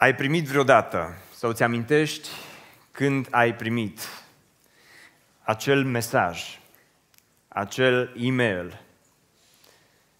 Ai 0.00 0.14
primit 0.14 0.46
vreodată 0.46 1.16
sau 1.36 1.52
ți 1.52 1.62
amintești 1.62 2.28
când 2.90 3.26
ai 3.30 3.54
primit 3.54 4.00
acel 5.42 5.84
mesaj, 5.84 6.58
acel 7.48 8.12
e-mail, 8.16 8.80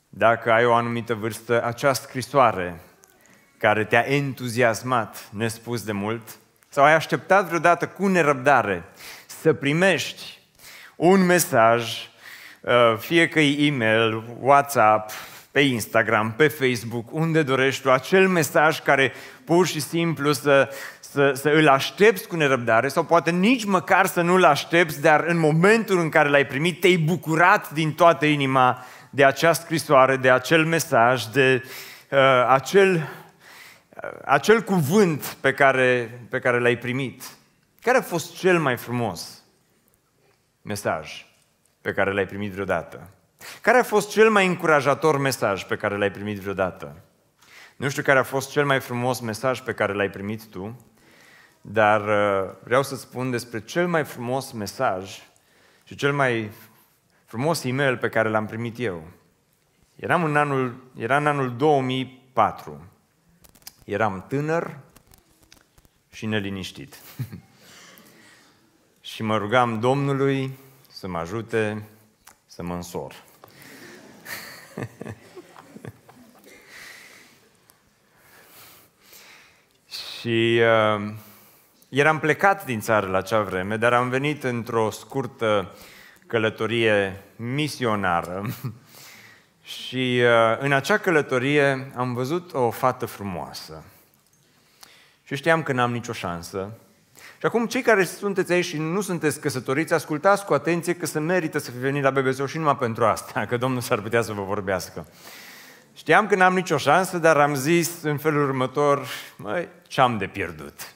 dacă 0.09 0.53
ai 0.53 0.65
o 0.65 0.75
anumită 0.75 1.15
vârstă, 1.15 1.65
acea 1.65 1.93
scrisoare 1.93 2.81
care 3.59 3.85
te-a 3.85 4.05
entuziasmat 4.07 5.29
nespus 5.33 5.83
de 5.83 5.93
mult, 5.93 6.39
sau 6.69 6.85
ai 6.85 6.95
așteptat 6.95 7.47
vreodată 7.47 7.87
cu 7.87 8.07
nerăbdare 8.07 8.85
să 9.41 9.53
primești 9.53 10.39
un 10.97 11.27
mesaj, 11.27 12.09
uh, 12.61 12.97
fie 12.99 13.29
că 13.29 13.41
e 13.41 13.67
e-mail, 13.67 14.25
WhatsApp, 14.41 15.11
pe 15.51 15.61
Instagram, 15.61 16.33
pe 16.33 16.49
Facebook, 16.49 17.13
unde 17.13 17.43
dorești 17.43 17.83
tu, 17.83 17.91
acel 17.91 18.29
mesaj 18.29 18.81
care 18.81 19.13
pur 19.51 19.67
și 19.67 19.81
simplu 19.81 20.33
să, 20.33 20.69
să, 21.01 21.33
să 21.33 21.49
îl 21.49 21.69
aștepți 21.69 22.29
cu 22.29 22.37
nerăbdare 22.37 22.89
sau 22.89 23.05
poate 23.05 23.31
nici 23.31 23.65
măcar 23.65 24.07
să 24.07 24.21
nu-l 24.21 24.45
aștepți, 24.45 25.01
dar 25.01 25.25
în 25.25 25.39
momentul 25.39 25.99
în 25.99 26.09
care 26.09 26.29
l-ai 26.29 26.47
primit, 26.47 26.81
te-ai 26.81 26.97
bucurat 26.97 27.71
din 27.71 27.93
toată 27.93 28.27
inima 28.27 28.85
de 29.11 29.25
acea 29.25 29.53
scrisoare, 29.53 30.17
de 30.17 30.31
acel 30.31 30.65
mesaj, 30.65 31.25
de 31.25 31.63
uh, 32.11 32.19
acel, 32.49 32.95
uh, 32.95 34.11
acel 34.25 34.63
cuvânt 34.63 35.37
pe 35.41 35.53
care, 35.53 36.21
pe 36.29 36.39
care 36.39 36.61
l-ai 36.61 36.77
primit. 36.77 37.23
Care 37.83 37.99
a 37.99 38.03
fost 38.03 38.37
cel 38.37 38.59
mai 38.59 38.77
frumos 38.77 39.43
mesaj 40.63 41.27
pe 41.81 41.93
care 41.93 42.13
l-ai 42.13 42.27
primit 42.27 42.53
vreodată? 42.53 43.09
Care 43.61 43.79
a 43.79 43.83
fost 43.83 44.11
cel 44.11 44.31
mai 44.31 44.47
încurajator 44.47 45.19
mesaj 45.19 45.65
pe 45.65 45.77
care 45.77 45.97
l-ai 45.97 46.11
primit 46.11 46.39
vreodată? 46.39 46.97
Nu 47.81 47.89
știu 47.89 48.03
care 48.03 48.19
a 48.19 48.23
fost 48.23 48.51
cel 48.51 48.67
mai 48.67 48.81
frumos 48.81 49.21
mesaj 49.21 49.61
pe 49.61 49.75
care 49.75 49.93
l-ai 49.93 50.11
primit 50.11 50.47
tu, 50.47 50.81
dar 51.61 52.01
uh, 52.01 52.55
vreau 52.65 52.83
să 52.83 52.97
spun 52.97 53.31
despre 53.31 53.61
cel 53.61 53.89
mai 53.89 54.05
frumos 54.05 54.53
mesaj 54.53 55.19
și 55.85 55.95
cel 55.95 56.13
mai 56.13 56.51
frumos 57.25 57.65
e-mail 57.65 57.97
pe 57.97 58.09
care 58.09 58.29
l-am 58.29 58.47
primit 58.47 58.79
eu. 58.79 59.09
Eram 59.97 60.25
în 60.25 60.37
anul, 60.37 60.85
era 60.97 61.17
în 61.17 61.27
anul 61.27 61.57
2004. 61.57 62.85
Eram 63.85 64.25
tânăr 64.29 64.79
și 66.13 66.27
neliniștit. 66.27 66.97
și 69.11 69.23
mă 69.23 69.37
rugam 69.37 69.81
Domnului 69.81 70.59
să 70.91 71.09
mă 71.09 71.19
ajute 71.19 71.89
să 72.47 72.63
mă 72.63 72.75
însor. 72.75 73.15
și 80.21 80.61
uh, 80.61 81.13
eram 81.89 82.19
plecat 82.19 82.65
din 82.65 82.81
țară 82.81 83.07
la 83.07 83.19
acea 83.19 83.41
vreme, 83.41 83.77
dar 83.77 83.93
am 83.93 84.09
venit 84.09 84.45
într-o 84.45 84.91
scurtă 84.91 85.75
călătorie 86.27 87.23
misionară 87.37 88.47
și 89.83 90.21
uh, 90.23 90.59
în 90.59 90.73
acea 90.73 90.99
călătorie 90.99 91.93
am 91.97 92.15
văzut 92.15 92.53
o 92.55 92.71
fată 92.71 93.07
frumoasă. 93.07 93.85
Și 95.25 95.37
știam 95.37 95.63
că 95.63 95.73
n-am 95.73 95.93
nicio 95.93 96.13
șansă. 96.13 96.73
Și 97.17 97.47
acum, 97.47 97.67
cei 97.67 97.83
care 97.83 98.05
sunteți 98.05 98.53
aici 98.53 98.65
și 98.65 98.79
nu 98.79 99.01
sunteți 99.01 99.41
căsătoriți, 99.41 99.93
ascultați 99.93 100.45
cu 100.45 100.55
atenție 100.55 100.95
că 100.95 101.07
se 101.07 101.19
merită 101.19 101.59
să 101.59 101.71
fi 101.71 101.79
venit 101.79 102.03
la 102.03 102.11
BBC 102.11 102.47
și 102.47 102.59
numai 102.59 102.77
pentru 102.77 103.05
asta, 103.05 103.45
că 103.49 103.57
Domnul 103.57 103.81
s-ar 103.81 104.01
putea 104.01 104.23
să 104.23 104.33
vă 104.33 104.43
vorbească. 104.43 105.07
Știam 106.01 106.27
că 106.27 106.35
n-am 106.35 106.55
nicio 106.55 106.77
șansă, 106.77 107.19
dar 107.19 107.37
am 107.37 107.55
zis 107.55 108.03
în 108.03 108.19
felul 108.19 108.49
următor, 108.49 109.07
măi, 109.37 109.69
ce-am 109.87 110.19
de 110.19 110.27
pierdut? 110.27 110.95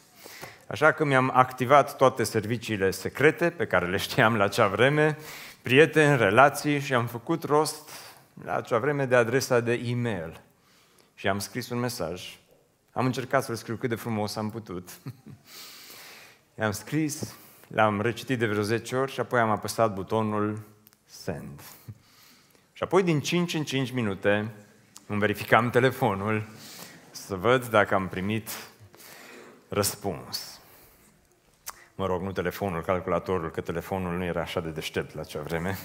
Așa 0.66 0.92
că 0.92 1.04
mi-am 1.04 1.30
activat 1.34 1.96
toate 1.96 2.22
serviciile 2.22 2.90
secrete 2.90 3.50
pe 3.50 3.66
care 3.66 3.86
le 3.86 3.96
știam 3.96 4.36
la 4.36 4.44
acea 4.44 4.68
vreme, 4.68 5.18
prieteni, 5.62 6.16
relații 6.16 6.80
și 6.80 6.94
am 6.94 7.06
făcut 7.06 7.42
rost 7.42 7.90
la 8.44 8.54
acea 8.54 8.78
vreme 8.78 9.04
de 9.04 9.14
adresa 9.14 9.60
de 9.60 9.72
e-mail. 9.72 10.40
Și 11.14 11.28
am 11.28 11.38
scris 11.38 11.70
un 11.70 11.78
mesaj. 11.78 12.38
Am 12.92 13.04
încercat 13.04 13.44
să-l 13.44 13.54
scriu 13.54 13.76
cât 13.76 13.88
de 13.88 13.94
frumos 13.94 14.36
am 14.36 14.50
putut. 14.50 14.88
I-am 16.58 16.72
scris, 16.72 17.34
l-am 17.68 18.00
recitit 18.00 18.38
de 18.38 18.46
vreo 18.46 18.62
10 18.62 18.96
ori 18.96 19.12
și 19.12 19.20
apoi 19.20 19.40
am 19.40 19.50
apăsat 19.50 19.94
butonul 19.94 20.62
Send. 21.04 21.60
Și 22.76 22.82
apoi 22.82 23.02
din 23.02 23.20
5 23.20 23.54
în 23.54 23.64
5 23.64 23.90
minute 23.90 24.52
îmi 25.06 25.18
verificam 25.18 25.70
telefonul 25.70 26.48
să 27.10 27.34
văd 27.34 27.66
dacă 27.66 27.94
am 27.94 28.08
primit 28.08 28.50
răspuns. 29.68 30.60
Mă 31.94 32.06
rog, 32.06 32.22
nu 32.22 32.32
telefonul, 32.32 32.82
calculatorul, 32.82 33.50
că 33.50 33.60
telefonul 33.60 34.16
nu 34.16 34.24
era 34.24 34.40
așa 34.40 34.60
de 34.60 34.68
deștept 34.68 35.14
la 35.14 35.20
acea 35.20 35.40
vreme. 35.40 35.78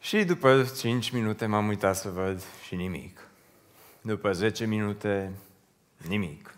și 0.00 0.24
după 0.24 0.70
5 0.78 1.10
minute 1.10 1.46
m-am 1.46 1.68
uitat 1.68 1.96
să 1.96 2.08
văd 2.08 2.42
și 2.66 2.74
nimic. 2.74 3.20
După 4.00 4.32
10 4.32 4.66
minute, 4.66 5.32
nimic. 5.96 6.54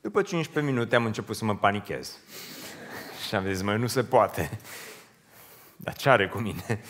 După 0.00 0.22
15 0.22 0.72
minute 0.72 0.96
am 0.96 1.04
început 1.04 1.36
să 1.36 1.44
mă 1.44 1.56
panichez. 1.56 2.18
Și 3.28 3.34
am 3.34 3.46
zis, 3.46 3.62
măi, 3.62 3.78
nu 3.78 3.86
se 3.86 4.04
poate. 4.04 4.58
Dar 5.76 5.96
ce 5.96 6.08
are 6.08 6.28
cu 6.28 6.38
mine? 6.38 6.80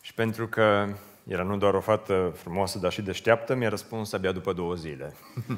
Și 0.00 0.14
pentru 0.14 0.48
că 0.48 0.88
era 1.28 1.42
nu 1.42 1.56
doar 1.56 1.74
o 1.74 1.80
fată 1.80 2.34
frumoasă, 2.36 2.78
dar 2.78 2.92
și 2.92 3.02
deșteaptă, 3.02 3.54
mi-a 3.54 3.68
răspuns 3.68 4.12
abia 4.12 4.32
după 4.32 4.52
două 4.52 4.74
zile. 4.74 5.14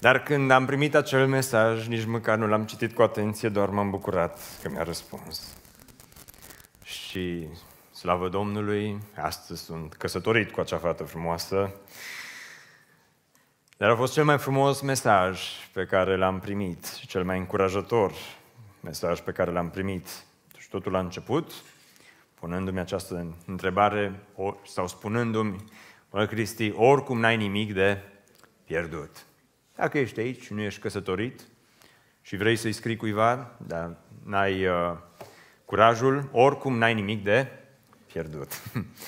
Dar 0.00 0.22
când 0.22 0.50
am 0.50 0.66
primit 0.66 0.94
acel 0.94 1.26
mesaj, 1.26 1.86
nici 1.86 2.04
măcar 2.04 2.36
nu 2.36 2.46
l-am 2.46 2.64
citit 2.64 2.94
cu 2.94 3.02
atenție, 3.02 3.48
doar 3.48 3.68
m-am 3.68 3.90
bucurat 3.90 4.38
că 4.62 4.68
mi-a 4.68 4.82
răspuns. 4.82 5.56
Și, 6.82 7.46
slavă 7.90 8.28
Domnului, 8.28 8.98
astăzi 9.16 9.62
sunt 9.62 9.94
căsătorit 9.94 10.50
cu 10.50 10.60
acea 10.60 10.78
fată 10.78 11.04
frumoasă. 11.04 11.70
Dar 13.76 13.90
a 13.90 13.96
fost 13.96 14.12
cel 14.12 14.24
mai 14.24 14.38
frumos 14.38 14.80
mesaj 14.80 15.42
pe 15.72 15.84
care 15.84 16.16
l-am 16.16 16.40
primit 16.40 16.84
și 16.84 17.06
cel 17.06 17.24
mai 17.24 17.38
încurajator 17.38 18.12
mesaj 18.80 19.20
pe 19.20 19.32
care 19.32 19.50
l-am 19.50 19.70
primit. 19.70 20.08
Și 20.58 20.68
totul 20.68 20.96
a 20.96 20.98
început 20.98 21.52
punându-mi 22.40 22.78
această 22.78 23.36
întrebare 23.46 24.26
sau 24.64 24.88
spunându-mi, 24.88 25.64
Mă, 26.10 26.26
Cristi, 26.26 26.72
oricum 26.76 27.20
n-ai 27.20 27.36
nimic 27.36 27.72
de 27.72 28.02
pierdut. 28.64 29.26
Dacă 29.74 29.98
ești 29.98 30.20
aici 30.20 30.42
și 30.42 30.52
nu 30.52 30.60
ești 30.60 30.80
căsătorit 30.80 31.40
și 32.22 32.36
vrei 32.36 32.56
să-i 32.56 32.72
scrii 32.72 32.96
cuiva, 32.96 33.50
dar 33.66 33.96
n-ai 34.24 34.66
uh, 34.66 34.96
curajul, 35.64 36.28
oricum 36.32 36.78
n-ai 36.78 36.94
nimic 36.94 37.24
de 37.24 37.46
pierdut. 38.12 38.62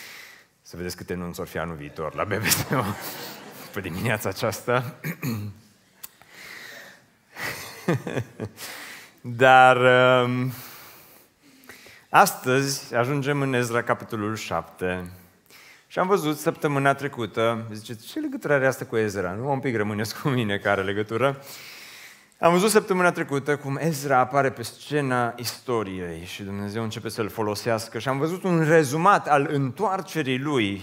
Să 0.62 0.76
vedeți 0.76 0.96
câte 0.96 1.14
nunți 1.14 1.40
or 1.40 1.46
fi 1.46 1.58
anul 1.58 1.76
viitor 1.76 2.14
la 2.14 2.24
BBC 2.24 2.84
pe 3.74 3.80
dimineața 3.80 4.28
aceasta. 4.28 4.94
Dar 9.20 9.76
uh, 9.76 10.52
Astăzi 12.12 12.94
ajungem 12.94 13.40
în 13.40 13.52
Ezra, 13.52 13.82
capitolul 13.82 14.36
7. 14.36 15.10
Și 15.86 15.98
am 15.98 16.06
văzut 16.06 16.36
săptămâna 16.36 16.94
trecută, 16.94 17.66
zice, 17.72 17.94
ce 17.94 18.20
legătură 18.20 18.52
are 18.52 18.66
asta 18.66 18.84
cu 18.84 18.96
Ezra? 18.96 19.32
Nu 19.32 19.50
un 19.50 19.58
pic 19.58 19.76
rămâneți 19.76 20.20
cu 20.20 20.28
mine 20.28 20.58
care 20.58 20.82
legătură. 20.82 21.40
Am 22.40 22.52
văzut 22.52 22.70
săptămâna 22.70 23.12
trecută 23.12 23.56
cum 23.56 23.76
Ezra 23.76 24.18
apare 24.18 24.50
pe 24.50 24.62
scena 24.62 25.34
istoriei 25.36 26.24
și 26.24 26.42
Dumnezeu 26.42 26.82
începe 26.82 27.08
să-l 27.08 27.28
folosească 27.28 27.98
și 27.98 28.08
am 28.08 28.18
văzut 28.18 28.42
un 28.42 28.64
rezumat 28.64 29.28
al 29.28 29.48
întoarcerii 29.52 30.38
lui 30.38 30.82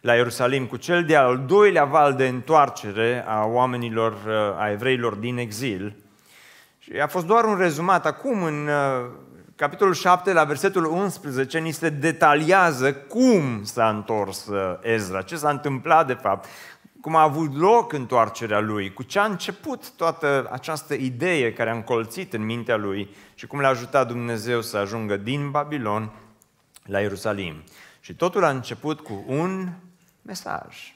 la 0.00 0.14
Ierusalim 0.14 0.66
cu 0.66 0.76
cel 0.76 1.04
de-al 1.04 1.44
doilea 1.46 1.84
val 1.84 2.14
de 2.14 2.26
întoarcere 2.26 3.24
a 3.26 3.44
oamenilor, 3.44 4.14
a 4.58 4.70
evreilor 4.70 5.14
din 5.14 5.38
exil. 5.38 5.96
Și 6.78 6.92
a 6.92 7.06
fost 7.06 7.26
doar 7.26 7.44
un 7.44 7.58
rezumat. 7.58 8.06
Acum, 8.06 8.42
în 8.42 8.68
capitolul 9.56 9.94
7, 9.94 10.32
la 10.32 10.44
versetul 10.44 10.84
11, 10.84 11.58
ni 11.58 11.70
se 11.70 11.88
detaliază 11.88 12.94
cum 12.94 13.64
s-a 13.64 13.88
întors 13.88 14.46
uh, 14.46 14.78
Ezra, 14.82 15.22
ce 15.22 15.36
s-a 15.36 15.50
întâmplat 15.50 16.06
de 16.06 16.12
fapt, 16.12 16.48
cum 17.00 17.16
a 17.16 17.22
avut 17.22 17.56
loc 17.56 17.92
întoarcerea 17.92 18.60
lui, 18.60 18.92
cu 18.92 19.02
ce 19.02 19.18
a 19.18 19.24
început 19.24 19.90
toată 19.90 20.48
această 20.50 20.94
idee 20.94 21.52
care 21.52 21.70
a 21.70 21.74
încolțit 21.74 22.32
în 22.32 22.44
mintea 22.44 22.76
lui 22.76 23.14
și 23.34 23.46
cum 23.46 23.60
l-a 23.60 23.68
ajutat 23.68 24.06
Dumnezeu 24.06 24.60
să 24.60 24.76
ajungă 24.76 25.16
din 25.16 25.50
Babilon 25.50 26.12
la 26.84 27.00
Ierusalim. 27.00 27.62
Și 28.00 28.14
totul 28.14 28.44
a 28.44 28.50
început 28.50 29.00
cu 29.00 29.24
un 29.26 29.72
mesaj. 30.22 30.94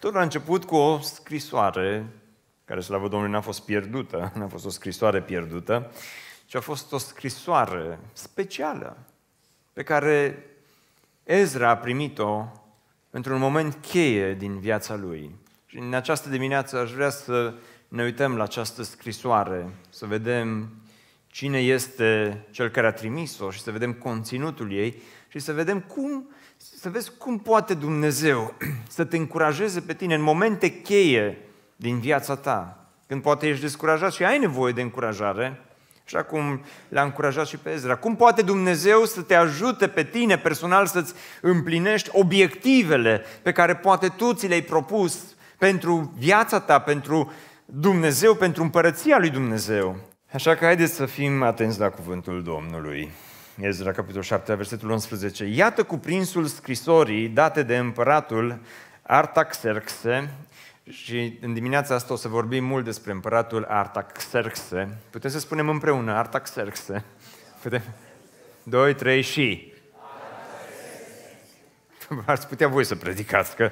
Totul 0.00 0.18
a 0.18 0.22
început 0.22 0.64
cu 0.64 0.76
o 0.76 0.98
scrisoare, 0.98 2.06
care, 2.64 2.80
slavă 2.80 3.08
Domnului, 3.08 3.34
n-a 3.34 3.40
fost 3.40 3.64
pierdută, 3.64 4.32
n-a 4.34 4.46
fost 4.46 4.64
o 4.64 4.70
scrisoare 4.70 5.20
pierdută, 5.22 5.90
ci 6.48 6.54
a 6.54 6.60
fost 6.60 6.92
o 6.92 6.98
scrisoare 6.98 7.98
specială 8.12 8.96
pe 9.72 9.82
care 9.82 10.46
Ezra 11.24 11.70
a 11.70 11.76
primit-o 11.76 12.44
într-un 13.10 13.38
moment 13.38 13.78
cheie 13.80 14.34
din 14.34 14.58
viața 14.58 14.96
lui. 14.96 15.34
Și 15.66 15.78
în 15.78 15.94
această 15.94 16.28
dimineață 16.28 16.78
aș 16.78 16.92
vrea 16.92 17.10
să 17.10 17.54
ne 17.88 18.02
uităm 18.02 18.36
la 18.36 18.42
această 18.42 18.82
scrisoare, 18.82 19.74
să 19.88 20.06
vedem 20.06 20.70
cine 21.26 21.58
este 21.58 22.40
cel 22.50 22.68
care 22.68 22.86
a 22.86 22.92
trimis-o 22.92 23.50
și 23.50 23.60
să 23.60 23.70
vedem 23.70 23.92
conținutul 23.92 24.72
ei 24.72 25.02
și 25.28 25.38
să 25.38 25.52
vedem 25.52 25.80
cum, 25.80 26.30
să 26.56 26.90
vezi 26.90 27.12
cum 27.18 27.38
poate 27.38 27.74
Dumnezeu 27.74 28.54
să 28.88 29.04
te 29.04 29.16
încurajeze 29.16 29.80
pe 29.80 29.94
tine 29.94 30.14
în 30.14 30.22
momente 30.22 30.80
cheie 30.80 31.38
din 31.76 32.00
viața 32.00 32.36
ta, 32.36 32.88
când 33.06 33.22
poate 33.22 33.48
ești 33.48 33.62
descurajat 33.62 34.12
și 34.12 34.24
ai 34.24 34.38
nevoie 34.38 34.72
de 34.72 34.82
încurajare, 34.82 35.62
așa 36.14 36.22
cum 36.22 36.64
l-a 36.88 37.02
încurajat 37.02 37.46
și 37.46 37.56
pe 37.56 37.70
Ezra. 37.70 37.96
Cum 37.96 38.16
poate 38.16 38.42
Dumnezeu 38.42 39.04
să 39.04 39.22
te 39.22 39.34
ajute 39.34 39.88
pe 39.88 40.04
tine 40.04 40.38
personal 40.38 40.86
să-ți 40.86 41.14
împlinești 41.40 42.10
obiectivele 42.12 43.24
pe 43.42 43.52
care 43.52 43.76
poate 43.76 44.08
tu 44.08 44.34
ți 44.34 44.46
le-ai 44.46 44.60
propus 44.60 45.36
pentru 45.58 46.12
viața 46.18 46.60
ta, 46.60 46.78
pentru 46.78 47.32
Dumnezeu, 47.64 48.34
pentru 48.34 48.62
împărăția 48.62 49.18
lui 49.18 49.30
Dumnezeu. 49.30 49.96
Așa 50.32 50.54
că 50.54 50.64
haideți 50.64 50.94
să 50.94 51.06
fim 51.06 51.42
atenți 51.42 51.80
la 51.80 51.88
cuvântul 51.88 52.42
Domnului. 52.42 53.10
Ezra, 53.60 53.92
capitolul 53.92 54.22
7, 54.22 54.54
versetul 54.54 54.90
11. 54.90 55.44
Iată 55.44 55.82
cuprinsul 55.82 56.46
scrisorii 56.46 57.28
date 57.28 57.62
de 57.62 57.76
împăratul 57.76 58.58
Artaxerxe, 59.02 60.30
și 60.90 61.38
în 61.40 61.54
dimineața 61.54 61.94
asta 61.94 62.12
o 62.12 62.16
să 62.16 62.28
vorbim 62.28 62.64
mult 62.64 62.84
despre 62.84 63.12
împăratul 63.12 63.64
Artaxerxe. 63.64 64.98
Putem 65.10 65.30
să 65.30 65.38
spunem 65.38 65.68
împreună 65.68 66.12
Artaxerxe. 66.12 67.04
Putem? 67.62 67.82
Doi, 68.62 68.94
trei 68.94 69.22
și. 69.22 69.72
Ați 72.24 72.48
putea 72.48 72.68
voi 72.68 72.84
să 72.84 72.96
predicați, 72.96 73.56
că 73.56 73.70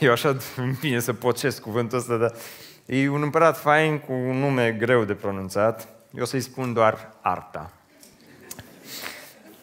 eu 0.00 0.12
așa 0.12 0.36
îmi 0.56 0.72
vine 0.72 1.00
să 1.00 1.12
pocesc 1.12 1.60
cuvântul 1.60 1.98
ăsta, 1.98 2.16
dar 2.16 2.34
e 2.86 3.08
un 3.08 3.22
împărat 3.22 3.60
fain 3.60 3.98
cu 3.98 4.12
un 4.12 4.38
nume 4.38 4.72
greu 4.72 5.04
de 5.04 5.14
pronunțat. 5.14 5.88
Eu 6.14 6.24
să-i 6.24 6.40
spun 6.40 6.72
doar 6.72 7.12
Arta. 7.20 7.72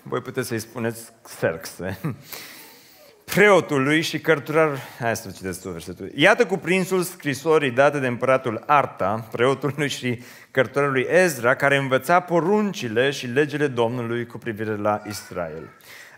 Voi 0.02 0.22
puteți 0.22 0.48
să-i 0.48 0.60
spuneți 0.60 1.12
Xerxe 1.22 2.00
preotului 3.36 4.02
și 4.02 4.20
cărturar... 4.20 4.70
Hai 5.00 5.16
să 5.16 5.30
citesc 5.36 5.62
tot 5.62 5.72
versetul. 5.72 6.12
Iată 6.16 6.46
cuprinsul 6.46 7.02
scrisorii 7.02 7.72
date 7.72 8.00
de 8.00 8.08
împăratul 8.08 8.64
Arta, 8.66 9.28
preotului 9.32 9.90
și 9.90 10.22
cărturarului 10.52 11.06
Ezra, 11.10 11.56
care 11.56 11.78
învăța 11.78 12.20
poruncile 12.20 13.10
și 13.12 13.26
legile 13.26 13.68
Domnului 13.68 14.26
cu 14.26 14.38
privire 14.38 14.76
la 14.76 15.02
Israel. 15.08 15.70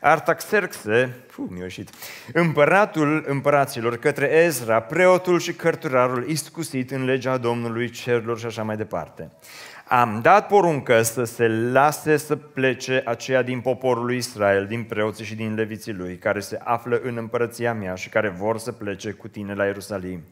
Artaxerxe, 0.01 1.15
puh, 1.35 1.45
mi 1.49 1.59
ieșit, 1.59 1.89
împăratul 2.33 3.23
împăraților 3.27 3.97
către 3.97 4.25
Ezra, 4.25 4.79
preotul 4.79 5.39
și 5.39 5.53
cărturarul 5.53 6.25
iscusit 6.27 6.91
în 6.91 7.05
legea 7.05 7.37
Domnului 7.37 7.89
cerurilor 7.89 8.39
și 8.39 8.45
așa 8.45 8.63
mai 8.63 8.77
departe 8.77 9.31
am 9.99 10.19
dat 10.21 10.47
poruncă 10.47 11.01
să 11.01 11.23
se 11.23 11.47
lase 11.47 12.17
să 12.17 12.35
plece 12.35 13.01
aceia 13.05 13.41
din 13.41 13.61
poporul 13.61 14.05
lui 14.05 14.17
Israel, 14.17 14.65
din 14.65 14.83
preoții 14.83 15.25
și 15.25 15.35
din 15.35 15.53
leviții 15.53 15.93
lui, 15.93 16.17
care 16.17 16.39
se 16.39 16.59
află 16.63 16.99
în 17.03 17.17
împărăția 17.17 17.73
mea 17.73 17.95
și 17.95 18.09
care 18.09 18.29
vor 18.29 18.57
să 18.57 18.71
plece 18.71 19.11
cu 19.11 19.27
tine 19.27 19.53
la 19.53 19.65
Ierusalim. 19.65 20.23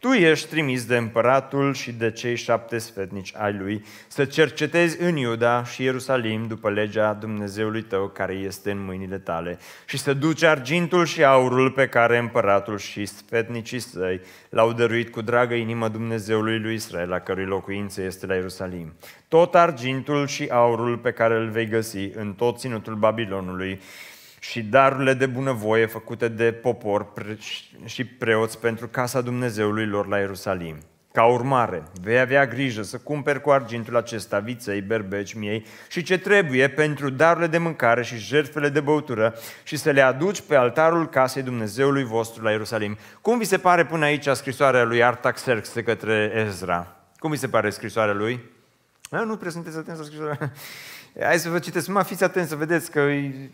Tu 0.00 0.08
ești 0.08 0.48
trimis 0.48 0.84
de 0.84 0.96
împăratul 0.96 1.74
și 1.74 1.92
de 1.92 2.10
cei 2.10 2.36
șapte 2.36 2.78
sfetnici 2.78 3.32
ai 3.36 3.52
lui 3.52 3.84
să 4.08 4.24
cercetezi 4.24 5.00
în 5.00 5.16
Iuda 5.16 5.64
și 5.64 5.82
Ierusalim 5.82 6.46
după 6.46 6.70
legea 6.70 7.12
Dumnezeului 7.12 7.82
tău 7.82 8.08
care 8.08 8.32
este 8.32 8.70
în 8.70 8.84
mâinile 8.84 9.18
tale 9.18 9.58
și 9.86 9.98
să 9.98 10.14
duci 10.14 10.42
argintul 10.42 11.04
și 11.04 11.24
aurul 11.24 11.70
pe 11.70 11.86
care 11.86 12.18
împăratul 12.18 12.78
și 12.78 13.06
sfetnicii 13.06 13.78
săi 13.78 14.20
l-au 14.48 14.72
dăruit 14.72 15.10
cu 15.10 15.20
dragă 15.20 15.54
inimă 15.54 15.88
Dumnezeului 15.88 16.58
lui 16.58 16.74
Israel, 16.74 17.08
la 17.08 17.18
cărui 17.18 17.44
locuință 17.44 18.02
este 18.02 18.26
la 18.26 18.34
Ierusalim. 18.34 18.94
Tot 19.28 19.54
argintul 19.54 20.26
și 20.26 20.48
aurul 20.50 20.98
pe 20.98 21.10
care 21.10 21.34
îl 21.34 21.48
vei 21.48 21.66
găsi 21.66 22.10
în 22.14 22.32
tot 22.32 22.58
ținutul 22.58 22.94
Babilonului 22.94 23.80
și 24.50 24.62
darurile 24.62 25.14
de 25.14 25.26
bunăvoie 25.26 25.86
făcute 25.86 26.28
de 26.28 26.52
popor 26.52 27.12
și 27.84 28.04
preoți 28.04 28.58
pentru 28.58 28.88
casa 28.88 29.20
Dumnezeului 29.20 29.86
lor 29.86 30.06
la 30.06 30.18
Ierusalim. 30.18 30.76
Ca 31.12 31.24
urmare, 31.24 31.82
vei 32.02 32.20
avea 32.20 32.46
grijă 32.46 32.82
să 32.82 32.98
cumperi 32.98 33.40
cu 33.40 33.50
argintul 33.50 33.96
acesta 33.96 34.38
viței, 34.38 34.80
berbeci, 34.80 35.34
miei 35.34 35.66
și 35.88 36.02
ce 36.02 36.18
trebuie 36.18 36.68
pentru 36.68 37.10
darurile 37.10 37.46
de 37.46 37.58
mâncare 37.58 38.02
și 38.02 38.16
jertfele 38.16 38.68
de 38.68 38.80
băutură 38.80 39.34
și 39.62 39.76
să 39.76 39.90
le 39.90 40.00
aduci 40.00 40.40
pe 40.40 40.54
altarul 40.56 41.08
casei 41.08 41.42
Dumnezeului 41.42 42.04
vostru 42.04 42.42
la 42.42 42.50
Ierusalim. 42.50 42.98
Cum 43.20 43.38
vi 43.38 43.44
se 43.44 43.58
pare 43.58 43.86
până 43.86 44.04
aici 44.04 44.28
scrisoarea 44.28 44.84
lui 44.84 45.02
Artaxerxe 45.02 45.82
către 45.82 46.32
Ezra? 46.46 46.96
Cum 47.18 47.30
vi 47.30 47.36
se 47.36 47.48
pare 47.48 47.70
scrisoarea 47.70 48.14
lui? 48.14 48.40
A, 49.10 49.22
nu 49.22 49.36
prea 49.36 49.50
sunteți 49.50 49.76
atenți 49.76 50.00
la 50.00 50.06
scrisoarea. 50.06 50.52
Hai 51.22 51.38
să 51.38 51.48
vă 51.48 51.58
citesc, 51.58 51.88
mă 51.88 52.02
fiți 52.02 52.24
atenți 52.24 52.48
să 52.48 52.56
vedeți 52.56 52.90
că 52.90 53.00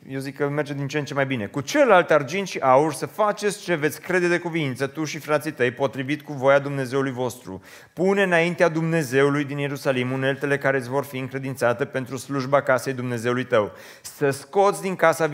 eu 0.09 0.19
zic 0.19 0.37
că 0.37 0.49
merge 0.49 0.75
din 0.75 0.87
ce 0.87 0.99
în 0.99 1.05
ce 1.05 1.15
mai 1.15 1.27
bine. 1.27 1.47
Cu 1.47 1.61
celălalt 1.61 2.11
argint 2.11 2.47
și 2.47 2.59
aur 2.59 2.93
să 2.93 3.07
faceți 3.07 3.63
ce 3.63 3.75
veți 3.75 4.01
crede 4.01 4.29
de 4.29 4.39
cuvință, 4.39 4.87
tu 4.87 5.05
și 5.05 5.19
frații 5.19 5.53
tăi, 5.53 5.71
potrivit 5.71 6.23
cu 6.23 6.33
voia 6.33 6.59
Dumnezeului 6.59 7.13
vostru. 7.13 7.63
Pune 7.93 8.23
înaintea 8.23 8.69
Dumnezeului 8.69 9.45
din 9.45 9.59
Ierusalim 9.59 10.11
uneltele 10.11 10.59
care 10.59 10.77
îți 10.77 10.89
vor 10.89 11.05
fi 11.05 11.19
încredințate 11.19 11.85
pentru 11.85 12.17
slujba 12.17 12.63
casei 12.63 12.93
Dumnezeului 12.93 13.45
tău. 13.45 13.73
Să 14.03 14.31
scoți 14.31 14.83
din 14.83 14.97
casa 14.97 15.31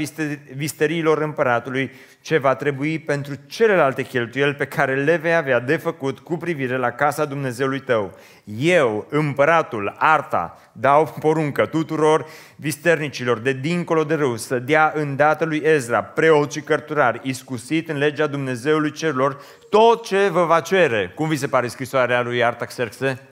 visteriilor 0.54 1.22
împăratului 1.22 1.90
ce 2.20 2.38
va 2.38 2.54
trebui 2.54 2.98
pentru 2.98 3.34
celelalte 3.46 4.02
cheltuieli 4.02 4.54
pe 4.54 4.64
care 4.64 4.94
le 4.94 5.16
vei 5.16 5.34
avea 5.34 5.60
de 5.60 5.76
făcut 5.76 6.18
cu 6.18 6.36
privire 6.36 6.76
la 6.76 6.90
casa 6.90 7.24
Dumnezeului 7.24 7.80
tău. 7.80 8.14
Eu, 8.58 9.06
împăratul, 9.08 9.94
Arta, 9.98 10.58
dau 10.72 11.14
poruncă 11.20 11.66
tuturor 11.66 12.19
visternicilor 12.56 13.38
de 13.38 13.52
dincolo 13.52 14.04
de 14.04 14.14
râu 14.14 14.36
să 14.36 14.58
dea 14.58 14.92
îndată 14.94 15.44
lui 15.44 15.62
Ezra, 15.64 16.02
preot 16.02 16.52
și 16.52 16.60
cărturar, 16.60 17.20
iscusit 17.22 17.88
în 17.88 17.98
legea 17.98 18.26
Dumnezeului 18.26 18.92
cerurilor, 18.92 19.40
tot 19.70 20.04
ce 20.04 20.28
vă 20.28 20.44
va 20.44 20.60
cere. 20.60 21.12
Cum 21.14 21.28
vi 21.28 21.36
se 21.36 21.46
pare 21.46 21.66
scrisoarea 21.66 22.22
lui 22.22 22.44
Artaxerxe? 22.44 23.22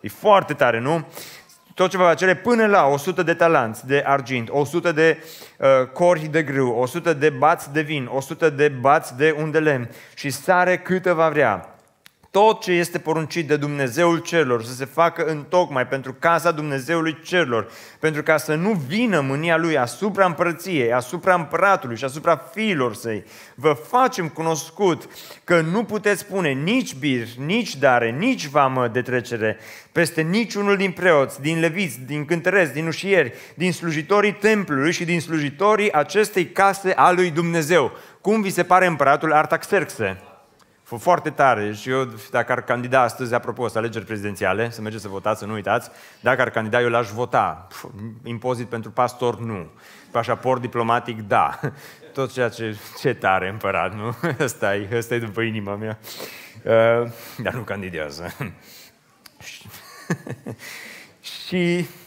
E 0.00 0.08
foarte 0.08 0.54
tare, 0.54 0.80
nu? 0.80 1.06
tot 1.74 1.90
ce 1.90 1.96
va 1.96 2.14
cere 2.14 2.34
până 2.34 2.66
la 2.66 2.86
100 2.86 3.22
de 3.22 3.34
talanți 3.34 3.86
de 3.86 4.02
argint, 4.06 4.48
100 4.50 4.92
de 4.92 5.24
uh, 5.58 5.86
cori 5.86 6.26
de 6.26 6.42
grâu, 6.42 6.78
100 6.78 7.12
de 7.12 7.30
bați 7.30 7.72
de 7.72 7.80
vin, 7.80 8.08
100 8.12 8.50
de 8.50 8.68
bați 8.68 9.16
de 9.16 9.34
unde 9.38 9.90
și 10.14 10.30
sare 10.30 10.78
câtă 10.78 11.12
va 11.12 11.28
vrea 11.28 11.71
tot 12.32 12.60
ce 12.60 12.72
este 12.72 12.98
poruncit 12.98 13.48
de 13.48 13.56
Dumnezeul 13.56 14.18
cerilor 14.18 14.64
să 14.64 14.74
se 14.74 14.84
facă 14.84 15.24
în 15.24 15.44
tocmai 15.48 15.86
pentru 15.86 16.16
casa 16.18 16.50
Dumnezeului 16.50 17.18
cerilor, 17.22 17.70
pentru 17.98 18.22
ca 18.22 18.36
să 18.36 18.54
nu 18.54 18.72
vină 18.72 19.20
mânia 19.20 19.56
Lui 19.56 19.78
asupra 19.78 20.26
împărăției, 20.26 20.92
asupra 20.92 21.34
împăratului 21.34 21.96
și 21.96 22.04
asupra 22.04 22.36
fiilor 22.36 22.94
săi. 22.94 23.24
Vă 23.54 23.72
facem 23.72 24.28
cunoscut 24.28 25.08
că 25.44 25.60
nu 25.60 25.84
puteți 25.84 26.20
spune 26.20 26.52
nici 26.52 26.94
bir, 26.94 27.26
nici 27.46 27.76
dare, 27.76 28.10
nici 28.10 28.46
vamă 28.46 28.88
de 28.88 29.02
trecere 29.02 29.58
peste 29.92 30.22
niciunul 30.22 30.76
din 30.76 30.90
preoți, 30.90 31.40
din 31.40 31.60
leviți, 31.60 32.00
din 32.00 32.24
cântăreți, 32.24 32.72
din 32.72 32.86
ușieri, 32.86 33.32
din 33.54 33.72
slujitorii 33.72 34.32
templului 34.32 34.92
și 34.92 35.04
din 35.04 35.20
slujitorii 35.20 35.92
acestei 35.92 36.46
case 36.46 36.92
a 36.92 37.10
lui 37.10 37.30
Dumnezeu. 37.30 37.92
Cum 38.20 38.42
vi 38.42 38.50
se 38.50 38.62
pare 38.62 38.86
împăratul 38.86 39.32
Artaxerxe? 39.32 40.31
Foarte 40.96 41.30
tare 41.30 41.72
și 41.72 41.90
eu, 41.90 42.08
dacă 42.30 42.52
ar 42.52 42.62
candida 42.62 43.00
astăzi, 43.00 43.34
apropo, 43.34 43.68
să 43.68 43.78
alegeri 43.78 44.04
prezidențiale, 44.04 44.70
să 44.70 44.80
mergeți 44.80 45.02
să 45.02 45.08
votați, 45.08 45.38
să 45.38 45.46
nu 45.46 45.52
uitați, 45.52 45.90
dacă 46.20 46.40
ar 46.40 46.50
candida, 46.50 46.80
eu 46.80 46.88
l-aș 46.88 47.08
vota. 47.08 47.66
Impozit 48.24 48.66
pentru 48.66 48.90
pastor, 48.90 49.40
nu. 49.40 49.70
Pașaport 50.10 50.60
diplomatic, 50.60 51.20
da. 51.20 51.60
Tot 52.12 52.32
ceea 52.32 52.48
ce, 52.48 52.76
ce 53.00 53.14
tare 53.14 53.48
împărat, 53.48 53.94
nu? 53.94 54.16
Ăsta 54.44 54.76
e, 54.76 54.88
ăsta 54.96 55.14
e 55.14 55.18
după 55.18 55.40
inima 55.40 55.74
mea. 55.74 55.98
Uh, 56.64 57.10
dar 57.38 57.52
nu 57.52 57.60
candidează. 57.60 58.34
și 61.46 61.86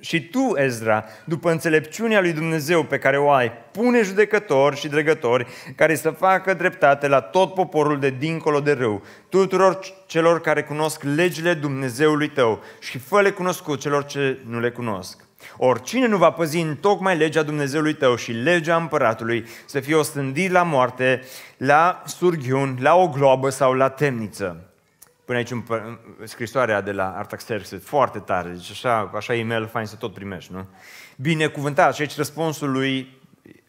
și 0.00 0.28
tu, 0.28 0.52
Ezra, 0.56 1.04
după 1.24 1.50
înțelepciunea 1.50 2.20
lui 2.20 2.32
Dumnezeu 2.32 2.84
pe 2.84 2.98
care 2.98 3.18
o 3.18 3.30
ai, 3.30 3.52
pune 3.72 4.02
judecători 4.02 4.76
și 4.76 4.88
dregători 4.88 5.46
care 5.76 5.94
să 5.94 6.10
facă 6.10 6.54
dreptate 6.54 7.08
la 7.08 7.20
tot 7.20 7.54
poporul 7.54 7.98
de 7.98 8.14
dincolo 8.18 8.60
de 8.60 8.72
râu, 8.72 9.02
tuturor 9.28 9.78
celor 10.06 10.40
care 10.40 10.62
cunosc 10.62 11.02
legile 11.02 11.54
Dumnezeului 11.54 12.28
tău 12.28 12.62
și 12.80 12.98
fă-le 12.98 13.30
cunoscut 13.30 13.80
celor 13.80 14.04
ce 14.04 14.38
nu 14.46 14.60
le 14.60 14.70
cunosc. 14.70 15.24
Oricine 15.56 16.06
nu 16.06 16.16
va 16.16 16.30
păzi 16.30 16.60
în 16.60 16.76
tocmai 16.76 17.16
legea 17.16 17.42
Dumnezeului 17.42 17.94
tău 17.94 18.16
și 18.16 18.32
legea 18.32 18.76
împăratului 18.76 19.46
să 19.66 19.80
fie 19.80 19.94
ostândit 19.94 20.50
la 20.50 20.62
moarte, 20.62 21.22
la 21.56 22.02
surghiun, 22.06 22.78
la 22.80 22.94
o 22.94 23.08
globă 23.08 23.48
sau 23.48 23.72
la 23.72 23.88
temniță. 23.88 24.69
Pune 25.30 25.42
aici 25.42 25.50
un, 25.50 25.64
scrisoarea 26.24 26.80
de 26.80 26.92
la 26.92 27.14
Artaxerxes, 27.16 27.82
foarte 27.84 28.18
tare, 28.18 28.48
deci 28.48 28.70
așa, 28.70 29.10
așa 29.14 29.34
e-mail 29.34 29.66
fain 29.66 29.86
să 29.86 29.96
tot 29.96 30.14
primești, 30.14 30.52
nu? 30.52 30.66
Binecuvântat, 31.16 31.94
și 31.94 32.00
aici 32.00 32.16
răspunsul 32.16 32.70
lui 32.70 33.20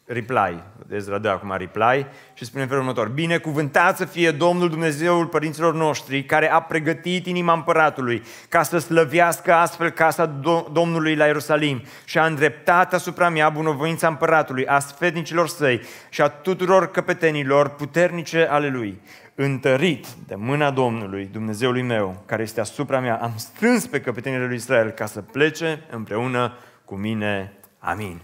reply. 0.04 0.62
Ezra 0.88 1.18
dă 1.18 1.28
acum 1.28 1.54
reply 1.56 2.06
și 2.34 2.44
spune 2.44 2.62
în 2.62 2.68
felul 2.68 2.82
următor. 2.82 3.08
Binecuvântat 3.08 3.96
să 3.96 4.04
fie 4.04 4.30
Domnul 4.30 4.68
Dumnezeul 4.68 5.26
părinților 5.26 5.74
noștri, 5.74 6.24
care 6.24 6.50
a 6.50 6.60
pregătit 6.60 7.26
inima 7.26 7.52
împăratului 7.52 8.22
ca 8.48 8.62
să 8.62 8.78
slăvească 8.78 9.52
astfel 9.52 9.90
casa 9.90 10.26
Domnului 10.72 11.14
la 11.14 11.26
Ierusalim 11.26 11.82
și 12.04 12.18
a 12.18 12.26
îndreptat 12.26 12.94
asupra 12.94 13.28
mea 13.28 13.48
bunăvoința 13.48 14.08
împăratului, 14.08 14.66
a 14.66 14.78
sfetnicilor 14.78 15.48
săi 15.48 15.80
și 16.08 16.20
a 16.22 16.28
tuturor 16.28 16.90
căpetenilor 16.90 17.68
puternice 17.68 18.46
ale 18.50 18.68
lui. 18.68 19.00
Întărit 19.34 20.06
de 20.26 20.34
mâna 20.34 20.70
Domnului, 20.70 21.26
Dumnezeului 21.26 21.82
meu, 21.82 22.22
care 22.26 22.42
este 22.42 22.60
asupra 22.60 23.00
mea, 23.00 23.22
am 23.22 23.36
strâns 23.36 23.86
pe 23.86 24.00
căpetenile 24.00 24.46
lui 24.46 24.56
Israel 24.56 24.90
ca 24.90 25.06
să 25.06 25.22
plece 25.22 25.86
împreună 25.90 26.58
cu 26.84 26.94
mine. 26.94 27.58
Amin. 27.78 28.22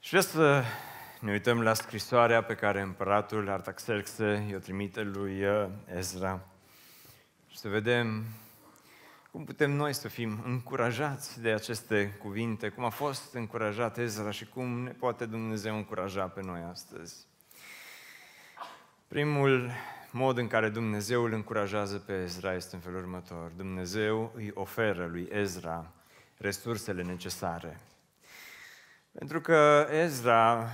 Și 0.00 0.08
vreau 0.08 0.22
să 0.22 0.62
ne 1.20 1.30
uităm 1.30 1.62
la 1.62 1.74
scrisoarea 1.74 2.42
pe 2.42 2.54
care 2.54 2.80
împăratul 2.80 3.50
Artaxerxe 3.50 4.46
i-o 4.50 4.58
trimite 4.58 5.02
lui 5.02 5.44
uh, 5.44 5.68
Ezra 5.96 6.40
și 7.50 7.58
să 7.58 7.68
vedem 7.68 8.24
cum 9.30 9.44
putem 9.44 9.70
noi 9.70 9.92
să 9.92 10.08
fim 10.08 10.42
încurajați 10.44 11.40
de 11.40 11.50
aceste 11.50 12.16
cuvinte, 12.22 12.68
cum 12.68 12.84
a 12.84 12.88
fost 12.88 13.34
încurajat 13.34 13.98
Ezra 13.98 14.30
și 14.30 14.46
cum 14.46 14.82
ne 14.82 14.90
poate 14.90 15.26
Dumnezeu 15.26 15.76
încuraja 15.76 16.24
pe 16.24 16.40
noi 16.42 16.60
astăzi. 16.70 17.26
Primul 19.08 19.70
mod 20.10 20.38
în 20.38 20.46
care 20.46 20.68
Dumnezeu 20.68 21.22
îl 21.22 21.32
încurajează 21.32 21.98
pe 21.98 22.12
Ezra 22.12 22.54
este 22.54 22.74
în 22.74 22.80
felul 22.80 22.98
următor. 22.98 23.50
Dumnezeu 23.56 24.32
îi 24.36 24.50
oferă 24.54 25.08
lui 25.10 25.28
Ezra 25.30 25.92
resursele 26.36 27.02
necesare. 27.02 27.80
Pentru 29.12 29.40
că 29.40 29.86
Ezra 29.90 30.68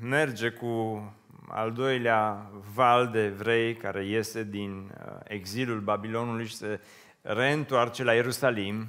merge 0.00 0.50
cu 0.50 1.02
al 1.48 1.72
doilea 1.72 2.50
val 2.74 3.08
de 3.08 3.24
evrei 3.24 3.74
care 3.74 4.04
iese 4.04 4.42
din 4.42 4.90
uh, 4.90 5.12
exilul 5.24 5.80
Babilonului 5.80 6.46
și 6.46 6.56
se 6.56 6.80
reîntoarce 7.22 8.04
la 8.04 8.14
Ierusalim. 8.14 8.88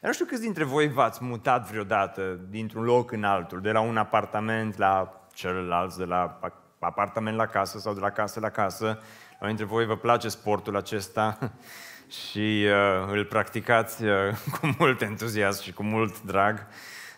Nu 0.00 0.12
știu 0.12 0.24
câți 0.24 0.40
dintre 0.40 0.64
voi 0.64 0.88
v-ați 0.88 1.24
mutat 1.24 1.70
vreodată 1.70 2.40
dintr-un 2.48 2.84
loc 2.84 3.12
în 3.12 3.24
altul, 3.24 3.60
de 3.60 3.72
la 3.72 3.80
un 3.80 3.96
apartament 3.96 4.76
la 4.76 5.20
celălalt, 5.32 5.94
de 5.94 6.04
la 6.04 6.38
apartament 6.86 7.36
la 7.36 7.46
casă 7.46 7.78
sau 7.78 7.94
de 7.94 8.00
la 8.00 8.10
casă 8.10 8.40
la 8.40 8.50
casă. 8.50 9.02
La 9.40 9.46
dintre 9.46 9.64
voi 9.64 9.86
vă 9.86 9.96
place 9.96 10.28
sportul 10.28 10.76
acesta 10.76 11.38
și 12.28 12.66
uh, 12.66 13.08
îl 13.12 13.24
practicați 13.24 14.04
uh, 14.04 14.12
cu 14.60 14.74
mult 14.78 15.00
entuziasm 15.00 15.62
și 15.62 15.72
cu 15.72 15.82
mult 15.82 16.22
drag, 16.22 16.66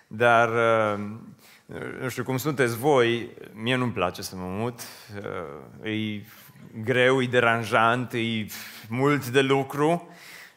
dar 0.06 0.48
uh, 0.48 1.00
nu 2.00 2.08
știu 2.08 2.24
cum 2.24 2.36
sunteți 2.36 2.76
voi, 2.76 3.30
mie 3.52 3.76
nu-mi 3.76 3.92
place 3.92 4.22
să 4.22 4.36
mă 4.36 4.46
mut, 4.46 4.80
e 5.82 6.22
greu, 6.84 7.22
e 7.22 7.26
deranjant, 7.26 8.12
e 8.12 8.46
mult 8.88 9.26
de 9.28 9.40
lucru. 9.40 10.08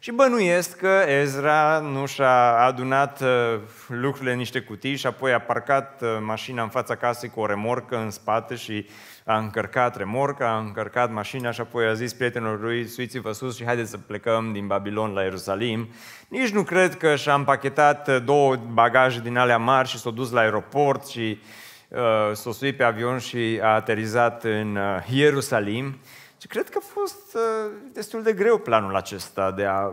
Și 0.05 0.11
bănuiesc 0.11 0.77
că 0.77 1.03
Ezra 1.07 1.79
nu 1.79 2.05
și-a 2.05 2.57
adunat 2.57 3.21
uh, 3.21 3.59
lucrurile 3.87 4.31
în 4.31 4.37
niște 4.37 4.59
cutii 4.59 4.95
și 4.95 5.07
apoi 5.07 5.33
a 5.33 5.39
parcat 5.39 6.01
uh, 6.01 6.09
mașina 6.21 6.63
în 6.63 6.69
fața 6.69 6.95
casei 6.95 7.29
cu 7.29 7.39
o 7.39 7.45
remorcă 7.45 7.97
în 7.97 8.09
spate 8.11 8.55
și 8.55 8.87
a 9.23 9.37
încărcat 9.37 9.97
remorca, 9.97 10.49
a 10.49 10.57
încărcat 10.57 11.11
mașina 11.11 11.51
și 11.51 11.61
apoi 11.61 11.85
a 11.85 11.93
zis 11.93 12.13
prietenilor 12.13 12.61
lui, 12.61 12.87
suiți-vă 12.87 13.31
sus 13.31 13.55
și 13.55 13.65
haideți 13.65 13.89
să 13.89 13.97
plecăm 13.97 14.51
din 14.53 14.67
Babilon 14.67 15.13
la 15.13 15.21
Ierusalim. 15.21 15.89
Nici 16.27 16.49
nu 16.49 16.63
cred 16.63 16.97
că 16.97 17.15
și-a 17.15 17.33
împachetat 17.33 18.07
uh, 18.07 18.17
două 18.25 18.55
bagaje 18.55 19.19
din 19.19 19.37
alea 19.37 19.57
mari 19.57 19.87
și 19.87 19.99
s-a 19.99 20.09
dus 20.09 20.31
la 20.31 20.39
aeroport 20.39 21.07
și 21.07 21.39
uh, 21.87 21.99
s-a 22.33 22.51
suit 22.51 22.77
pe 22.77 22.83
avion 22.83 23.17
și 23.17 23.59
a 23.61 23.73
aterizat 23.73 24.43
în 24.43 24.75
uh, 24.75 25.07
Ierusalim. 25.09 25.97
Și 26.45 26.51
cred 26.51 26.69
că 26.69 26.77
a 26.81 26.85
fost 26.93 27.35
uh, 27.35 27.71
destul 27.91 28.23
de 28.23 28.33
greu 28.33 28.57
planul 28.57 28.95
acesta 28.95 29.51
de 29.51 29.65
a 29.65 29.91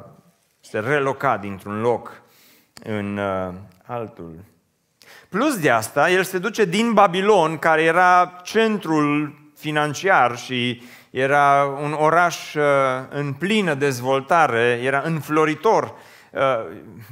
se 0.61 0.79
reloca 0.79 1.37
dintr-un 1.37 1.81
loc 1.81 2.23
în 2.85 3.17
uh, 3.17 3.55
altul. 3.87 4.45
Plus 5.29 5.59
de 5.59 5.71
asta, 5.71 6.11
el 6.11 6.23
se 6.23 6.39
duce 6.39 6.65
din 6.65 6.93
Babilon, 6.93 7.59
care 7.59 7.83
era 7.83 8.41
centrul 8.43 9.35
financiar 9.57 10.37
și 10.37 10.83
era 11.11 11.65
un 11.83 11.93
oraș 11.93 12.55
uh, 12.55 12.63
în 13.09 13.33
plină 13.33 13.75
dezvoltare, 13.75 14.81
era 14.83 15.03
înfloritor. 15.05 15.95
Uh, 16.31 16.41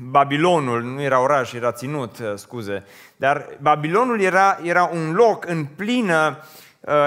Babilonul 0.00 0.82
nu 0.82 1.02
era 1.02 1.20
oraș, 1.20 1.52
era 1.52 1.73
ținut, 1.73 2.18
uh, 2.18 2.32
scuze, 2.35 2.85
dar 3.16 3.47
Babilonul 3.61 4.20
era, 4.20 4.59
era 4.62 4.90
un 4.92 5.12
loc 5.12 5.47
în 5.47 5.64
plină 5.64 6.38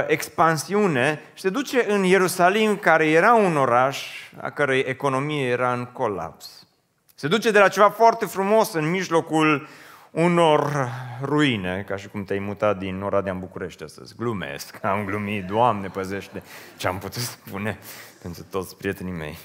expansiune 0.07 1.21
și 1.33 1.41
se 1.41 1.49
duce 1.49 1.85
în 1.87 2.03
Ierusalim, 2.03 2.77
care 2.77 3.09
era 3.09 3.33
un 3.33 3.57
oraș 3.57 4.07
a 4.41 4.49
cărei 4.49 4.79
economie 4.79 5.47
era 5.47 5.73
în 5.73 5.85
colaps. 5.85 6.67
Se 7.15 7.27
duce 7.27 7.51
de 7.51 7.59
la 7.59 7.67
ceva 7.67 7.89
foarte 7.89 8.25
frumos 8.25 8.73
în 8.73 8.89
mijlocul 8.89 9.67
unor 10.11 10.89
ruine, 11.21 11.83
ca 11.87 11.95
și 11.95 12.07
cum 12.07 12.23
te-ai 12.23 12.39
mutat 12.39 12.77
din 12.77 13.01
Oradea 13.01 13.31
în 13.31 13.39
București 13.39 13.83
astăzi. 13.83 14.15
Glumesc, 14.15 14.83
am 14.83 15.05
glumit, 15.05 15.45
Doamne 15.45 15.87
păzește 15.87 16.43
ce 16.77 16.87
am 16.87 16.97
putut 16.97 17.21
spune 17.21 17.79
pentru 18.21 18.43
toți 18.43 18.77
prietenii 18.77 19.13
mei. 19.13 19.37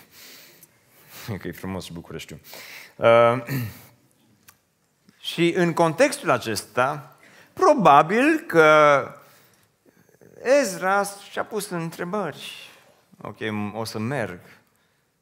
Că 1.40 1.48
e 1.48 1.52
frumos 1.52 1.84
și 1.84 1.92
Bucureștiu. 1.92 2.40
Uh, 2.96 3.42
și 5.32 5.52
în 5.56 5.72
contextul 5.72 6.30
acesta, 6.30 7.16
probabil 7.52 8.44
că 8.46 9.02
Ezra 10.42 11.02
și-a 11.30 11.44
pus 11.44 11.68
întrebări. 11.68 12.70
Ok, 13.22 13.38
o 13.74 13.84
să 13.84 13.98
merg, 13.98 14.40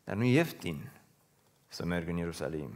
dar 0.05 0.15
nu 0.17 0.25
e 0.25 0.33
ieftin 0.33 0.91
să 1.69 1.85
merg 1.85 2.09
în 2.09 2.17
Ierusalim. 2.17 2.71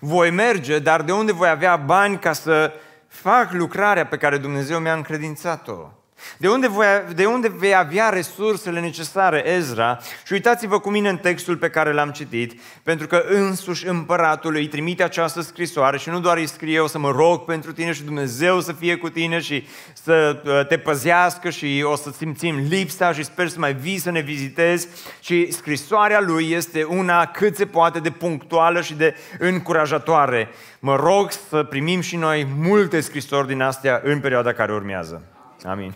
Voi 0.00 0.30
merge, 0.30 0.78
dar 0.78 1.02
de 1.02 1.12
unde 1.12 1.32
voi 1.32 1.48
avea 1.48 1.76
bani 1.76 2.18
ca 2.18 2.32
să 2.32 2.72
fac 3.06 3.52
lucrarea 3.52 4.06
pe 4.06 4.16
care 4.16 4.38
Dumnezeu 4.38 4.78
mi-a 4.78 4.94
încredințat-o? 4.94 5.90
De 6.38 6.48
unde, 6.48 6.68
voi, 6.68 6.86
de 7.14 7.24
unde 7.24 7.48
vei 7.48 7.74
avea 7.74 8.08
resursele 8.08 8.80
necesare, 8.80 9.48
Ezra? 9.48 9.98
Și 10.26 10.32
uitați-vă 10.32 10.78
cu 10.78 10.90
mine 10.90 11.08
în 11.08 11.16
textul 11.16 11.56
pe 11.56 11.70
care 11.70 11.92
l-am 11.92 12.10
citit, 12.10 12.60
pentru 12.82 13.06
că 13.06 13.24
însuși 13.28 13.86
împăratul 13.86 14.54
îi 14.54 14.68
trimite 14.68 15.02
această 15.02 15.40
scrisoare 15.40 15.98
și 15.98 16.08
nu 16.08 16.20
doar 16.20 16.36
îi 16.36 16.46
scrie 16.46 16.80
o 16.80 16.86
să 16.86 16.98
mă 16.98 17.10
rog 17.10 17.44
pentru 17.44 17.72
tine 17.72 17.92
și 17.92 18.02
Dumnezeu 18.02 18.60
să 18.60 18.72
fie 18.72 18.96
cu 18.96 19.08
tine 19.08 19.40
și 19.40 19.66
să 19.92 20.42
uh, 20.44 20.66
te 20.66 20.78
păzească 20.78 21.50
și 21.50 21.84
o 21.84 21.96
să 21.96 22.10
simțim 22.16 22.56
lipsa 22.68 23.12
și 23.12 23.24
sper 23.24 23.48
să 23.48 23.58
mai 23.58 23.74
vii 23.74 23.98
să 23.98 24.10
ne 24.10 24.20
vizitezi. 24.20 24.88
Și 25.20 25.52
scrisoarea 25.52 26.20
lui 26.20 26.50
este 26.50 26.82
una 26.82 27.26
cât 27.26 27.56
se 27.56 27.66
poate 27.66 27.98
de 27.98 28.10
punctuală 28.10 28.80
și 28.80 28.94
de 28.94 29.14
încurajatoare. 29.38 30.48
Mă 30.78 30.96
rog 30.96 31.30
să 31.48 31.62
primim 31.62 32.00
și 32.00 32.16
noi 32.16 32.46
multe 32.58 33.00
scrisori 33.00 33.46
din 33.46 33.62
astea 33.62 34.00
în 34.04 34.20
perioada 34.20 34.52
care 34.52 34.72
urmează. 34.72 35.35
Amin. 35.64 35.94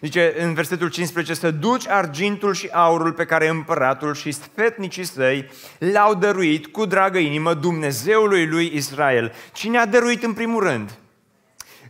Zice 0.00 0.34
în 0.38 0.54
versetul 0.54 0.88
15 0.88 1.34
să 1.34 1.50
duci 1.50 1.88
argintul 1.88 2.54
și 2.54 2.68
aurul 2.72 3.12
pe 3.12 3.24
care 3.24 3.48
împăratul 3.48 4.14
și 4.14 4.30
sfetnicii 4.32 5.04
săi 5.04 5.50
l-au 5.78 6.14
dăruit 6.14 6.66
cu 6.66 6.84
dragă 6.84 7.18
inimă 7.18 7.54
Dumnezeului 7.54 8.46
lui 8.46 8.70
Israel. 8.74 9.32
Cine 9.52 9.78
a 9.78 9.86
dăruit 9.86 10.22
în 10.22 10.32
primul 10.32 10.62
rând? 10.62 10.98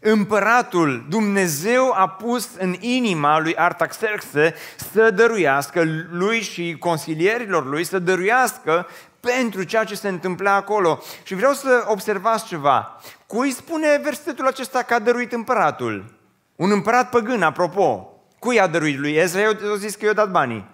Împăratul, 0.01 1.07
Dumnezeu 1.09 1.93
a 1.97 2.09
pus 2.09 2.49
în 2.59 2.77
inima 2.81 3.41
lui 3.41 3.57
Artaxerxe 3.57 4.55
să 4.93 5.11
dăruiască 5.11 5.85
lui 6.11 6.41
și 6.41 6.77
consilierilor 6.79 7.67
lui 7.67 7.85
să 7.85 7.99
dăruiască 7.99 8.87
pentru 9.21 9.63
ceea 9.63 9.85
ce 9.85 9.95
se 9.95 10.09
întâmpla 10.09 10.55
acolo. 10.55 11.03
Și 11.23 11.35
vreau 11.35 11.53
să 11.53 11.85
observați 11.87 12.47
ceva. 12.47 13.01
Cui 13.27 13.51
spune 13.51 14.01
versetul 14.03 14.47
acesta 14.47 14.83
că 14.83 14.95
a 14.95 14.99
dăruit 14.99 15.33
împăratul? 15.33 16.18
Un 16.59 16.71
împărat 16.71 17.11
păgân, 17.11 17.43
apropo. 17.43 18.13
Cui 18.39 18.57
i-a 18.57 18.67
dăruit 18.67 18.99
lui 18.99 19.13
Ezra? 19.13 19.41
Eu 19.41 19.51
a 19.51 19.77
zis 19.77 19.95
că 19.95 20.05
i-a 20.05 20.13
dat 20.13 20.31
banii. 20.31 20.71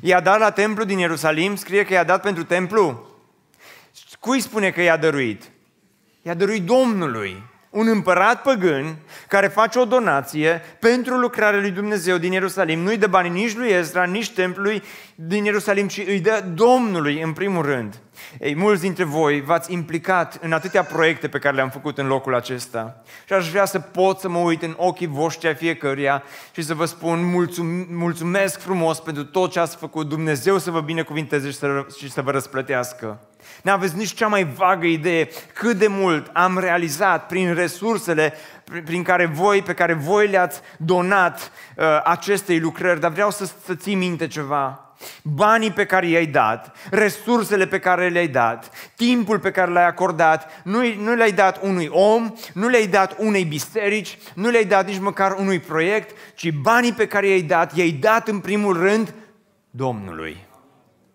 I-a 0.00 0.20
dat 0.20 0.38
la 0.38 0.50
templu 0.50 0.84
din 0.84 0.98
Ierusalim, 0.98 1.56
scrie 1.56 1.84
că 1.84 1.92
i-a 1.92 2.04
dat 2.04 2.22
pentru 2.22 2.44
templu. 2.44 3.08
Cui 4.20 4.40
spune 4.40 4.70
că 4.70 4.82
i-a 4.82 4.96
dăruit? 4.96 5.50
I-a 6.22 6.34
dăruit 6.34 6.64
Domnului. 6.64 7.42
Un 7.70 7.88
împărat 7.88 8.42
păgân 8.42 8.96
care 9.28 9.48
face 9.48 9.78
o 9.78 9.84
donație 9.84 10.62
pentru 10.80 11.16
lucrarea 11.16 11.60
lui 11.60 11.70
Dumnezeu 11.70 12.18
din 12.18 12.32
Ierusalim. 12.32 12.80
Nu-i 12.80 12.96
dă 12.96 13.06
bani 13.06 13.28
nici 13.28 13.56
lui 13.56 13.68
Ezra, 13.68 14.04
nici 14.04 14.30
templului 14.30 14.82
din 15.14 15.44
Ierusalim, 15.44 15.88
ci 15.88 15.98
îi 16.06 16.20
dă 16.20 16.44
Domnului 16.54 17.20
în 17.20 17.32
primul 17.32 17.64
rând. 17.64 18.00
Ei, 18.40 18.56
mulți 18.56 18.80
dintre 18.80 19.04
voi 19.04 19.40
v-ați 19.40 19.72
implicat 19.72 20.38
în 20.40 20.52
atâtea 20.52 20.82
proiecte 20.84 21.28
pe 21.28 21.38
care 21.38 21.54
le-am 21.54 21.70
făcut 21.70 21.98
în 21.98 22.06
locul 22.06 22.34
acesta 22.34 23.02
și 23.26 23.32
aș 23.32 23.50
vrea 23.50 23.64
să 23.64 23.78
pot 23.78 24.18
să 24.18 24.28
mă 24.28 24.38
uit 24.38 24.62
în 24.62 24.74
ochii 24.76 25.06
voștri 25.06 25.48
a 25.48 25.54
fiecăruia 25.54 26.22
și 26.52 26.62
să 26.62 26.74
vă 26.74 26.84
spun 26.84 27.24
mulțum- 27.24 27.86
mulțumesc 27.88 28.60
frumos 28.60 29.00
pentru 29.00 29.24
tot 29.24 29.50
ce 29.50 29.60
ați 29.60 29.76
făcut, 29.76 30.08
Dumnezeu 30.08 30.58
să 30.58 30.70
vă 30.70 30.80
binecuvinteze 30.80 31.50
și 31.50 31.56
să, 31.56 31.86
și 31.98 32.10
să 32.10 32.22
vă 32.22 32.30
răsplătească. 32.30 33.20
N-aveți 33.62 33.96
nici 33.96 34.14
cea 34.14 34.26
mai 34.26 34.44
vagă 34.44 34.86
idee 34.86 35.28
cât 35.54 35.76
de 35.76 35.86
mult 35.86 36.30
am 36.32 36.58
realizat 36.58 37.26
prin 37.26 37.54
resursele 37.54 38.34
prin 38.84 39.02
care 39.02 39.26
voi, 39.26 39.62
pe 39.62 39.74
care 39.74 39.92
voi 39.92 40.28
le-ați 40.28 40.60
donat 40.76 41.52
uh, 41.76 41.84
acestei 42.04 42.60
lucrări, 42.60 43.00
dar 43.00 43.10
vreau 43.10 43.30
să, 43.30 43.50
să 43.64 43.74
ții 43.74 43.94
minte 43.94 44.26
ceva. 44.26 44.89
Banii 45.22 45.72
pe 45.72 45.86
care 45.86 46.06
i-ai 46.06 46.26
dat, 46.26 46.76
resursele 46.90 47.66
pe 47.66 47.78
care 47.78 48.08
le-ai 48.08 48.28
dat, 48.28 48.70
timpul 48.96 49.38
pe 49.38 49.50
care 49.50 49.70
l-ai 49.70 49.86
acordat, 49.86 50.62
nu, 50.64 50.94
nu 50.94 51.14
le-ai 51.14 51.32
dat 51.32 51.62
unui 51.62 51.88
om, 51.88 52.34
nu 52.54 52.68
le-ai 52.68 52.86
dat 52.86 53.16
unei 53.18 53.44
biserici, 53.44 54.18
nu 54.34 54.50
le-ai 54.50 54.64
dat 54.64 54.86
nici 54.86 54.98
măcar 54.98 55.32
unui 55.32 55.58
proiect, 55.58 56.16
ci 56.34 56.50
banii 56.50 56.92
pe 56.92 57.06
care 57.06 57.28
i-ai 57.28 57.42
dat, 57.42 57.76
i-ai 57.76 57.90
dat 57.90 58.28
în 58.28 58.38
primul 58.38 58.76
rând 58.76 59.14
Domnului. 59.70 60.46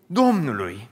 Domnului. 0.06 0.88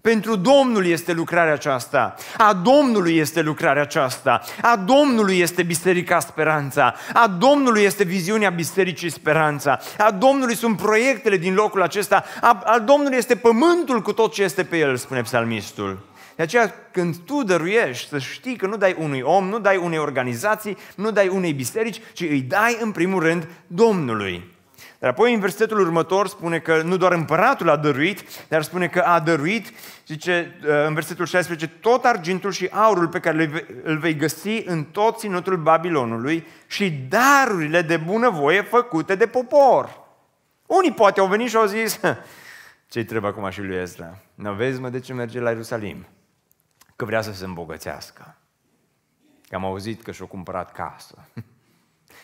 Pentru 0.00 0.36
Domnul 0.36 0.86
este 0.86 1.12
lucrarea 1.12 1.52
aceasta. 1.52 2.14
A 2.36 2.54
Domnului 2.54 3.16
este 3.16 3.42
lucrarea 3.42 3.82
aceasta. 3.82 4.40
A 4.62 4.76
Domnului 4.76 5.38
este 5.38 5.62
Biserica 5.62 6.20
Speranța. 6.20 6.94
A 7.12 7.26
Domnului 7.38 7.82
este 7.82 8.04
viziunea 8.04 8.50
Bisericii 8.50 9.10
Speranța. 9.10 9.78
A 9.98 10.10
Domnului 10.10 10.54
sunt 10.54 10.76
proiectele 10.76 11.36
din 11.36 11.54
locul 11.54 11.82
acesta. 11.82 12.24
A, 12.40 12.62
a 12.64 12.78
Domnului 12.78 13.16
este 13.16 13.36
pământul 13.36 14.00
cu 14.02 14.12
tot 14.12 14.32
ce 14.32 14.42
este 14.42 14.64
pe 14.64 14.78
el, 14.78 14.96
spune 14.96 15.20
psalmistul. 15.20 16.08
De 16.36 16.42
aceea, 16.42 16.74
când 16.90 17.16
tu 17.16 17.42
dăruiești, 17.42 18.08
să 18.08 18.18
știi 18.18 18.56
că 18.56 18.66
nu 18.66 18.76
dai 18.76 18.96
unui 18.98 19.20
om, 19.20 19.48
nu 19.48 19.58
dai 19.58 19.76
unei 19.76 19.98
organizații, 19.98 20.76
nu 20.94 21.10
dai 21.10 21.28
unei 21.28 21.52
biserici, 21.52 22.00
ci 22.12 22.20
îi 22.20 22.40
dai 22.40 22.78
în 22.80 22.92
primul 22.92 23.22
rând 23.22 23.48
Domnului. 23.66 24.58
Dar 25.00 25.10
apoi 25.10 25.34
în 25.34 25.40
versetul 25.40 25.80
următor 25.80 26.28
spune 26.28 26.58
că 26.58 26.82
nu 26.82 26.96
doar 26.96 27.12
împăratul 27.12 27.68
a 27.68 27.76
dăruit, 27.76 28.46
dar 28.48 28.62
spune 28.62 28.88
că 28.88 29.00
a 29.00 29.20
dăruit, 29.20 29.72
zice 30.06 30.58
uh, 30.62 30.68
în 30.86 30.94
versetul 30.94 31.26
16, 31.26 31.66
tot 31.66 32.04
argintul 32.04 32.50
și 32.50 32.68
aurul 32.72 33.08
pe 33.08 33.20
care 33.20 33.50
îl 33.82 33.98
vei 33.98 34.16
găsi 34.16 34.62
în 34.64 34.84
tot 34.84 35.18
ținutul 35.18 35.56
Babilonului 35.56 36.46
și 36.66 36.90
darurile 36.90 37.82
de 37.82 37.96
bunăvoie 37.96 38.62
făcute 38.62 39.14
de 39.14 39.26
popor. 39.26 40.00
Unii 40.66 40.92
poate 40.92 41.20
au 41.20 41.26
venit 41.26 41.48
și 41.48 41.56
au 41.56 41.66
zis, 41.66 42.00
ce-i 42.90 43.04
trebuie 43.04 43.30
acum 43.30 43.50
și 43.50 43.60
lui 43.60 43.76
Ezra? 43.76 44.18
Nu 44.34 44.52
vezi, 44.52 44.80
mă, 44.80 44.88
de 44.88 45.00
ce 45.00 45.12
merge 45.12 45.40
la 45.40 45.50
Ierusalim? 45.50 46.06
Că 46.96 47.04
vrea 47.04 47.20
să 47.20 47.32
se 47.32 47.44
îmbogățească. 47.44 48.36
Că 49.48 49.54
am 49.54 49.64
auzit 49.64 50.02
că 50.02 50.12
și-a 50.12 50.26
cumpărat 50.26 50.72
casă. 50.72 51.14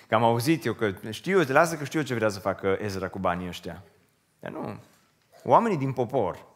Că 0.08 0.14
am 0.14 0.22
auzit 0.22 0.64
eu 0.64 0.72
că 0.72 0.92
știu, 1.10 1.42
lasă 1.46 1.76
că 1.76 1.84
știu 1.84 2.02
ce 2.02 2.14
vrea 2.14 2.28
să 2.28 2.38
facă 2.38 2.76
Ezra 2.80 3.08
cu 3.08 3.18
banii 3.18 3.48
ăștia. 3.48 3.82
Dar 4.38 4.50
nu. 4.50 4.80
Oamenii 5.42 5.78
din 5.78 5.92
popor, 5.92 6.46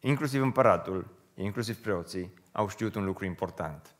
inclusiv 0.00 0.42
împăratul, 0.42 1.06
inclusiv 1.34 1.76
preoții, 1.76 2.32
au 2.52 2.68
știut 2.68 2.94
un 2.94 3.04
lucru 3.04 3.24
important. 3.24 3.94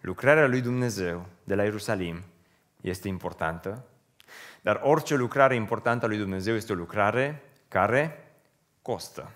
Lucrarea 0.00 0.46
lui 0.46 0.60
Dumnezeu 0.60 1.26
de 1.44 1.54
la 1.54 1.62
Ierusalim 1.62 2.22
este 2.80 3.08
importantă, 3.08 3.84
dar 4.60 4.80
orice 4.82 5.14
lucrare 5.14 5.54
importantă 5.54 6.04
a 6.04 6.08
lui 6.08 6.18
Dumnezeu 6.18 6.54
este 6.54 6.72
o 6.72 6.76
lucrare 6.76 7.42
care 7.68 8.30
costă. 8.82 9.30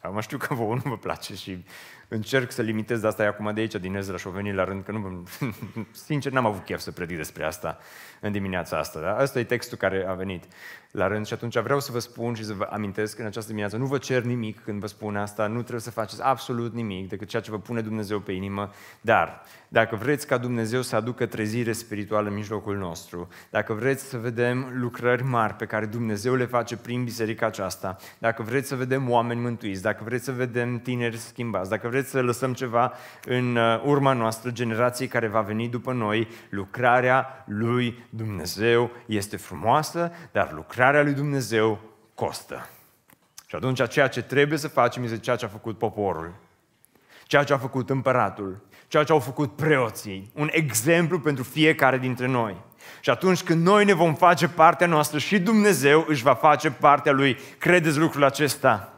Acum 0.00 0.20
știu 0.20 0.38
că 0.38 0.54
vouă 0.54 0.74
nu 0.74 0.82
vă 0.84 0.96
place 0.96 1.34
și 1.34 1.64
încerc 2.08 2.50
să 2.50 2.62
limitez 2.62 3.00
de 3.00 3.06
asta 3.06 3.24
acum 3.24 3.54
de 3.54 3.60
aici, 3.60 3.74
din 3.74 3.94
Ezra 3.94 4.16
și 4.16 4.26
o 4.26 4.30
venit 4.30 4.54
la 4.54 4.64
rând, 4.64 4.84
că 4.84 4.92
nu, 4.92 5.22
sincer 6.06 6.32
n-am 6.32 6.46
avut 6.46 6.64
chef 6.64 6.80
să 6.80 6.90
predic 6.90 7.16
despre 7.16 7.44
asta 7.44 7.78
în 8.26 8.32
dimineața 8.32 8.78
asta. 8.78 9.00
Da? 9.00 9.16
Asta 9.16 9.38
e 9.38 9.44
textul 9.44 9.78
care 9.78 10.04
a 10.08 10.12
venit 10.12 10.44
la 10.90 11.06
rând 11.06 11.26
și 11.26 11.32
atunci 11.32 11.58
vreau 11.58 11.80
să 11.80 11.92
vă 11.92 11.98
spun 11.98 12.34
și 12.34 12.44
să 12.44 12.52
vă 12.52 12.68
amintesc 12.70 13.18
în 13.18 13.26
această 13.26 13.48
dimineață, 13.48 13.76
nu 13.76 13.86
vă 13.86 13.98
cer 13.98 14.22
nimic 14.22 14.64
când 14.64 14.80
vă 14.80 14.86
spun 14.86 15.16
asta, 15.16 15.46
nu 15.46 15.60
trebuie 15.60 15.80
să 15.80 15.90
faceți 15.90 16.22
absolut 16.22 16.74
nimic 16.74 17.08
decât 17.08 17.28
ceea 17.28 17.42
ce 17.42 17.50
vă 17.50 17.58
pune 17.58 17.80
Dumnezeu 17.80 18.20
pe 18.20 18.32
inimă, 18.32 18.70
dar 19.00 19.42
dacă 19.68 19.96
vreți 19.96 20.26
ca 20.26 20.38
Dumnezeu 20.38 20.82
să 20.82 20.96
aducă 20.96 21.26
trezire 21.26 21.72
spirituală 21.72 22.28
în 22.28 22.34
mijlocul 22.34 22.76
nostru, 22.76 23.28
dacă 23.50 23.72
vreți 23.72 24.04
să 24.04 24.16
vedem 24.16 24.72
lucrări 24.74 25.22
mari 25.22 25.54
pe 25.54 25.64
care 25.64 25.86
Dumnezeu 25.86 26.34
le 26.34 26.46
face 26.46 26.76
prin 26.76 27.04
biserica 27.04 27.46
aceasta, 27.46 27.96
dacă 28.18 28.42
vreți 28.42 28.68
să 28.68 28.74
vedem 28.74 29.10
oameni 29.10 29.40
mântuiți, 29.40 29.82
dacă 29.82 30.02
vreți 30.04 30.24
să 30.24 30.32
vedem 30.32 30.78
tineri 30.78 31.16
schimbați, 31.16 31.70
dacă 31.70 31.88
vreți 31.88 32.10
să 32.10 32.20
lăsăm 32.20 32.52
ceva 32.52 32.92
în 33.24 33.56
uh, 33.56 33.82
urma 33.84 34.12
noastră, 34.12 34.50
generației 34.50 35.08
care 35.08 35.28
va 35.28 35.40
veni 35.40 35.68
după 35.68 35.92
noi, 35.92 36.28
lucrarea 36.50 37.44
lui 37.46 38.06
Dumnezeu 38.16 38.90
este 39.06 39.36
frumoasă, 39.36 40.12
dar 40.32 40.52
lucrarea 40.52 41.02
lui 41.02 41.12
Dumnezeu 41.12 41.80
costă. 42.14 42.68
Și 43.46 43.54
atunci 43.54 43.88
ceea 43.88 44.08
ce 44.08 44.22
trebuie 44.22 44.58
să 44.58 44.68
facem 44.68 45.02
este 45.02 45.18
ceea 45.18 45.36
ce 45.36 45.44
a 45.44 45.48
făcut 45.48 45.78
poporul, 45.78 46.34
ceea 47.26 47.42
ce 47.44 47.52
a 47.52 47.58
făcut 47.58 47.90
împăratul, 47.90 48.62
ceea 48.88 49.04
ce 49.04 49.12
au 49.12 49.18
făcut 49.18 49.56
preoții, 49.56 50.30
un 50.34 50.48
exemplu 50.52 51.20
pentru 51.20 51.42
fiecare 51.42 51.98
dintre 51.98 52.26
noi. 52.26 52.56
Și 53.00 53.10
atunci 53.10 53.42
când 53.42 53.66
noi 53.66 53.84
ne 53.84 53.92
vom 53.92 54.14
face 54.14 54.48
partea 54.48 54.86
noastră 54.86 55.18
și 55.18 55.38
Dumnezeu 55.38 56.04
își 56.08 56.22
va 56.22 56.34
face 56.34 56.70
partea 56.70 57.12
Lui, 57.12 57.38
credeți 57.58 57.98
lucrul 57.98 58.24
acesta? 58.24 58.93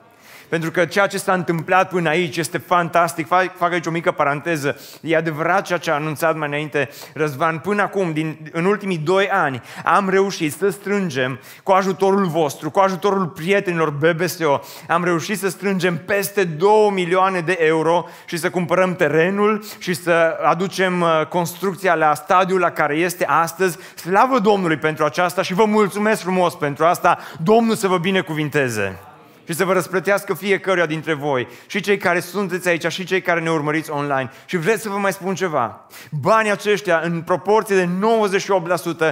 Pentru 0.49 0.71
că 0.71 0.85
ceea 0.85 1.07
ce 1.07 1.19
s-a 1.19 1.33
întâmplat 1.33 1.89
până 1.89 2.09
aici 2.09 2.37
este 2.37 2.59
fantastic. 2.59 3.27
Fac, 3.27 3.57
fac 3.57 3.73
aici 3.73 3.87
o 3.87 3.91
mică 3.91 4.13
paranteză. 4.13 4.81
E 5.01 5.17
adevărat 5.17 5.67
ceea 5.67 5.79
ce 5.79 5.91
a 5.91 5.95
anunțat 5.95 6.37
mai 6.37 6.49
înainte 6.49 6.89
Răzvan. 7.15 7.59
Până 7.59 7.83
acum, 7.83 8.13
din, 8.13 8.51
în 8.53 8.65
ultimii 8.65 8.99
doi 8.99 9.29
ani, 9.29 9.63
am 9.85 10.09
reușit 10.09 10.53
să 10.53 10.69
strângem, 10.69 11.41
cu 11.63 11.73
ajutorul 11.73 12.27
vostru, 12.27 12.71
cu 12.71 12.79
ajutorul 12.79 13.27
prietenilor 13.27 13.91
BBSO, 13.91 14.61
am 14.89 15.05
reușit 15.05 15.39
să 15.39 15.49
strângem 15.49 15.97
peste 15.97 16.45
2 16.45 16.91
milioane 16.93 17.41
de 17.41 17.57
euro 17.61 18.09
și 18.27 18.37
să 18.37 18.51
cumpărăm 18.51 18.95
terenul 18.95 19.65
și 19.79 19.95
să 19.95 20.37
aducem 20.45 21.01
uh, 21.01 21.27
construcția 21.29 21.95
la 21.95 22.15
stadiul 22.15 22.61
la 22.61 22.71
care 22.71 22.95
este 22.95 23.25
astăzi. 23.25 23.79
Slavă 23.95 24.39
Domnului 24.39 24.77
pentru 24.77 25.05
aceasta 25.05 25.43
și 25.43 25.55
vă 25.55 25.65
mulțumesc 25.65 26.23
frumos 26.23 26.55
pentru 26.55 26.85
asta. 26.85 27.19
Domnul 27.43 27.75
să 27.75 27.89
vă 27.89 27.99
binecuvinteze 27.99 28.99
și 29.47 29.55
să 29.55 29.65
vă 29.65 29.73
răsplătească 29.73 30.35
fiecăruia 30.35 30.87
dintre 30.87 31.15
voi, 31.15 31.49
și 31.67 31.81
cei 31.81 31.97
care 31.97 32.21
sunteți 32.21 32.69
aici, 32.69 32.93
și 32.93 33.05
cei 33.05 33.21
care 33.21 33.41
ne 33.41 33.51
urmăriți 33.51 33.91
online. 33.91 34.31
Și 34.47 34.57
vreți 34.57 34.83
să 34.83 34.89
vă 34.89 34.97
mai 34.97 35.13
spun 35.13 35.35
ceva? 35.35 35.87
Banii 36.11 36.51
aceștia, 36.51 37.01
în 37.05 37.21
proporție 37.21 37.77
de 37.77 37.89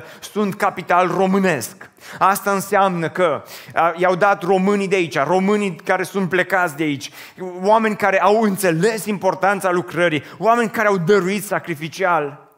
98%, 0.01 0.03
sunt 0.21 0.55
capital 0.55 1.09
românesc. 1.17 1.91
Asta 2.19 2.51
înseamnă 2.51 3.09
că 3.09 3.43
i-au 3.97 4.15
dat 4.15 4.43
românii 4.43 4.89
de 4.89 4.97
aici, 4.97 5.19
românii 5.19 5.77
care 5.85 6.03
sunt 6.03 6.29
plecați 6.29 6.77
de 6.77 6.83
aici, 6.83 7.11
oameni 7.63 7.97
care 7.97 8.21
au 8.21 8.41
înțeles 8.41 9.07
importanța 9.07 9.71
lucrării, 9.71 10.23
oameni 10.39 10.71
care 10.71 10.89
au 10.89 10.97
dăruit 10.97 11.45
sacrificial. 11.45 12.49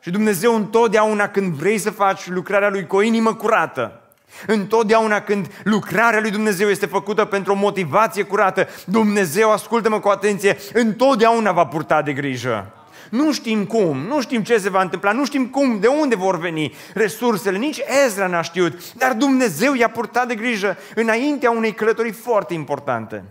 Și 0.00 0.10
Dumnezeu 0.10 0.54
întotdeauna 0.54 1.28
când 1.28 1.54
vrei 1.54 1.78
să 1.78 1.90
faci 1.90 2.28
lucrarea 2.28 2.68
Lui 2.68 2.86
cu 2.86 2.96
o 2.96 3.02
inimă 3.02 3.34
curată, 3.34 4.00
Întotdeauna 4.46 5.20
când 5.20 5.60
lucrarea 5.64 6.20
lui 6.20 6.30
Dumnezeu 6.30 6.68
este 6.68 6.86
făcută 6.86 7.24
pentru 7.24 7.52
o 7.52 7.56
motivație 7.56 8.22
curată, 8.22 8.68
Dumnezeu, 8.84 9.52
ascultă-mă 9.52 10.00
cu 10.00 10.08
atenție, 10.08 10.56
întotdeauna 10.72 11.52
va 11.52 11.66
purta 11.66 12.02
de 12.02 12.12
grijă. 12.12 12.70
Nu 13.10 13.32
știm 13.32 13.64
cum, 13.64 13.98
nu 13.98 14.20
știm 14.20 14.42
ce 14.42 14.58
se 14.58 14.70
va 14.70 14.82
întâmpla, 14.82 15.12
nu 15.12 15.24
știm 15.24 15.46
cum, 15.46 15.80
de 15.80 15.86
unde 15.86 16.16
vor 16.16 16.38
veni 16.38 16.74
resursele, 16.94 17.58
nici 17.58 17.80
Ezra 18.06 18.26
n-a 18.26 18.42
știut, 18.42 18.94
dar 18.94 19.12
Dumnezeu 19.12 19.74
i-a 19.74 19.90
purtat 19.90 20.28
de 20.28 20.34
grijă 20.34 20.76
înaintea 20.94 21.50
unei 21.50 21.72
călătorii 21.72 22.12
foarte 22.12 22.54
importante. 22.54 23.24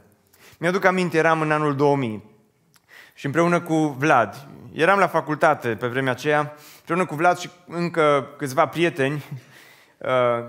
Mi-aduc 0.58 0.86
aminte, 0.86 1.17
eram 1.17 1.41
în 1.41 1.51
anul 1.51 1.75
2000 1.75 2.23
și 3.13 3.25
împreună 3.25 3.62
cu 3.62 3.95
Vlad, 3.99 4.47
eram 4.73 4.99
la 4.99 5.08
facultate 5.08 5.67
pe 5.67 5.88
vremea 5.88 6.12
aceea, 6.12 6.55
împreună 6.77 7.05
cu 7.05 7.15
Vlad 7.15 7.38
și 7.38 7.49
încă 7.67 8.27
câțiva 8.38 8.65
prieteni, 8.65 9.23
Uh, 9.23 9.54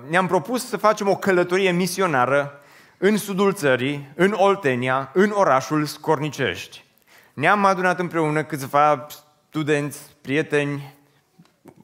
ne-am 0.09 0.27
propus 0.27 0.69
să 0.69 0.77
facem 0.77 1.09
o 1.09 1.17
călătorie 1.17 1.71
misionară 1.71 2.61
în 2.99 3.17
sudul 3.17 3.53
țării, 3.53 4.13
în 4.15 4.33
Oltenia, 4.33 5.11
în 5.13 5.31
orașul 5.35 5.85
Scornicești. 5.85 6.85
Ne-am 7.33 7.65
adunat 7.65 7.99
împreună 7.99 8.45
câțiva 8.45 9.07
studenți, 9.49 10.01
prieteni, 10.23 10.95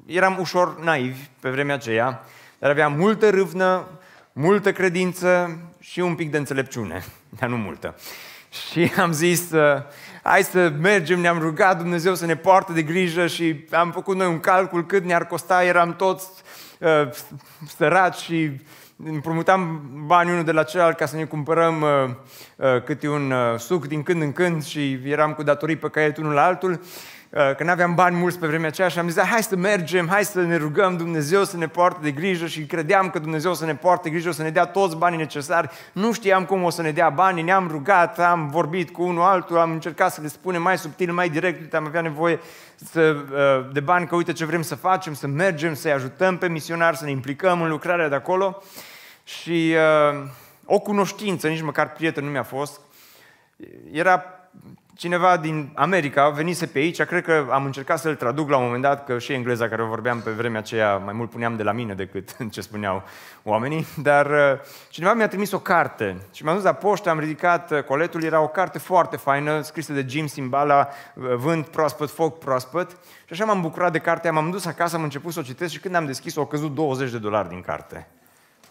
eram 0.06 0.36
ușor 0.40 0.80
naivi 0.80 1.20
pe 1.40 1.50
vremea 1.50 1.74
aceea, 1.74 2.24
dar 2.58 2.70
aveam 2.70 2.92
multă 2.92 3.30
râvnă, 3.30 3.88
multă 4.32 4.72
credință 4.72 5.58
și 5.80 6.00
un 6.00 6.14
pic 6.14 6.30
de 6.30 6.38
înțelepciune, 6.38 7.04
dar 7.38 7.48
nu 7.48 7.56
multă. 7.56 7.94
Și 8.70 8.92
am 8.98 9.12
zis, 9.12 9.50
uh, 9.50 9.82
hai 10.22 10.42
să 10.42 10.72
mergem, 10.80 11.20
ne-am 11.20 11.38
rugat 11.38 11.78
Dumnezeu 11.78 12.14
să 12.14 12.26
ne 12.26 12.36
poartă 12.36 12.72
de 12.72 12.82
grijă 12.82 13.26
și 13.26 13.64
am 13.70 13.92
făcut 13.92 14.16
noi 14.16 14.26
un 14.26 14.40
calcul 14.40 14.86
cât 14.86 15.04
ne-ar 15.04 15.26
costa, 15.26 15.64
eram 15.64 15.96
toți 15.96 16.26
uh, 16.82 17.10
săraci 17.76 18.16
și 18.16 18.50
împrumutam 19.04 19.90
bani 20.06 20.30
unul 20.30 20.44
de 20.44 20.52
la 20.52 20.62
celălalt 20.62 20.96
ca 20.96 21.06
să 21.06 21.16
ne 21.16 21.24
cumpărăm 21.24 21.82
uh, 21.82 21.88
uh, 22.56 22.82
câte 22.82 23.08
un 23.08 23.30
uh, 23.30 23.58
suc 23.58 23.86
din 23.86 24.02
când 24.02 24.22
în 24.22 24.32
când 24.32 24.64
și 24.64 25.00
eram 25.04 25.32
cu 25.32 25.42
datorii 25.42 25.76
pe 25.76 25.88
caiet 25.88 26.16
unul 26.16 26.32
la 26.32 26.44
altul. 26.44 26.70
Uh, 26.70 26.78
că 27.32 27.64
nu 27.64 27.70
aveam 27.70 27.94
bani 27.94 28.16
mulți 28.16 28.38
pe 28.38 28.46
vremea 28.46 28.68
aceea 28.68 28.88
și 28.88 28.98
am 28.98 29.08
zis, 29.08 29.22
hai 29.22 29.42
să 29.42 29.56
mergem, 29.56 30.08
hai 30.08 30.24
să 30.24 30.40
ne 30.40 30.56
rugăm 30.56 30.96
Dumnezeu 30.96 31.44
să 31.44 31.56
ne 31.56 31.68
poartă 31.68 31.98
de 32.02 32.10
grijă 32.10 32.46
și 32.46 32.66
credeam 32.66 33.10
că 33.10 33.18
Dumnezeu 33.18 33.54
să 33.54 33.64
ne 33.64 33.74
poartă 33.74 34.02
de 34.02 34.10
grijă, 34.10 34.28
o 34.28 34.32
să 34.32 34.42
ne 34.42 34.50
dea 34.50 34.64
toți 34.64 34.96
banii 34.96 35.18
necesari. 35.18 35.68
Nu 35.92 36.12
știam 36.12 36.44
cum 36.44 36.62
o 36.62 36.70
să 36.70 36.82
ne 36.82 36.90
dea 36.90 37.08
banii, 37.08 37.42
ne-am 37.42 37.68
rugat, 37.68 38.18
am 38.18 38.48
vorbit 38.48 38.90
cu 38.90 39.02
unul 39.02 39.22
altul, 39.22 39.58
am 39.58 39.70
încercat 39.70 40.12
să 40.12 40.20
le 40.20 40.28
spunem 40.28 40.62
mai 40.62 40.78
subtil, 40.78 41.12
mai 41.12 41.28
direct, 41.28 41.60
uite, 41.60 41.76
am 41.76 41.86
avea 41.86 42.00
nevoie 42.00 42.40
să, 42.74 43.00
uh, 43.00 43.72
de 43.72 43.80
bani, 43.80 44.06
că 44.06 44.14
uite 44.14 44.32
ce 44.32 44.44
vrem 44.44 44.62
să 44.62 44.74
facem, 44.74 45.14
să 45.14 45.26
mergem, 45.26 45.74
să-i 45.74 45.92
ajutăm 45.92 46.38
pe 46.38 46.48
misionari, 46.48 46.96
să 46.96 47.04
ne 47.04 47.10
implicăm 47.10 47.62
în 47.62 47.68
lucrarea 47.68 48.08
de 48.08 48.14
acolo. 48.14 48.62
Și 49.24 49.74
uh, 50.12 50.28
o 50.64 50.78
cunoștință, 50.78 51.48
nici 51.48 51.62
măcar 51.62 51.92
prieten 51.92 52.24
nu 52.24 52.30
mi-a 52.30 52.42
fost, 52.42 52.80
era 53.92 54.24
cineva 54.94 55.36
din 55.36 55.72
America 55.74 56.28
venise 56.28 56.66
pe 56.66 56.78
aici, 56.78 57.02
cred 57.02 57.24
că 57.24 57.46
am 57.50 57.64
încercat 57.64 57.98
să-l 57.98 58.14
traduc 58.14 58.48
la 58.48 58.56
un 58.56 58.64
moment 58.64 58.82
dat, 58.82 59.04
că 59.04 59.18
și 59.18 59.32
engleza 59.32 59.68
care 59.68 59.82
o 59.82 59.86
vorbeam 59.86 60.20
pe 60.20 60.30
vremea 60.30 60.60
aceea 60.60 60.96
mai 60.96 61.12
mult 61.12 61.30
puneam 61.30 61.56
de 61.56 61.62
la 61.62 61.72
mine 61.72 61.94
decât 61.94 62.36
ce 62.50 62.60
spuneau 62.60 63.02
oamenii, 63.42 63.86
dar 64.02 64.26
uh, 64.26 64.60
cineva 64.88 65.14
mi-a 65.14 65.28
trimis 65.28 65.52
o 65.52 65.58
carte 65.58 66.16
și 66.32 66.44
m-am 66.44 66.54
dus 66.54 66.64
la 66.64 66.72
poștă, 66.72 67.10
am 67.10 67.18
ridicat 67.18 67.70
uh, 67.70 67.82
coletul, 67.82 68.22
era 68.22 68.40
o 68.40 68.48
carte 68.48 68.78
foarte 68.78 69.16
faină, 69.16 69.62
scrisă 69.62 69.92
de 69.92 70.04
Jim 70.08 70.26
Simbala, 70.26 70.88
uh, 71.14 71.34
Vânt 71.34 71.66
proaspăt, 71.66 72.10
foc 72.10 72.38
proaspăt, 72.38 72.90
și 73.24 73.32
așa 73.32 73.44
m-am 73.44 73.60
bucurat 73.60 73.92
de 73.92 73.98
cartea, 73.98 74.32
m-am 74.32 74.50
dus 74.50 74.66
acasă, 74.66 74.96
am 74.96 75.02
început 75.02 75.32
să 75.32 75.38
o 75.38 75.42
citesc 75.42 75.72
și 75.72 75.80
când 75.80 75.94
am 75.94 76.06
deschis-o, 76.06 76.40
au 76.40 76.46
căzut 76.46 76.74
20 76.74 77.10
de 77.10 77.18
dolari 77.18 77.48
din 77.48 77.60
carte. 77.60 78.06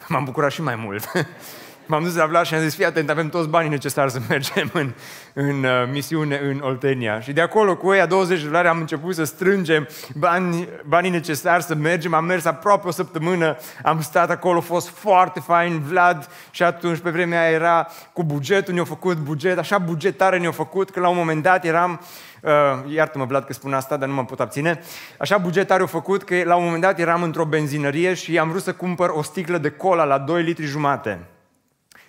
M-am 0.08 0.24
bucurat 0.24 0.50
și 0.50 0.62
mai 0.62 0.76
mult. 0.76 1.10
M-am 1.86 2.02
dus 2.02 2.16
la 2.16 2.26
Vlad 2.26 2.44
și 2.44 2.54
am 2.54 2.60
zis, 2.60 2.74
fii 2.74 2.84
atent, 2.84 3.10
avem 3.10 3.28
toți 3.28 3.48
banii 3.48 3.70
necesari 3.70 4.10
să 4.10 4.20
mergem 4.28 4.70
în, 4.72 4.92
în 5.32 5.64
uh, 5.64 5.88
misiune 5.90 6.40
în 6.42 6.60
Oltenia. 6.62 7.20
Și 7.20 7.32
de 7.32 7.40
acolo, 7.40 7.76
cu 7.76 7.92
ea 7.92 8.06
20 8.06 8.40
de 8.40 8.46
dolari, 8.46 8.68
am 8.68 8.78
început 8.78 9.14
să 9.14 9.24
strângem 9.24 9.88
bani, 10.14 10.68
banii 10.86 11.10
necesari 11.10 11.62
să 11.62 11.74
mergem. 11.74 12.14
Am 12.14 12.24
mers 12.24 12.44
aproape 12.44 12.88
o 12.88 12.90
săptămână, 12.90 13.56
am 13.82 14.00
stat 14.00 14.30
acolo, 14.30 14.58
a 14.58 14.60
fost 14.60 14.88
foarte 14.88 15.40
fain 15.40 15.80
Vlad 15.80 16.28
și 16.50 16.62
atunci, 16.62 16.98
pe 16.98 17.10
vremea 17.10 17.40
aia, 17.40 17.50
era 17.50 17.88
cu 18.12 18.24
bugetul, 18.24 18.74
ne-a 18.74 18.84
făcut 18.84 19.16
buget, 19.16 19.58
așa 19.58 19.78
bugetare 19.78 20.38
ne-a 20.38 20.50
făcut, 20.50 20.90
că 20.90 21.00
la 21.00 21.08
un 21.08 21.16
moment 21.16 21.42
dat 21.42 21.64
eram, 21.64 22.00
uh, 22.40 22.50
iartă-mă 22.94 23.24
Vlad 23.24 23.44
că 23.44 23.52
spun 23.52 23.72
asta, 23.72 23.96
dar 23.96 24.08
nu 24.08 24.14
mă 24.14 24.24
pot 24.24 24.40
abține, 24.40 24.80
așa 25.18 25.38
bugetare 25.38 25.80
au 25.80 25.86
făcut 25.86 26.22
că 26.22 26.42
la 26.44 26.56
un 26.56 26.64
moment 26.64 26.82
dat 26.82 26.98
eram 26.98 27.22
într-o 27.22 27.44
benzinărie 27.44 28.14
și 28.14 28.38
am 28.38 28.48
vrut 28.48 28.62
să 28.62 28.72
cumpăr 28.72 29.08
o 29.08 29.22
sticlă 29.22 29.58
de 29.58 29.70
cola 29.70 30.04
la 30.04 30.18
2 30.18 30.42
litri 30.42 30.64
jumate. 30.64 31.31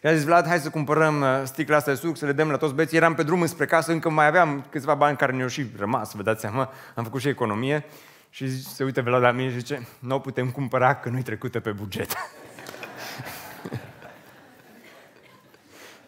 Și 0.04 0.10
a 0.10 0.14
zis, 0.14 0.24
Vlad, 0.24 0.48
hai 0.48 0.60
să 0.60 0.70
cumpărăm 0.70 1.22
uh, 1.22 1.42
sticla 1.44 1.76
asta 1.76 1.92
de 1.92 1.98
suc, 1.98 2.18
să 2.18 2.26
le 2.26 2.32
dăm 2.32 2.50
la 2.50 2.58
toți 2.58 2.74
băieții. 2.74 2.98
Eram 2.98 3.14
pe 3.14 3.24
drum 3.24 3.46
spre 3.46 3.66
casă, 3.66 3.92
încă 3.92 4.10
mai 4.10 4.28
aveam 4.28 4.66
câțiva 4.70 4.94
bani 4.94 5.18
care 5.18 5.32
ne-au 5.32 5.48
și 5.48 5.66
rămas, 5.78 6.14
vă 6.14 6.22
dați 6.22 6.42
seama. 6.42 6.72
Am 6.96 7.04
făcut 7.04 7.22
și 7.22 7.28
economie. 7.28 7.86
Și 8.30 8.64
se 8.64 8.84
uită 8.84 9.02
Vlad 9.02 9.22
la 9.22 9.32
mine 9.32 9.50
și 9.50 9.58
zice, 9.58 9.88
nu 10.00 10.16
o 10.16 10.20
putem 10.20 10.52
cumpăra 10.52 10.96
că 10.96 11.10
nu-i 11.10 11.22
trecută 11.22 11.60
pe 11.60 11.72
buget. 11.72 12.14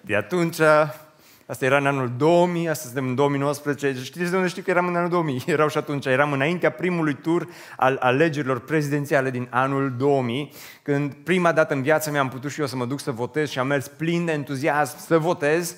De 0.02 0.16
atunci 0.16 0.58
Asta 1.48 1.66
era 1.66 1.78
în 1.78 1.86
anul 1.86 2.12
2000, 2.18 2.70
asta 2.70 2.86
suntem 2.86 3.08
în 3.08 3.16
2019. 3.16 4.04
Știți 4.04 4.30
de 4.30 4.36
unde 4.36 4.48
știu 4.48 4.62
că 4.62 4.70
eram 4.70 4.88
în 4.88 4.96
anul 4.96 5.10
2000? 5.10 5.44
Erau 5.48 5.68
și 5.68 5.78
atunci, 5.78 6.06
eram 6.06 6.32
înaintea 6.32 6.72
primului 6.72 7.14
tur 7.14 7.48
al 7.78 7.98
alegerilor 8.00 8.60
prezidențiale 8.60 9.30
din 9.30 9.48
anul 9.50 9.94
2000, 9.98 10.52
când 10.82 11.14
prima 11.14 11.52
dată 11.52 11.74
în 11.74 11.82
viața 11.82 12.12
mea 12.12 12.22
am 12.22 12.30
putut 12.30 12.52
și 12.52 12.60
eu 12.60 12.66
să 12.66 12.76
mă 12.76 12.86
duc 12.86 13.00
să 13.00 13.12
votez 13.12 13.50
și 13.50 13.60
am 13.60 13.68
mers 13.68 13.88
plin 13.88 14.26
de 14.26 14.32
entuziasm 14.32 14.98
să 14.98 15.18
votez. 15.18 15.76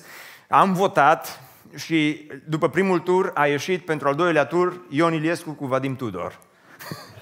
Am 0.48 0.72
votat 0.72 1.42
și 1.76 2.30
după 2.44 2.68
primul 2.68 2.98
tur 2.98 3.30
a 3.34 3.46
ieșit 3.46 3.84
pentru 3.84 4.08
al 4.08 4.14
doilea 4.14 4.44
tur 4.44 4.80
Ion 4.88 5.12
Iliescu 5.12 5.50
cu 5.50 5.66
Vadim 5.66 5.96
Tudor. 5.96 6.38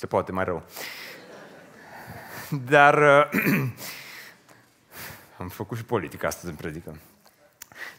Se 0.00 0.06
poate 0.06 0.32
mai 0.32 0.44
rău. 0.44 0.62
Dar 2.50 2.98
Am 5.40 5.48
făcut 5.48 5.76
și 5.76 5.84
politică 5.84 6.26
astăzi 6.26 6.50
în 6.50 6.54
predică. 6.54 6.96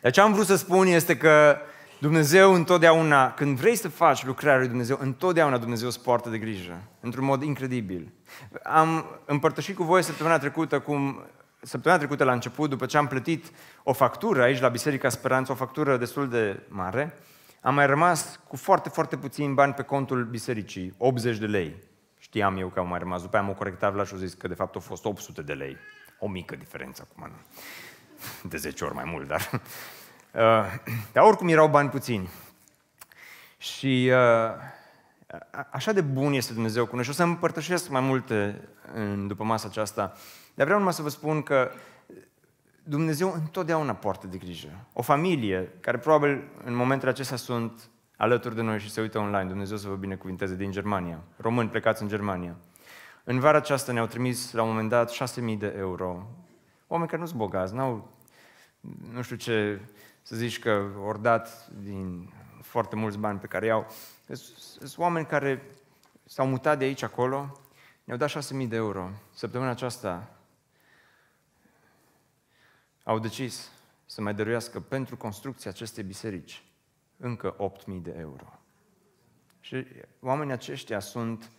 Dar 0.02 0.12
ce 0.12 0.22
am 0.22 0.34
vrut 0.34 0.46
să 0.46 0.56
spun 0.56 0.88
este 0.88 1.18
că 1.18 1.58
Dumnezeu 2.00 2.54
întotdeauna, 2.54 3.34
când 3.34 3.58
vrei 3.58 3.76
să 3.76 3.90
faci 3.90 4.26
lucrarea 4.26 4.60
lui 4.60 4.68
Dumnezeu, 4.68 4.98
întotdeauna 5.00 5.58
Dumnezeu 5.58 5.88
îți 5.88 6.02
poartă 6.02 6.30
de 6.30 6.38
grijă, 6.38 6.82
într-un 7.00 7.26
mod 7.26 7.44
incredibil. 7.44 8.14
Am 8.64 9.06
împărtășit 9.26 9.76
cu 9.76 9.84
voi 9.84 10.04
săptămâna 10.04 10.38
trecută 10.38 10.80
cum 10.80 11.26
săptămâna 11.62 12.00
trecută 12.00 12.24
la 12.24 12.32
început, 12.32 12.70
după 12.70 12.86
ce 12.86 12.98
am 12.98 13.08
plătit 13.08 13.52
o 13.84 13.94
factură 13.94 14.42
aici 14.42 14.60
la 14.60 14.68
Biserica 14.68 15.10
Speranță, 15.10 15.52
o 15.52 15.56
factură 15.56 15.98
destul 15.98 16.30
de 16.30 16.60
mare, 16.68 17.18
am 17.62 17.74
mai 17.74 17.86
rămas 17.86 18.40
cu 18.48 18.56
foarte, 18.56 18.90
foarte 18.90 19.18
puțin 19.18 19.54
bani 19.54 19.74
pe 19.74 19.82
contul 19.82 20.24
bisericii, 20.24 20.94
80 20.98 21.38
de 21.38 21.46
lei. 21.46 21.76
Știam 22.18 22.58
eu 22.58 22.68
că 22.68 22.80
au 22.80 22.86
mai 22.86 23.00
rămas, 23.00 23.22
după 23.22 23.36
aia 23.36 23.46
am 23.46 23.52
o 23.52 23.56
corectat 23.56 23.96
la 23.96 24.04
și 24.04 24.14
au 24.14 24.20
zis 24.20 24.34
că 24.34 24.48
de 24.48 24.54
fapt 24.54 24.76
au 24.76 24.82
fost 24.82 25.06
800 25.06 25.42
de 25.42 25.54
lei. 25.54 25.78
O 26.24 26.28
mică 26.28 26.56
diferență 26.56 27.08
acum, 27.10 27.32
nu. 27.32 27.36
de 28.50 28.58
10 28.58 28.84
ori 28.84 28.94
mai 28.94 29.04
mult, 29.06 29.28
dar... 29.28 29.50
Uh, 30.34 30.40
dar 31.12 31.24
oricum 31.24 31.48
erau 31.48 31.68
bani 31.68 31.90
puțini. 31.90 32.30
Și 33.58 34.12
uh, 34.12 34.54
așa 35.72 35.92
de 35.92 36.02
bun 36.02 36.34
este 36.34 36.54
Dumnezeu 36.54 36.86
cu 36.86 36.96
noi 36.96 37.04
și 37.04 37.10
o 37.10 37.14
să 37.14 37.24
împărtășesc 37.24 37.90
mai 37.90 38.02
multe 38.02 38.68
în, 38.94 39.28
după 39.28 39.44
masa 39.44 39.68
aceasta. 39.68 40.14
Dar 40.54 40.66
vreau 40.66 40.80
numai 40.80 40.94
să 40.94 41.02
vă 41.02 41.10
spun 41.10 41.42
că 41.42 41.72
Dumnezeu 42.84 43.34
întotdeauna 43.34 43.94
poartă 43.94 44.28
de 44.28 44.38
grijă. 44.38 44.70
O 44.94 45.02
familie 45.02 45.70
care 45.80 45.98
probabil 45.98 46.44
în 46.64 46.76
momentele 46.76 47.12
acestea 47.12 47.38
sunt 47.38 47.90
alături 48.18 48.56
de 48.56 48.62
noi 48.62 48.80
și 48.80 48.90
se 48.90 49.02
uită 49.02 49.20
online, 49.20 49.50
Dumnezeu 49.50 49.78
să 49.78 49.88
vă 49.88 49.96
binecuvinteze 49.96 50.56
din 50.56 50.72
Germania, 50.72 51.20
români 51.38 51.70
plecați 51.70 52.02
în 52.02 52.08
Germania. 52.08 52.56
În 53.24 53.40
vara 53.40 53.58
aceasta 53.58 53.92
ne-au 53.92 54.06
trimis 54.06 54.52
la 54.52 54.62
un 54.62 54.70
moment 54.70 54.90
dat 54.90 55.12
6.000 55.12 55.58
de 55.58 55.74
euro. 55.78 56.28
Oameni 56.88 57.10
care 57.10 57.22
nu 57.22 57.28
sunt 57.28 57.40
bogați, 57.40 57.74
n-au, 57.74 58.12
nu 59.12 59.22
știu 59.22 59.36
ce 59.36 59.82
să 60.22 60.36
zici 60.36 60.60
că 60.60 60.86
ori 61.04 61.22
dat 61.22 61.68
din 61.68 62.34
foarte 62.62 62.96
mulți 62.96 63.18
bani 63.18 63.40
pe 63.40 63.48
care 63.48 63.66
i-au. 63.66 63.92
Sunt 64.34 64.98
oameni 64.98 65.26
care 65.26 65.64
s-au 66.26 66.48
mutat 66.48 66.78
de 66.78 66.84
aici 66.84 67.02
acolo, 67.02 67.60
ne-au 68.04 68.18
dat 68.18 68.30
6.000 68.30 68.68
de 68.68 68.76
euro. 68.76 69.10
Săptămâna 69.34 69.70
aceasta 69.70 70.30
au 73.04 73.20
decis 73.20 73.72
să 74.06 74.22
mai 74.22 74.34
dăruiască 74.34 74.80
pentru 74.80 75.18
construcția 75.18 75.72
acestei 75.72 76.04
biserici 76.04 76.64
încă 77.18 77.56
8.000 77.56 78.02
de 78.02 78.16
euro. 78.20 78.60
Și 79.60 79.86
oamenii 80.20 80.54
aceștia 80.54 81.00
sunt 81.00 81.50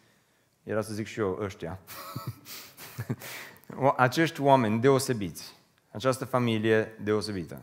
era 0.63 0.81
să 0.81 0.95
zic 0.95 1.07
și 1.07 1.21
eu 1.21 1.39
ăștia. 1.41 1.79
Acești 3.97 4.41
oameni 4.41 4.81
deosebiți, 4.81 5.57
această 5.91 6.25
familie 6.25 6.99
deosebită, 7.03 7.63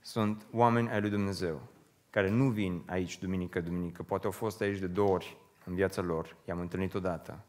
sunt 0.00 0.46
oameni 0.52 0.90
ai 0.90 1.00
lui 1.00 1.10
Dumnezeu, 1.10 1.60
care 2.10 2.30
nu 2.30 2.48
vin 2.50 2.82
aici 2.86 3.18
duminică, 3.18 3.60
duminică, 3.60 4.02
poate 4.02 4.26
au 4.26 4.32
fost 4.32 4.60
aici 4.60 4.78
de 4.78 4.86
două 4.86 5.08
ori 5.08 5.36
în 5.64 5.74
viața 5.74 6.02
lor, 6.02 6.36
i-am 6.44 6.60
întâlnit 6.60 6.94
odată, 6.94 7.44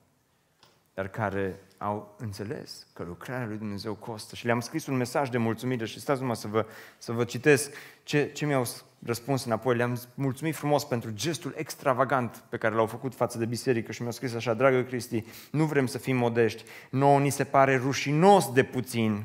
dar 0.93 1.07
care 1.07 1.59
au 1.77 2.15
înțeles 2.17 2.87
că 2.93 3.03
lucrarea 3.03 3.47
lui 3.47 3.57
Dumnezeu 3.57 3.93
costă. 3.93 4.35
Și 4.35 4.45
le-am 4.45 4.59
scris 4.59 4.87
un 4.87 4.95
mesaj 4.95 5.29
de 5.29 5.37
mulțumire 5.37 5.85
și 5.85 5.99
stați 5.99 6.19
numai 6.19 6.35
să 6.35 6.47
vă, 6.47 6.65
să 6.97 7.11
vă 7.11 7.23
citesc 7.23 7.73
ce, 8.03 8.31
ce 8.33 8.45
mi-au 8.45 8.65
răspuns 9.05 9.45
înapoi. 9.45 9.75
Le-am 9.75 9.99
mulțumit 10.13 10.55
frumos 10.55 10.85
pentru 10.85 11.11
gestul 11.13 11.53
extravagant 11.57 12.43
pe 12.49 12.57
care 12.57 12.75
l-au 12.75 12.85
făcut 12.85 13.15
față 13.15 13.37
de 13.37 13.45
biserică 13.45 13.91
și 13.91 14.01
mi-au 14.01 14.13
scris 14.13 14.33
așa, 14.33 14.53
dragă 14.53 14.81
Cristi, 14.81 15.23
nu 15.51 15.65
vrem 15.65 15.85
să 15.85 15.97
fim 15.97 16.17
modești, 16.17 16.63
nouă 16.89 17.19
ni 17.19 17.29
se 17.29 17.43
pare 17.43 17.77
rușinos 17.77 18.51
de 18.51 18.63
puțin 18.63 19.23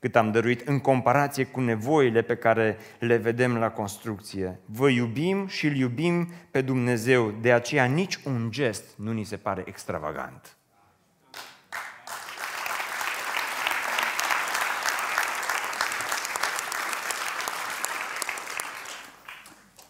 cât 0.00 0.16
am 0.16 0.30
dăruit 0.30 0.68
în 0.68 0.80
comparație 0.80 1.44
cu 1.44 1.60
nevoile 1.60 2.22
pe 2.22 2.36
care 2.36 2.76
le 2.98 3.16
vedem 3.16 3.56
la 3.56 3.70
construcție. 3.70 4.60
Vă 4.64 4.88
iubim 4.88 5.46
și 5.46 5.66
îl 5.66 5.76
iubim 5.76 6.28
pe 6.50 6.60
Dumnezeu, 6.60 7.34
de 7.40 7.52
aceea 7.52 7.84
nici 7.84 8.18
un 8.24 8.50
gest 8.50 8.84
nu 8.96 9.12
ni 9.12 9.24
se 9.24 9.36
pare 9.36 9.62
extravagant. 9.66 10.57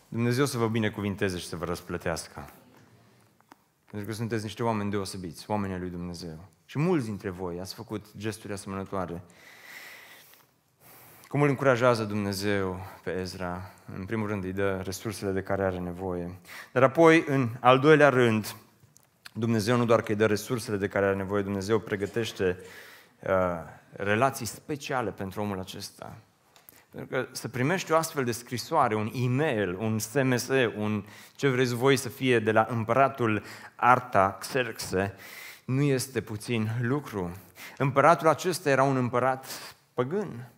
Dumnezeu 0.08 0.44
să 0.44 0.58
vă 0.58 0.68
binecuvinteze 0.68 1.38
și 1.38 1.46
să 1.46 1.56
vă 1.56 1.64
răsplătească. 1.64 2.50
Pentru 3.90 4.08
că 4.08 4.14
sunteți 4.14 4.42
niște 4.42 4.62
oameni 4.62 4.90
deosebiți, 4.90 5.50
oameni 5.50 5.72
ai 5.72 5.78
lui 5.78 5.90
Dumnezeu. 5.90 6.48
Și 6.64 6.78
mulți 6.78 7.06
dintre 7.06 7.30
voi 7.30 7.60
ați 7.60 7.74
făcut 7.74 8.06
gesturi 8.16 8.52
asemănătoare. 8.52 9.22
Cum 11.28 11.42
îl 11.42 11.48
încurajează 11.48 12.04
Dumnezeu 12.04 12.80
pe 13.02 13.10
Ezra? 13.10 13.72
În 13.96 14.04
primul 14.04 14.26
rând 14.26 14.44
îi 14.44 14.52
dă 14.52 14.80
resursele 14.84 15.30
de 15.30 15.42
care 15.42 15.64
are 15.64 15.78
nevoie. 15.78 16.38
Dar 16.72 16.82
apoi, 16.82 17.24
în 17.26 17.48
al 17.60 17.78
doilea 17.78 18.08
rând, 18.08 18.56
Dumnezeu 19.32 19.76
nu 19.76 19.84
doar 19.84 20.02
că 20.02 20.10
îi 20.10 20.18
dă 20.18 20.26
resursele 20.26 20.76
de 20.76 20.88
care 20.88 21.06
are 21.06 21.16
nevoie, 21.16 21.42
Dumnezeu 21.42 21.78
pregătește 21.78 22.58
uh, 23.20 23.30
relații 23.92 24.46
speciale 24.46 25.10
pentru 25.10 25.40
omul 25.40 25.58
acesta. 25.58 26.16
Pentru 26.90 27.16
că 27.16 27.28
să 27.32 27.48
primești 27.48 27.92
o 27.92 27.96
astfel 27.96 28.24
de 28.24 28.32
scrisoare, 28.32 28.94
un 28.94 29.10
e-mail, 29.14 29.76
un 29.78 29.98
SMS, 29.98 30.48
un 30.76 31.04
ce 31.36 31.48
vreți 31.48 31.74
voi 31.74 31.96
să 31.96 32.08
fie 32.08 32.38
de 32.38 32.52
la 32.52 32.66
împăratul 32.70 33.42
Arta 33.76 34.36
Xerxe, 34.40 35.14
nu 35.64 35.82
este 35.82 36.20
puțin 36.20 36.68
lucru. 36.82 37.36
Împăratul 37.76 38.28
acesta 38.28 38.70
era 38.70 38.82
un 38.82 38.96
împărat 38.96 39.46
păgân. 39.94 40.50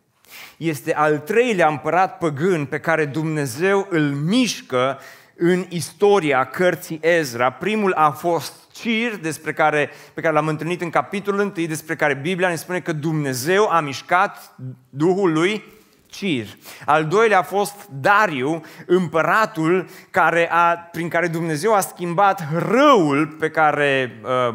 Este 0.57 0.95
al 0.95 1.19
treilea 1.19 1.69
împărat 1.69 2.19
păgân 2.19 2.67
pe 2.67 2.81
care 2.81 3.07
Dumnezeu 3.07 3.87
îl 3.91 4.11
mișcă 4.11 4.99
în 5.37 5.67
istoria 5.69 6.45
cărții 6.45 6.99
Ezra. 7.03 7.51
Primul 7.51 7.93
a 7.93 8.11
fost 8.11 8.53
Cir, 8.73 9.17
despre 9.17 9.53
care, 9.53 9.91
pe 10.15 10.21
care 10.21 10.35
l-am 10.35 10.49
întâlnit 10.49 10.81
în 10.81 10.91
capitolul 10.91 11.41
1, 11.41 11.67
despre 11.67 11.97
care 11.97 12.15
Biblia 12.15 12.49
ne 12.49 12.55
spune 12.55 12.81
că 12.81 12.93
Dumnezeu 12.93 13.69
a 13.69 13.81
mișcat 13.81 14.55
Duhul 14.89 15.33
lui 15.33 15.79
Cir. 16.11 16.47
Al 16.85 17.05
doilea 17.05 17.39
a 17.39 17.43
fost 17.43 17.89
Dariu, 17.91 18.65
împăratul 18.87 19.89
care 20.11 20.49
a, 20.51 20.75
prin 20.93 21.09
care 21.09 21.27
Dumnezeu 21.27 21.75
a 21.75 21.81
schimbat 21.81 22.47
răul 22.59 23.27
pe 23.27 23.51
care 23.51 24.21
uh, 24.23 24.55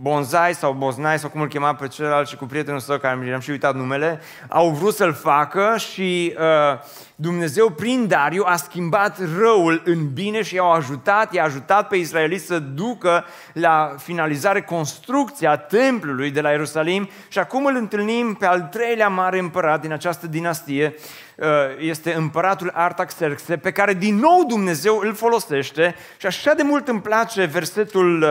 Bonzai 0.00 0.54
sau 0.54 0.72
Boznai 0.72 1.18
sau 1.18 1.30
cum 1.30 1.40
îl 1.40 1.48
chema 1.48 1.74
pe 1.74 1.88
celălalt 1.88 2.28
și 2.28 2.36
cu 2.36 2.44
prietenul 2.44 2.80
său 2.80 2.98
care 2.98 3.16
mi-am 3.16 3.40
și 3.40 3.50
uitat 3.50 3.74
numele, 3.74 4.20
au 4.48 4.70
vrut 4.70 4.94
să-l 4.94 5.12
facă 5.12 5.74
și 5.76 6.34
uh, 6.38 6.78
Dumnezeu 7.20 7.70
prin 7.70 8.06
Dariu 8.06 8.42
a 8.46 8.56
schimbat 8.56 9.18
răul 9.38 9.82
în 9.84 10.12
bine 10.12 10.42
și 10.42 10.54
i-a 10.54 10.62
ajutat, 10.62 11.32
i-a 11.32 11.44
ajutat 11.44 11.88
pe 11.88 11.96
israeliți 11.96 12.46
să 12.46 12.58
ducă 12.58 13.24
la 13.52 13.94
finalizare 13.98 14.62
construcția 14.62 15.56
templului 15.56 16.30
de 16.30 16.40
la 16.40 16.50
Ierusalim. 16.50 17.08
Și 17.28 17.38
acum 17.38 17.64
îl 17.64 17.76
întâlnim 17.76 18.34
pe 18.34 18.46
al 18.46 18.60
treilea 18.60 19.08
mare 19.08 19.38
împărat 19.38 19.80
din 19.80 19.92
această 19.92 20.26
dinastie, 20.26 20.94
uh, 21.36 21.46
este 21.78 22.14
împăratul 22.14 22.70
Artaxerxe, 22.74 23.56
pe 23.56 23.72
care 23.72 23.94
din 23.94 24.16
nou 24.16 24.44
Dumnezeu 24.44 25.00
îl 25.02 25.14
folosește. 25.14 25.94
Și 26.16 26.26
așa 26.26 26.54
de 26.54 26.62
mult 26.62 26.88
îmi 26.88 27.00
place 27.00 27.44
versetul 27.44 28.26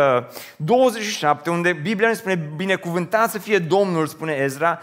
27, 0.55 1.49
uh, 1.49 1.55
unde 1.55 1.73
Biblia 1.73 2.07
ne 2.07 2.13
spune, 2.13 2.49
binecuvântat 2.55 3.29
să 3.29 3.39
fie 3.39 3.57
Domnul, 3.57 4.07
spune 4.07 4.33
Ezra, 4.33 4.79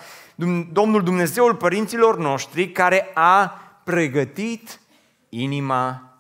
Domnul 0.73 1.03
Dumnezeul 1.03 1.55
părinților 1.55 2.19
noștri, 2.19 2.69
care 2.69 3.11
a 3.15 3.59
pregătit 3.85 4.81
inima 5.29 6.13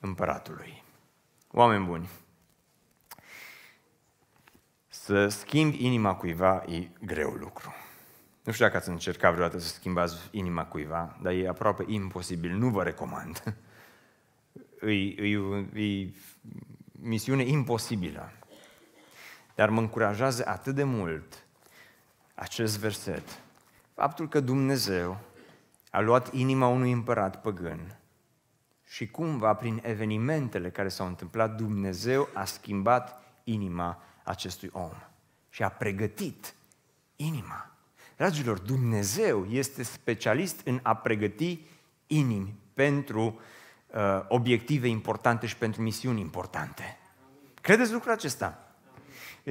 împăratului. 0.00 0.82
Oameni 1.52 1.84
buni, 1.84 2.08
să 4.88 5.28
schimbi 5.28 5.84
inima 5.84 6.14
cuiva 6.14 6.62
e 6.66 6.88
greu 7.04 7.30
lucru. 7.30 7.74
Nu 8.42 8.52
știu 8.52 8.64
dacă 8.64 8.76
ați 8.76 8.88
încercat 8.88 9.32
vreodată 9.32 9.58
să 9.58 9.68
schimbați 9.68 10.16
inima 10.30 10.64
cuiva, 10.64 11.18
dar 11.22 11.32
e 11.32 11.48
aproape 11.48 11.84
imposibil, 11.86 12.52
nu 12.52 12.68
vă 12.68 12.82
recomand. 12.82 13.42
E, 14.80 14.92
e, 14.92 15.38
e 15.74 16.12
misiune 16.92 17.42
imposibilă. 17.42 18.32
Dar 19.54 19.68
mă 19.68 19.80
încurajează 19.80 20.46
atât 20.46 20.74
de 20.74 20.84
mult 20.84 21.46
acest 22.34 22.78
verset. 22.78 23.40
Faptul 23.94 24.28
că 24.28 24.40
Dumnezeu 24.40 25.20
a 25.90 26.00
luat 26.00 26.32
inima 26.32 26.66
unui 26.66 26.92
împărat 26.92 27.40
păgân 27.40 27.98
și 28.86 29.10
cumva 29.10 29.54
prin 29.54 29.80
evenimentele 29.82 30.70
care 30.70 30.88
s-au 30.88 31.06
întâmplat, 31.06 31.56
Dumnezeu 31.56 32.28
a 32.34 32.44
schimbat 32.44 33.22
inima 33.44 34.02
acestui 34.24 34.70
om 34.72 34.92
și 35.48 35.62
a 35.62 35.68
pregătit 35.68 36.54
inima. 37.16 37.70
Dragilor, 38.16 38.58
Dumnezeu 38.58 39.46
este 39.46 39.82
specialist 39.82 40.60
în 40.64 40.80
a 40.82 40.94
pregăti 40.94 41.60
inimi 42.06 42.58
pentru 42.74 43.40
uh, 43.86 44.24
obiective 44.28 44.88
importante 44.88 45.46
și 45.46 45.56
pentru 45.56 45.82
misiuni 45.82 46.20
importante. 46.20 46.98
Credeți 47.60 47.92
lucrul 47.92 48.12
acesta? 48.12 48.69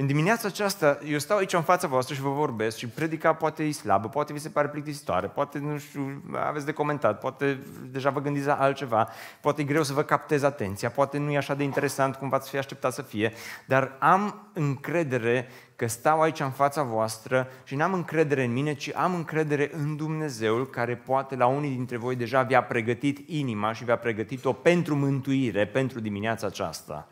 În 0.00 0.06
dimineața 0.06 0.48
aceasta, 0.48 0.98
eu 1.06 1.18
stau 1.18 1.36
aici 1.36 1.52
în 1.52 1.62
fața 1.62 1.88
voastră 1.88 2.14
și 2.14 2.20
vă 2.20 2.28
vorbesc 2.28 2.76
și 2.76 2.88
predica 2.88 3.34
poate 3.34 3.62
e 3.62 3.72
slabă, 3.72 4.08
poate 4.08 4.32
vi 4.32 4.38
se 4.38 4.48
pare 4.48 4.68
plictisitoare, 4.68 5.26
poate, 5.26 5.58
nu 5.58 5.78
știu, 5.78 6.22
aveți 6.32 6.64
de 6.64 6.72
comentat, 6.72 7.18
poate 7.18 7.58
deja 7.90 8.10
vă 8.10 8.20
gândiți 8.20 8.46
la 8.46 8.54
altceva, 8.54 9.08
poate 9.40 9.60
e 9.60 9.64
greu 9.64 9.82
să 9.82 9.92
vă 9.92 10.02
captez 10.02 10.42
atenția, 10.42 10.90
poate 10.90 11.18
nu 11.18 11.30
e 11.30 11.36
așa 11.36 11.54
de 11.54 11.62
interesant 11.62 12.16
cum 12.16 12.28
v-ați 12.28 12.50
fi 12.50 12.56
așteptat 12.56 12.92
să 12.92 13.02
fie, 13.02 13.32
dar 13.66 13.96
am 13.98 14.48
încredere 14.52 15.48
că 15.76 15.86
stau 15.86 16.20
aici 16.20 16.40
în 16.40 16.50
fața 16.50 16.82
voastră 16.82 17.48
și 17.64 17.74
n-am 17.74 17.92
încredere 17.92 18.44
în 18.44 18.52
mine, 18.52 18.74
ci 18.74 18.90
am 18.94 19.14
încredere 19.14 19.70
în 19.72 19.96
Dumnezeul 19.96 20.70
care 20.70 20.96
poate 20.96 21.36
la 21.36 21.46
unii 21.46 21.70
dintre 21.70 21.96
voi 21.96 22.16
deja 22.16 22.42
vi-a 22.42 22.62
pregătit 22.62 23.28
inima 23.28 23.72
și 23.72 23.84
vi-a 23.84 23.98
pregătit-o 23.98 24.52
pentru 24.52 24.94
mântuire, 24.94 25.66
pentru 25.66 26.00
dimineața 26.00 26.46
aceasta. 26.46 27.08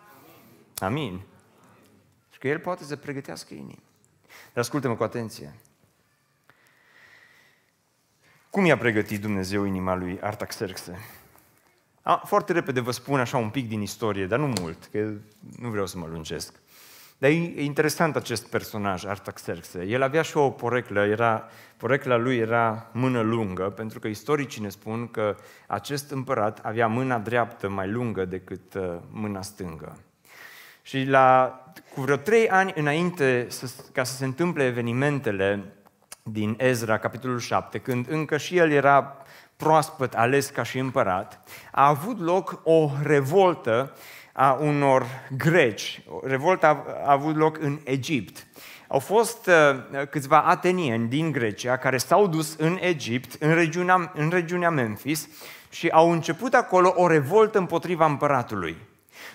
Amin. 0.78 1.20
Și 2.38 2.44
că 2.44 2.50
El 2.50 2.58
poate 2.58 2.84
să 2.84 2.96
pregătească 2.96 3.54
inimi. 3.54 3.82
Dar 4.52 4.62
ascultă-mă 4.62 4.96
cu 4.96 5.02
atenție. 5.02 5.54
Cum 8.50 8.64
i-a 8.64 8.76
pregătit 8.76 9.20
Dumnezeu 9.20 9.64
inima 9.64 9.94
lui 9.94 10.20
Artaxerxe? 10.20 10.98
A, 12.02 12.16
foarte 12.16 12.52
repede 12.52 12.80
vă 12.80 12.90
spun 12.90 13.20
așa 13.20 13.36
un 13.36 13.50
pic 13.50 13.68
din 13.68 13.80
istorie, 13.80 14.26
dar 14.26 14.38
nu 14.38 14.52
mult, 14.60 14.88
că 14.92 15.12
nu 15.58 15.68
vreau 15.70 15.86
să 15.86 15.98
mă 15.98 16.06
lungesc. 16.06 16.54
Dar 17.18 17.30
e 17.30 17.62
interesant 17.62 18.16
acest 18.16 18.46
personaj, 18.46 19.04
Artaxerxe. 19.04 19.84
El 19.84 20.02
avea 20.02 20.22
și 20.22 20.36
o 20.36 20.50
poreclă, 20.50 21.04
era, 21.04 21.48
porecla 21.76 22.16
lui 22.16 22.36
era 22.36 22.90
mână 22.92 23.20
lungă, 23.20 23.70
pentru 23.70 23.98
că 23.98 24.08
istoricii 24.08 24.62
ne 24.62 24.68
spun 24.68 25.08
că 25.08 25.36
acest 25.66 26.10
împărat 26.10 26.58
avea 26.58 26.86
mâna 26.86 27.18
dreaptă 27.18 27.68
mai 27.68 27.90
lungă 27.90 28.24
decât 28.24 28.74
uh, 28.74 28.96
mâna 29.10 29.42
stângă. 29.42 29.98
Și 30.88 31.04
la, 31.04 31.60
cu 31.94 32.00
vreo 32.00 32.16
trei 32.16 32.48
ani 32.48 32.72
înainte 32.74 33.46
să, 33.48 33.70
ca 33.92 34.04
să 34.04 34.16
se 34.16 34.24
întâmple 34.24 34.64
evenimentele 34.64 35.64
din 36.22 36.54
Ezra, 36.58 36.98
capitolul 36.98 37.38
7, 37.38 37.78
când 37.78 38.06
încă 38.10 38.36
și 38.36 38.56
el 38.56 38.70
era 38.70 39.16
proaspăt 39.56 40.14
ales 40.14 40.48
ca 40.48 40.62
și 40.62 40.78
împărat, 40.78 41.40
a 41.72 41.88
avut 41.88 42.20
loc 42.20 42.60
o 42.64 42.90
revoltă 43.02 43.92
a 44.32 44.58
unor 44.60 45.06
greci. 45.36 46.02
Revolta 46.22 46.84
a 47.04 47.12
avut 47.12 47.36
loc 47.36 47.58
în 47.60 47.78
Egipt. 47.84 48.46
Au 48.86 48.98
fost 48.98 49.46
uh, 49.46 50.06
câțiva 50.10 50.40
atenieni 50.42 51.08
din 51.08 51.32
Grecia 51.32 51.76
care 51.76 51.96
s-au 51.96 52.26
dus 52.26 52.56
în 52.58 52.78
Egipt, 52.80 53.42
în 53.42 53.54
regiunea, 53.54 54.12
în 54.14 54.28
regiunea 54.30 54.70
Memphis, 54.70 55.28
și 55.70 55.88
au 55.88 56.10
început 56.10 56.54
acolo 56.54 56.92
o 56.96 57.06
revoltă 57.06 57.58
împotriva 57.58 58.06
împăratului. 58.06 58.87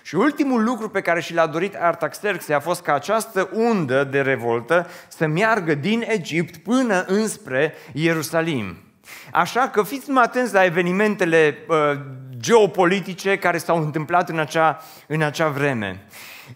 Și 0.04 0.16
ultimul 0.16 0.64
lucru 0.64 0.90
pe 0.90 1.02
care 1.02 1.22
și 1.22 1.34
l-a 1.34 1.48
dorit 1.48 1.76
Artaxerxe 1.76 2.54
a 2.54 2.60
fost 2.60 2.82
ca 2.82 2.94
această 2.94 3.50
undă 3.54 4.04
de 4.04 4.22
revoltă 4.22 4.88
să 5.08 5.28
meargă 5.28 5.74
din 5.74 6.04
Egipt 6.08 6.58
până 6.58 7.06
înspre 7.08 7.74
Ierusalim. 7.94 8.78
Așa 9.32 9.70
că 9.70 9.84
fiți 9.84 10.10
mai 10.10 10.24
atenți 10.24 10.54
la 10.54 10.64
evenimentele 10.64 11.58
uh, 11.68 11.76
geopolitice 12.38 13.38
care 13.38 13.58
s-au 13.58 13.78
întâmplat 13.78 14.30
în 14.30 14.40
acea, 14.40 14.82
în 15.08 15.22
acea 15.22 15.48
vreme. 15.48 16.06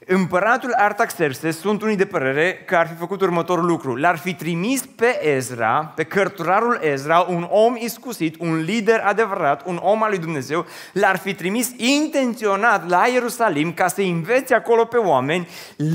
Împăratul 0.05 0.73
Artaxerxes 0.77 1.59
sunt 1.59 1.81
unii 1.81 1.95
de 1.95 2.05
părere 2.05 2.63
că 2.65 2.75
ar 2.75 2.87
fi 2.87 2.93
făcut 2.93 3.21
următorul 3.21 3.65
lucru. 3.65 3.95
L-ar 3.95 4.17
fi 4.17 4.33
trimis 4.33 4.81
pe 4.81 5.27
Ezra, 5.35 5.91
pe 5.95 6.03
cărturarul 6.03 6.79
Ezra, 6.81 7.19
un 7.19 7.47
om 7.49 7.75
iscusit, 7.75 8.35
un 8.39 8.57
lider 8.57 8.99
adevărat, 8.99 9.65
un 9.65 9.79
om 9.81 10.03
al 10.03 10.09
lui 10.09 10.19
Dumnezeu, 10.19 10.65
l-ar 10.93 11.17
fi 11.17 11.33
trimis 11.33 11.71
intenționat 11.77 12.89
la 12.89 13.07
Ierusalim 13.13 13.73
ca 13.73 13.87
să 13.87 14.01
învețe 14.01 14.53
acolo 14.53 14.85
pe 14.85 14.97
oameni 14.97 15.47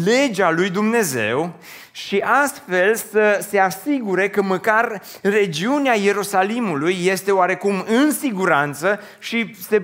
legea 0.05 0.51
lui 0.51 0.71
Dumnezeu 0.71 1.53
și 1.93 2.19
astfel 2.19 2.95
să 2.95 3.47
se 3.49 3.59
asigure 3.59 4.29
că 4.29 4.43
măcar 4.43 5.03
regiunea 5.23 5.95
Ierusalimului 5.95 6.97
este 7.05 7.31
oarecum 7.31 7.85
în 7.87 8.11
siguranță 8.11 9.01
și 9.19 9.55
se 9.69 9.83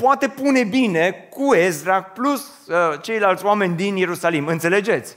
poate 0.00 0.28
pune 0.28 0.64
bine 0.64 1.28
cu 1.30 1.54
Ezra 1.54 2.02
plus 2.02 2.46
uh, 2.66 3.00
ceilalți 3.02 3.44
oameni 3.44 3.76
din 3.76 3.96
Ierusalim. 3.96 4.46
Înțelegeți? 4.46 5.16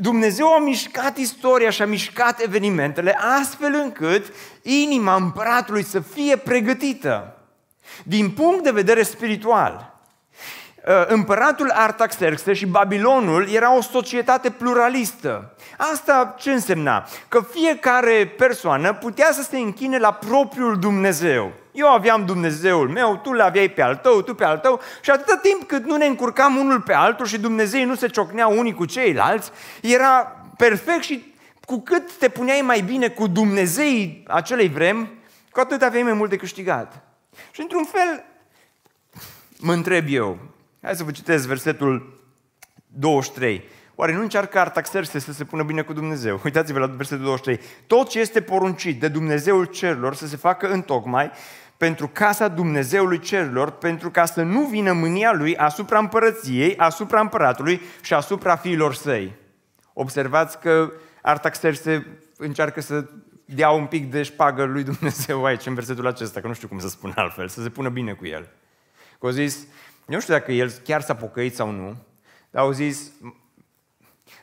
Dumnezeu 0.00 0.52
a 0.52 0.58
mișcat 0.58 1.16
istoria 1.16 1.70
și 1.70 1.82
a 1.82 1.86
mișcat 1.86 2.40
evenimentele 2.40 3.18
astfel 3.40 3.74
încât 3.74 4.32
inima 4.62 5.14
împăratului 5.14 5.82
să 5.82 6.00
fie 6.00 6.36
pregătită 6.36 7.36
din 8.04 8.30
punct 8.30 8.62
de 8.62 8.70
vedere 8.70 9.02
spiritual. 9.02 9.95
Uh, 10.86 11.06
împăratul 11.06 11.70
Artaxerxe 11.74 12.52
și 12.52 12.66
Babilonul 12.66 13.48
era 13.52 13.76
o 13.76 13.80
societate 13.80 14.50
pluralistă. 14.50 15.54
Asta 15.76 16.34
ce 16.38 16.52
însemna? 16.52 17.06
Că 17.28 17.40
fiecare 17.50 18.34
persoană 18.36 18.94
putea 18.94 19.32
să 19.32 19.42
se 19.42 19.58
închine 19.58 19.98
la 19.98 20.12
propriul 20.12 20.78
Dumnezeu. 20.78 21.52
Eu 21.72 21.86
aveam 21.86 22.24
Dumnezeul 22.24 22.88
meu, 22.88 23.20
tu 23.22 23.32
le 23.32 23.42
aveai 23.42 23.68
pe 23.68 23.82
al 23.82 23.96
tău, 23.96 24.22
tu 24.22 24.34
pe 24.34 24.44
al 24.44 24.58
tău 24.58 24.80
și 25.00 25.10
atâta 25.10 25.36
timp 25.42 25.68
cât 25.68 25.84
nu 25.84 25.96
ne 25.96 26.06
încurcam 26.06 26.56
unul 26.56 26.80
pe 26.80 26.94
altul 26.94 27.26
și 27.26 27.38
Dumnezei 27.38 27.84
nu 27.84 27.94
se 27.94 28.08
ciocneau 28.08 28.58
unii 28.58 28.74
cu 28.74 28.84
ceilalți, 28.84 29.50
era 29.82 30.44
perfect 30.56 31.02
și 31.02 31.34
cu 31.64 31.80
cât 31.80 32.12
te 32.18 32.28
puneai 32.28 32.60
mai 32.60 32.80
bine 32.80 33.08
cu 33.08 33.26
Dumnezeii 33.26 34.22
acelei 34.26 34.68
vrem, 34.68 35.08
cu 35.50 35.60
atât 35.60 35.82
aveai 35.82 36.02
mai 36.02 36.12
mult 36.12 36.30
de 36.30 36.36
câștigat. 36.36 37.02
Și 37.50 37.60
într-un 37.60 37.84
fel, 37.84 38.24
mă 39.58 39.72
întreb 39.72 40.04
eu, 40.08 40.38
hai 40.86 40.96
să 40.96 41.04
vă 41.04 41.10
citesc 41.10 41.46
versetul 41.46 42.20
23. 42.86 43.64
Oare 43.94 44.14
nu 44.14 44.20
încearcă 44.20 44.58
Artaxerxes 44.58 45.24
să 45.24 45.32
se 45.32 45.44
pună 45.44 45.62
bine 45.62 45.82
cu 45.82 45.92
Dumnezeu? 45.92 46.40
Uitați-vă 46.44 46.78
la 46.78 46.86
versetul 46.86 47.24
23. 47.24 47.60
Tot 47.86 48.08
ce 48.08 48.20
este 48.20 48.42
poruncit 48.42 49.00
de 49.00 49.08
Dumnezeul 49.08 49.64
cerurilor 49.64 50.14
să 50.14 50.26
se 50.26 50.36
facă 50.36 50.68
în 50.68 50.82
tocmai 50.82 51.30
pentru 51.76 52.08
casa 52.08 52.48
Dumnezeului 52.48 53.18
cerurilor, 53.18 53.70
pentru 53.70 54.10
ca 54.10 54.24
să 54.24 54.42
nu 54.42 54.60
vină 54.60 54.92
mânia 54.92 55.32
lui 55.32 55.56
asupra 55.56 55.98
împărăției, 55.98 56.76
asupra 56.76 57.20
împăratului 57.20 57.80
și 58.02 58.14
asupra 58.14 58.56
fiilor 58.56 58.94
săi. 58.94 59.34
Observați 59.92 60.60
că 60.60 60.92
Artaxerxes 61.22 62.02
încearcă 62.36 62.80
să 62.80 63.04
dea 63.44 63.70
un 63.70 63.86
pic 63.86 64.10
de 64.10 64.22
șpagă 64.22 64.64
lui 64.64 64.82
Dumnezeu 64.82 65.44
aici, 65.44 65.66
în 65.66 65.74
versetul 65.74 66.06
acesta, 66.06 66.40
că 66.40 66.46
nu 66.46 66.54
știu 66.54 66.68
cum 66.68 66.78
să 66.78 66.88
spun 66.88 67.12
altfel, 67.16 67.48
să 67.48 67.62
se 67.62 67.68
pună 67.68 67.88
bine 67.88 68.12
cu 68.12 68.26
el. 68.26 68.48
Că 69.18 69.26
au 69.26 69.30
zis, 69.30 69.66
nu 70.06 70.20
știu 70.20 70.34
dacă 70.34 70.52
el 70.52 70.70
chiar 70.70 71.00
s-a 71.00 71.14
pocăit 71.14 71.54
sau 71.54 71.70
nu, 71.70 71.96
dar 72.50 72.62
au 72.62 72.70
zis, 72.70 73.12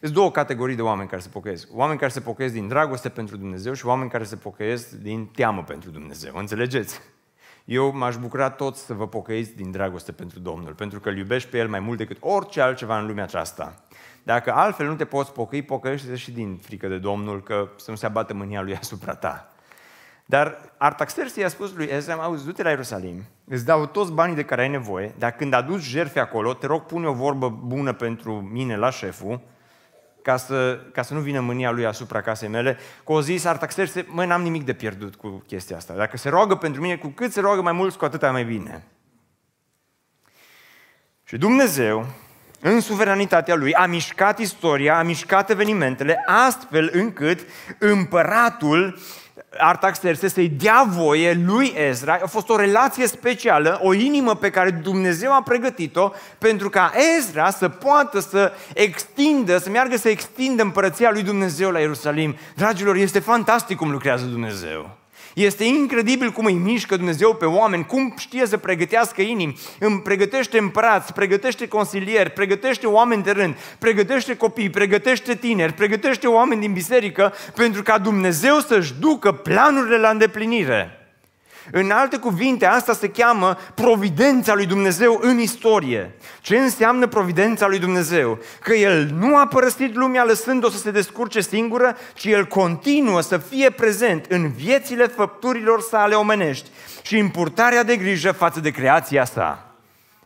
sunt 0.01 0.13
două 0.13 0.31
categorii 0.31 0.75
de 0.75 0.81
oameni 0.81 1.09
care 1.09 1.21
se 1.21 1.29
pocăiesc. 1.29 1.67
Oameni 1.71 1.99
care 1.99 2.11
se 2.11 2.21
pocăiesc 2.21 2.53
din 2.53 2.67
dragoste 2.67 3.09
pentru 3.09 3.37
Dumnezeu 3.37 3.73
și 3.73 3.85
oameni 3.85 4.09
care 4.09 4.23
se 4.23 4.35
pocăiesc 4.35 4.91
din 4.91 5.25
teamă 5.25 5.63
pentru 5.63 5.89
Dumnezeu. 5.89 6.35
Înțelegeți? 6.35 7.01
Eu 7.65 7.95
m-aș 7.95 8.17
bucura 8.17 8.49
toți 8.49 8.85
să 8.85 8.93
vă 8.93 9.07
pocăiți 9.07 9.55
din 9.55 9.71
dragoste 9.71 10.11
pentru 10.11 10.39
Domnul, 10.39 10.73
pentru 10.73 10.99
că 10.99 11.09
îl 11.09 11.17
iubești 11.17 11.49
pe 11.49 11.57
El 11.57 11.67
mai 11.67 11.79
mult 11.79 11.97
decât 11.97 12.17
orice 12.19 12.61
altceva 12.61 12.99
în 12.99 13.05
lumea 13.05 13.23
aceasta. 13.23 13.83
Dacă 14.23 14.53
altfel 14.53 14.87
nu 14.87 14.95
te 14.95 15.05
poți 15.05 15.31
pocăi, 15.31 15.61
pocăiește-te 15.61 16.15
și 16.15 16.31
din 16.31 16.57
frică 16.57 16.87
de 16.87 16.97
Domnul, 16.97 17.43
că 17.43 17.69
să 17.75 17.91
nu 17.91 17.97
se 17.97 18.05
abată 18.05 18.33
mânia 18.33 18.61
lui 18.61 18.75
asupra 18.75 19.15
ta. 19.15 19.52
Dar 20.33 20.57
Artaxerxes 20.77 21.35
i-a 21.35 21.47
spus 21.47 21.73
lui 21.73 21.85
Ezra, 21.85 22.13
auzi, 22.13 22.45
du-te 22.45 22.63
la 22.63 22.69
Ierusalim, 22.69 23.23
îți 23.45 23.65
dau 23.65 23.85
toți 23.85 24.11
banii 24.11 24.35
de 24.35 24.43
care 24.43 24.61
ai 24.61 24.69
nevoie, 24.69 25.15
dar 25.17 25.31
când 25.31 25.53
aduci 25.53 25.81
jertfe 25.81 26.19
acolo, 26.19 26.53
te 26.53 26.65
rog, 26.65 26.81
pune 26.81 27.07
o 27.07 27.13
vorbă 27.13 27.49
bună 27.49 27.93
pentru 27.93 28.33
mine 28.33 28.77
la 28.77 28.89
șeful, 28.89 29.41
ca 30.21 30.37
să, 30.37 30.79
ca 30.93 31.01
să 31.01 31.13
nu 31.13 31.19
vină 31.19 31.39
mânia 31.39 31.71
lui 31.71 31.85
asupra 31.85 32.21
casei 32.21 32.49
mele, 32.49 32.77
cu 33.03 33.13
o 33.13 33.21
zis 33.21 33.45
Artaxerxes, 33.45 34.03
măi, 34.07 34.27
n-am 34.27 34.41
nimic 34.41 34.65
de 34.65 34.73
pierdut 34.73 35.15
cu 35.15 35.43
chestia 35.47 35.77
asta. 35.77 35.93
Dacă 35.93 36.17
se 36.17 36.29
roagă 36.29 36.55
pentru 36.55 36.81
mine, 36.81 36.97
cu 36.97 37.07
cât 37.07 37.31
se 37.31 37.39
roagă 37.39 37.61
mai 37.61 37.73
mult, 37.73 37.95
cu 37.95 38.05
atâta 38.05 38.31
mai 38.31 38.43
bine. 38.43 38.87
Și 41.23 41.37
Dumnezeu 41.37 42.05
în 42.59 42.79
suveranitatea 42.79 43.55
lui, 43.55 43.73
a 43.73 43.85
mișcat 43.85 44.39
istoria, 44.39 44.97
a 44.97 45.03
mișcat 45.03 45.49
evenimentele, 45.49 46.23
astfel 46.25 46.89
încât 46.93 47.39
împăratul 47.79 48.97
Artaxerxes 49.57 50.33
să-i 50.33 50.49
dea 50.49 50.85
voie 50.87 51.41
lui 51.45 51.73
Ezra. 51.75 52.19
A 52.23 52.27
fost 52.27 52.49
o 52.49 52.55
relație 52.55 53.07
specială, 53.07 53.79
o 53.83 53.93
inimă 53.93 54.35
pe 54.35 54.49
care 54.49 54.69
Dumnezeu 54.69 55.33
a 55.33 55.41
pregătit-o 55.41 56.11
pentru 56.37 56.69
ca 56.69 56.91
Ezra 57.17 57.49
să 57.49 57.69
poată 57.69 58.19
să 58.19 58.51
extindă, 58.73 59.57
să 59.57 59.69
meargă 59.69 59.97
să 59.97 60.09
extindă 60.09 60.61
împărăția 60.61 61.11
lui 61.11 61.23
Dumnezeu 61.23 61.71
la 61.71 61.79
Ierusalim. 61.79 62.35
Dragilor, 62.55 62.95
este 62.95 63.19
fantastic 63.19 63.77
cum 63.77 63.91
lucrează 63.91 64.25
Dumnezeu. 64.25 65.02
Este 65.33 65.63
incredibil 65.63 66.31
cum 66.31 66.45
îi 66.45 66.53
mișcă 66.53 66.95
Dumnezeu 66.95 67.33
pe 67.33 67.45
oameni, 67.45 67.85
cum 67.85 68.13
știe 68.17 68.45
să 68.45 68.57
pregătească 68.57 69.21
inimi, 69.21 69.59
îmi 69.79 70.01
pregătește 70.01 70.57
împărați, 70.57 71.13
pregătește 71.13 71.67
consilieri, 71.67 72.29
pregătește 72.29 72.87
oameni 72.87 73.23
de 73.23 73.31
rând, 73.31 73.55
pregătește 73.79 74.37
copii, 74.37 74.69
pregătește 74.69 75.35
tineri, 75.35 75.73
pregătește 75.73 76.27
oameni 76.27 76.61
din 76.61 76.73
biserică 76.73 77.33
pentru 77.55 77.83
ca 77.83 77.97
Dumnezeu 77.97 78.59
să-și 78.59 78.93
ducă 78.99 79.31
planurile 79.31 79.97
la 79.97 80.09
îndeplinire. 80.09 81.02
În 81.71 81.91
alte 81.91 82.17
cuvinte, 82.17 82.65
asta 82.65 82.93
se 82.93 83.09
cheamă 83.09 83.57
providența 83.73 84.53
lui 84.53 84.65
Dumnezeu 84.65 85.19
în 85.21 85.39
istorie. 85.39 86.15
Ce 86.41 86.57
înseamnă 86.57 87.07
providența 87.07 87.67
lui 87.67 87.79
Dumnezeu? 87.79 88.39
Că 88.59 88.73
El 88.73 89.09
nu 89.19 89.37
a 89.37 89.47
părăsit 89.47 89.95
lumea 89.95 90.23
lăsând-o 90.23 90.69
să 90.69 90.77
se 90.77 90.91
descurce 90.91 91.41
singură, 91.41 91.97
ci 92.13 92.25
El 92.25 92.45
continuă 92.45 93.21
să 93.21 93.37
fie 93.37 93.69
prezent 93.69 94.25
în 94.29 94.51
viețile 94.51 95.07
făpturilor 95.07 95.81
sale 95.81 96.15
omenești 96.15 96.69
și 97.01 97.17
în 97.17 97.29
purtarea 97.29 97.83
de 97.83 97.95
grijă 97.95 98.31
față 98.31 98.59
de 98.59 98.69
creația 98.69 99.25
sa. 99.25 99.67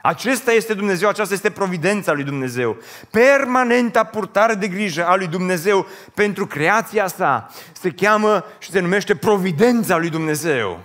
Acesta 0.02 0.52
este 0.52 0.74
Dumnezeu, 0.74 1.10
aceasta 1.10 1.34
este 1.34 1.50
providența 1.50 2.14
lui 2.14 2.24
Dumnezeu. 2.24 2.78
Permanenta 3.12 4.04
purtare 4.04 4.54
de 4.54 4.68
grijă 4.68 5.06
a 5.06 5.16
lui 5.16 5.28
Dumnezeu 5.28 5.88
pentru 6.14 6.48
creația 6.48 7.08
sa 7.08 7.50
se 7.72 7.90
cheamă 7.90 8.46
și 8.60 8.72
se 8.72 8.80
numește 8.80 9.16
providența 9.16 9.98
lui 9.98 10.10
Dumnezeu. 10.10 10.80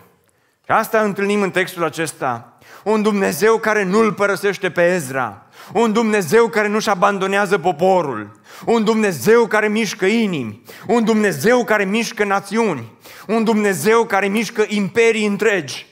Și 0.65 0.71
asta 0.71 1.01
întâlnim 1.01 1.43
în 1.43 1.51
textul 1.51 1.85
acesta. 1.85 2.57
Un 2.85 3.03
Dumnezeu 3.03 3.59
care 3.59 3.85
nu-l 3.85 4.13
părăsește 4.13 4.71
pe 4.71 4.95
Ezra. 4.95 5.47
Un 5.73 5.93
Dumnezeu 5.93 6.49
care 6.49 6.69
nu-și 6.69 6.89
abandonează 6.89 7.59
poporul. 7.59 8.41
Un 8.65 8.85
Dumnezeu 8.85 9.47
care 9.47 9.69
mișcă 9.69 10.07
inimi. 10.07 10.63
Un 10.87 11.05
Dumnezeu 11.05 11.65
care 11.65 11.85
mișcă 11.85 12.25
națiuni. 12.25 12.93
Un 13.27 13.45
Dumnezeu 13.45 14.05
care 14.05 14.27
mișcă 14.27 14.65
imperii 14.69 15.27
întregi. 15.27 15.87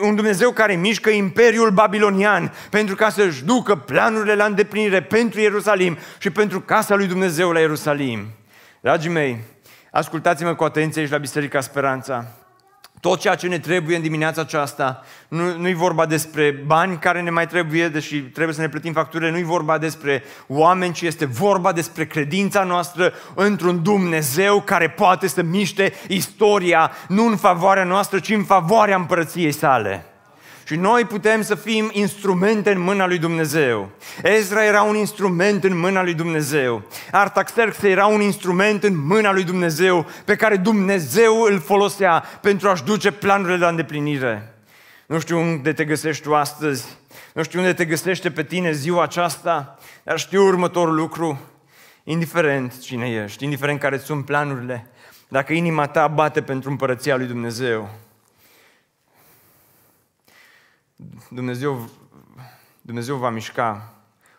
Un 0.00 0.14
Dumnezeu 0.14 0.50
care 0.50 0.74
mișcă 0.74 1.10
imperiul 1.10 1.70
babilonian 1.70 2.52
pentru 2.70 2.94
ca 2.94 3.08
să-și 3.08 3.44
ducă 3.44 3.74
planurile 3.76 4.34
la 4.34 4.44
îndeplinire 4.44 5.02
pentru 5.02 5.40
Ierusalim 5.40 5.98
și 6.18 6.30
pentru 6.30 6.60
casa 6.60 6.94
lui 6.94 7.06
Dumnezeu 7.06 7.50
la 7.50 7.58
Ierusalim. 7.58 8.26
Dragii 8.80 9.10
mei, 9.10 9.38
ascultați-mă 9.90 10.54
cu 10.54 10.64
atenție 10.64 11.00
aici 11.00 11.10
la 11.10 11.18
Biserica 11.18 11.60
Speranța 11.60 12.26
tot 13.04 13.20
ceea 13.20 13.34
ce 13.34 13.46
ne 13.46 13.58
trebuie 13.58 13.96
în 13.96 14.02
dimineața 14.02 14.40
aceasta. 14.40 15.02
Nu, 15.28 15.56
nu 15.58 15.68
e 15.68 15.74
vorba 15.74 16.06
despre 16.06 16.50
bani 16.66 16.98
care 16.98 17.22
ne 17.22 17.30
mai 17.30 17.46
trebuie, 17.46 17.88
deși 17.88 18.16
trebuie 18.16 18.54
să 18.54 18.60
ne 18.60 18.68
plătim 18.68 18.92
facturile, 18.92 19.30
nu 19.30 19.36
e 19.36 19.42
vorba 19.42 19.78
despre 19.78 20.22
oameni, 20.46 20.92
ci 20.92 21.00
este 21.00 21.24
vorba 21.24 21.72
despre 21.72 22.06
credința 22.06 22.62
noastră 22.62 23.12
într-un 23.34 23.82
Dumnezeu 23.82 24.60
care 24.60 24.90
poate 24.90 25.26
să 25.26 25.42
miște 25.42 25.92
istoria, 26.08 26.90
nu 27.08 27.26
în 27.26 27.36
favoarea 27.36 27.84
noastră, 27.84 28.18
ci 28.18 28.30
în 28.30 28.44
favoarea 28.44 28.96
împărăției 28.96 29.52
sale. 29.52 30.13
Și 30.66 30.76
noi 30.76 31.04
putem 31.04 31.42
să 31.42 31.54
fim 31.54 31.90
instrumente 31.92 32.70
în 32.72 32.80
mâna 32.80 33.06
lui 33.06 33.18
Dumnezeu. 33.18 33.90
Ezra 34.22 34.64
era 34.64 34.82
un 34.82 34.96
instrument 34.96 35.64
în 35.64 35.78
mâna 35.78 36.02
lui 36.02 36.14
Dumnezeu. 36.14 36.82
Artaxerxes 37.10 37.82
era 37.82 38.06
un 38.06 38.20
instrument 38.20 38.82
în 38.82 39.06
mâna 39.06 39.32
lui 39.32 39.44
Dumnezeu 39.44 40.06
pe 40.24 40.36
care 40.36 40.56
Dumnezeu 40.56 41.42
îl 41.42 41.60
folosea 41.60 42.24
pentru 42.40 42.68
a-și 42.68 42.84
duce 42.84 43.10
planurile 43.12 43.58
la 43.58 43.68
îndeplinire. 43.68 44.54
Nu 45.06 45.18
știu 45.18 45.38
unde 45.38 45.72
te 45.72 45.84
găsești 45.84 46.22
tu 46.22 46.34
astăzi, 46.34 46.86
nu 47.32 47.42
știu 47.42 47.58
unde 47.58 47.72
te 47.72 47.84
găsește 47.84 48.30
pe 48.30 48.42
tine 48.42 48.72
ziua 48.72 49.02
aceasta, 49.02 49.78
dar 50.02 50.18
știu 50.18 50.46
următorul 50.46 50.94
lucru. 50.94 51.40
Indiferent 52.04 52.80
cine 52.80 53.22
ești, 53.24 53.44
indiferent 53.44 53.80
care 53.80 53.98
sunt 53.98 54.24
planurile, 54.24 54.86
dacă 55.28 55.52
inima 55.52 55.86
ta 55.86 56.08
bate 56.08 56.42
pentru 56.42 56.70
împărăția 56.70 57.16
lui 57.16 57.26
Dumnezeu, 57.26 57.90
Dumnezeu, 61.30 61.90
Dumnezeu 62.82 63.16
va 63.16 63.30
mișca 63.30 63.94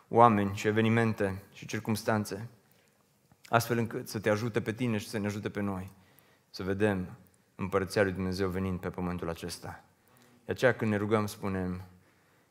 oameni 0.08 0.56
și 0.56 0.68
evenimente 0.68 1.44
și 1.54 1.66
circumstanțe, 1.66 2.50
astfel 3.50 3.78
încât 3.78 4.08
să 4.08 4.20
te 4.20 4.30
ajute 4.30 4.62
pe 4.62 4.74
tine 4.74 4.98
și 4.98 5.08
să 5.08 5.18
ne 5.18 5.26
ajute 5.26 5.50
pe 5.50 5.62
noi 5.62 5.92
să 6.56 6.64
vedem 6.64 7.18
împărăția 7.56 8.04
lui 8.04 8.12
Dumnezeu 8.12 8.50
venind 8.50 8.80
pe 8.80 8.90
pământul 8.90 9.30
acesta. 9.30 9.84
De 10.46 10.52
aceea 10.52 10.74
când 10.76 10.92
ne 10.92 10.98
rugăm 10.98 11.26
spunem, 11.26 11.82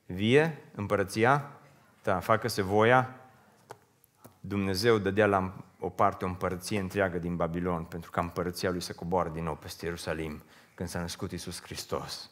vie 0.07 0.59
împărăția 0.75 1.51
ta, 2.03 2.21
facă-se 2.21 2.63
voia, 2.63 3.15
Dumnezeu 4.41 4.99
dădea 4.99 5.27
la 5.27 5.65
o 5.79 5.89
parte 5.89 6.25
o 6.25 6.29
împărăție 6.29 6.81
întreagă 6.81 7.19
din 7.19 7.37
Babilon 7.37 7.85
pentru 7.85 8.11
ca 8.11 8.21
împărăția 8.21 8.71
lui 8.71 8.81
să 8.81 8.93
coboare 8.93 9.31
din 9.33 9.45
nou 9.45 9.57
peste 9.57 9.85
Ierusalim 9.85 10.43
când 10.75 10.89
s-a 10.89 11.01
născut 11.01 11.33
Iisus 11.33 11.63
Hristos. 11.63 12.31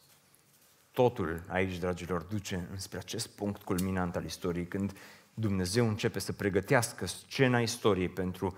Totul 0.92 1.42
aici, 1.48 1.78
dragilor, 1.78 2.22
duce 2.22 2.68
înspre 2.70 2.98
acest 2.98 3.28
punct 3.28 3.62
culminant 3.62 4.16
al 4.16 4.24
istoriei, 4.24 4.66
când 4.66 4.96
Dumnezeu 5.34 5.88
începe 5.88 6.18
să 6.18 6.32
pregătească 6.32 7.06
scena 7.06 7.60
istoriei 7.60 8.08
pentru 8.08 8.56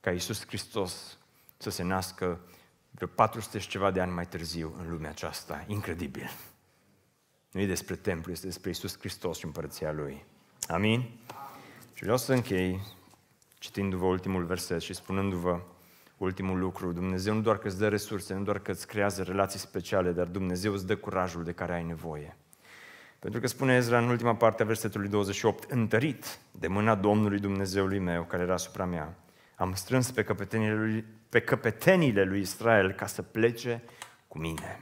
ca 0.00 0.10
Iisus 0.10 0.46
Hristos 0.46 1.18
să 1.56 1.70
se 1.70 1.82
nască 1.82 2.40
vreo 2.90 3.08
400 3.08 3.58
și 3.58 3.68
ceva 3.68 3.90
de 3.90 4.00
ani 4.00 4.12
mai 4.12 4.26
târziu 4.26 4.74
în 4.78 4.90
lumea 4.90 5.10
aceasta. 5.10 5.64
Incredibil. 5.66 6.30
Nu 7.50 7.60
e 7.60 7.66
despre 7.66 7.96
templu, 7.96 8.32
este 8.32 8.46
despre 8.46 8.68
Iisus 8.68 8.98
Hristos 8.98 9.38
și 9.38 9.44
împărăția 9.44 9.92
Lui. 9.92 10.24
Amin? 10.68 11.00
Și 11.94 12.02
vreau 12.02 12.16
să 12.16 12.32
închei 12.32 12.80
citindu-vă 13.58 14.04
ultimul 14.04 14.44
verset 14.44 14.80
și 14.80 14.94
spunându-vă 14.94 15.60
ultimul 16.16 16.58
lucru. 16.58 16.92
Dumnezeu 16.92 17.34
nu 17.34 17.40
doar 17.40 17.58
că 17.58 17.66
îți 17.66 17.78
dă 17.78 17.88
resurse, 17.88 18.34
nu 18.34 18.42
doar 18.42 18.58
că 18.58 18.70
îți 18.70 18.86
creează 18.86 19.22
relații 19.22 19.58
speciale, 19.58 20.12
dar 20.12 20.26
Dumnezeu 20.26 20.72
îți 20.72 20.86
dă 20.86 20.96
curajul 20.96 21.44
de 21.44 21.52
care 21.52 21.74
ai 21.74 21.84
nevoie. 21.84 22.36
Pentru 23.18 23.40
că 23.40 23.46
spune 23.46 23.74
Ezra 23.74 23.98
în 23.98 24.08
ultima 24.08 24.34
parte 24.34 24.62
a 24.62 24.66
versetului 24.66 25.08
28, 25.08 25.70
întărit 25.70 26.38
de 26.50 26.66
mâna 26.66 26.94
Domnului 26.94 27.38
Dumnezeului 27.38 27.98
meu, 27.98 28.22
care 28.22 28.42
era 28.42 28.52
asupra 28.52 28.84
mea, 28.84 29.14
am 29.56 29.74
strâns 29.74 30.10
pe 30.10 30.24
căpetenile 30.24 30.74
lui, 30.74 31.04
pe 31.28 31.40
căpetenile 31.40 32.24
lui 32.24 32.40
Israel 32.40 32.92
ca 32.92 33.06
să 33.06 33.22
plece 33.22 33.82
cu 34.28 34.38
mine. 34.38 34.80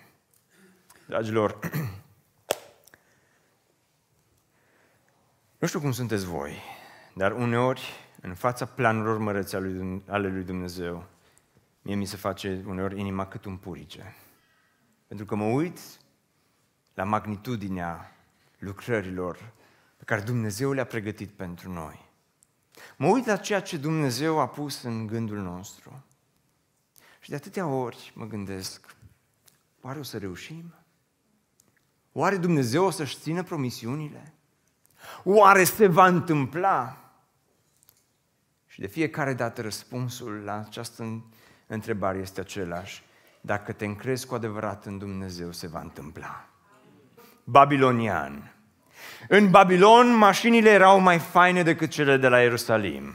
Dragilor, 1.06 1.58
nu 5.58 5.66
știu 5.66 5.80
cum 5.80 5.92
sunteți 5.92 6.26
voi, 6.26 6.58
dar 7.14 7.32
uneori, 7.32 7.92
în 8.20 8.34
fața 8.34 8.64
planurilor 8.64 9.18
mărețe 9.18 9.56
ale 10.06 10.28
lui 10.28 10.42
Dumnezeu, 10.42 11.04
mie 11.84 11.94
mi 11.94 12.06
se 12.06 12.16
face 12.16 12.64
uneori 12.66 13.00
inima 13.00 13.26
cât 13.26 13.44
un 13.44 13.56
purice. 13.56 14.14
Pentru 15.06 15.26
că 15.26 15.34
mă 15.34 15.44
uit 15.44 15.78
la 16.94 17.04
magnitudinea 17.04 18.16
lucrărilor 18.58 19.52
pe 19.96 20.04
care 20.04 20.20
Dumnezeu 20.20 20.72
le-a 20.72 20.84
pregătit 20.84 21.30
pentru 21.30 21.72
noi. 21.72 22.10
Mă 22.96 23.06
uit 23.06 23.26
la 23.26 23.36
ceea 23.36 23.60
ce 23.60 23.76
Dumnezeu 23.76 24.38
a 24.38 24.48
pus 24.48 24.82
în 24.82 25.06
gândul 25.06 25.38
nostru. 25.38 26.04
Și 27.20 27.30
de 27.30 27.34
atâtea 27.36 27.66
ori 27.66 28.12
mă 28.14 28.26
gândesc, 28.26 28.96
oare 29.80 29.98
o 29.98 30.02
să 30.02 30.18
reușim? 30.18 30.74
Oare 32.12 32.36
Dumnezeu 32.36 32.84
o 32.84 32.90
să-și 32.90 33.18
țină 33.18 33.42
promisiunile? 33.42 34.34
Oare 35.24 35.64
se 35.64 35.86
va 35.86 36.06
întâmpla? 36.06 36.98
Și 38.66 38.80
de 38.80 38.86
fiecare 38.86 39.34
dată 39.34 39.62
răspunsul 39.62 40.32
la 40.32 40.58
această 40.58 41.24
întrebare 41.66 42.18
este 42.18 42.40
același. 42.40 43.02
Dacă 43.40 43.72
te 43.72 43.84
încrezi 43.84 44.26
cu 44.26 44.34
adevărat 44.34 44.84
în 44.84 44.98
Dumnezeu, 44.98 45.52
se 45.52 45.66
va 45.66 45.80
întâmpla. 45.80 46.48
Babilonian. 47.44 48.54
În 49.28 49.50
Babilon, 49.50 50.16
mașinile 50.16 50.70
erau 50.70 51.00
mai 51.00 51.18
faine 51.18 51.62
decât 51.62 51.90
cele 51.90 52.16
de 52.16 52.28
la 52.28 52.40
Ierusalim. 52.40 53.14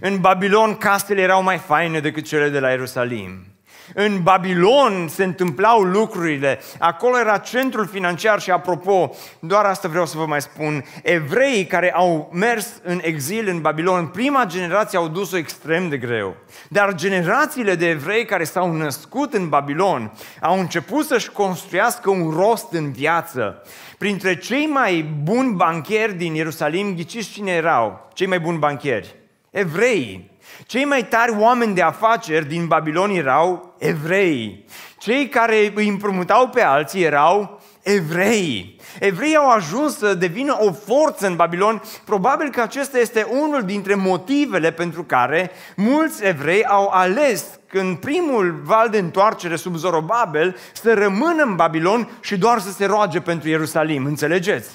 În 0.00 0.20
Babilon, 0.20 0.76
casele 0.76 1.20
erau 1.20 1.42
mai 1.42 1.58
faine 1.58 2.00
decât 2.00 2.24
cele 2.24 2.48
de 2.48 2.58
la 2.58 2.70
Ierusalim. 2.70 3.46
În 3.94 4.22
Babilon 4.22 5.08
se 5.08 5.24
întâmplau 5.24 5.80
lucrurile, 5.80 6.60
acolo 6.78 7.18
era 7.18 7.38
centrul 7.38 7.86
financiar 7.86 8.40
și 8.40 8.50
apropo, 8.50 9.10
doar 9.40 9.64
asta 9.64 9.88
vreau 9.88 10.06
să 10.06 10.18
vă 10.18 10.26
mai 10.26 10.40
spun, 10.40 10.84
evreii 11.02 11.66
care 11.66 11.92
au 11.92 12.30
mers 12.32 12.72
în 12.82 13.00
exil 13.02 13.48
în 13.48 13.60
Babilon, 13.60 14.06
prima 14.06 14.44
generație 14.44 14.98
au 14.98 15.08
dus-o 15.08 15.36
extrem 15.36 15.88
de 15.88 15.96
greu. 15.96 16.36
Dar 16.68 16.94
generațiile 16.94 17.74
de 17.74 17.88
evrei 17.88 18.24
care 18.24 18.44
s-au 18.44 18.72
născut 18.72 19.32
în 19.32 19.48
Babilon 19.48 20.12
au 20.40 20.58
început 20.58 21.04
să-și 21.04 21.30
construiască 21.30 22.10
un 22.10 22.30
rost 22.30 22.72
în 22.72 22.92
viață. 22.92 23.62
Printre 23.98 24.36
cei 24.36 24.66
mai 24.66 25.02
buni 25.22 25.54
bancheri 25.54 26.14
din 26.14 26.34
Ierusalim, 26.34 26.94
ghiciți 26.94 27.30
cine 27.30 27.50
erau? 27.50 28.08
Cei 28.12 28.26
mai 28.26 28.40
buni 28.40 28.58
bancheri? 28.58 29.14
Evreii. 29.50 30.30
Cei 30.66 30.84
mai 30.84 31.06
tari 31.06 31.34
oameni 31.38 31.74
de 31.74 31.82
afaceri 31.82 32.48
din 32.48 32.66
Babilon 32.66 33.10
erau 33.10 33.74
evrei. 33.78 34.64
Cei 34.98 35.28
care 35.28 35.72
îi 35.74 35.88
împrumutau 35.88 36.48
pe 36.48 36.62
alții 36.62 37.02
erau 37.02 37.60
evrei. 37.82 38.76
Evreii 38.98 39.36
au 39.36 39.50
ajuns 39.50 39.98
să 39.98 40.14
devină 40.14 40.56
o 40.60 40.72
forță 40.72 41.26
în 41.26 41.36
Babilon. 41.36 41.82
Probabil 42.04 42.50
că 42.50 42.60
acesta 42.60 42.98
este 42.98 43.26
unul 43.30 43.62
dintre 43.62 43.94
motivele 43.94 44.70
pentru 44.70 45.04
care 45.04 45.50
mulți 45.76 46.24
evrei 46.24 46.64
au 46.64 46.88
ales 46.88 47.44
în 47.72 47.94
primul 47.94 48.60
val 48.64 48.88
de 48.88 48.98
întoarcere 48.98 49.56
sub 49.56 49.76
Zorobabel 49.76 50.56
să 50.72 50.94
rămână 50.94 51.42
în 51.42 51.54
Babilon 51.54 52.10
și 52.20 52.36
doar 52.36 52.58
să 52.58 52.70
se 52.70 52.84
roage 52.84 53.20
pentru 53.20 53.48
Ierusalim. 53.48 54.04
Înțelegeți? 54.04 54.70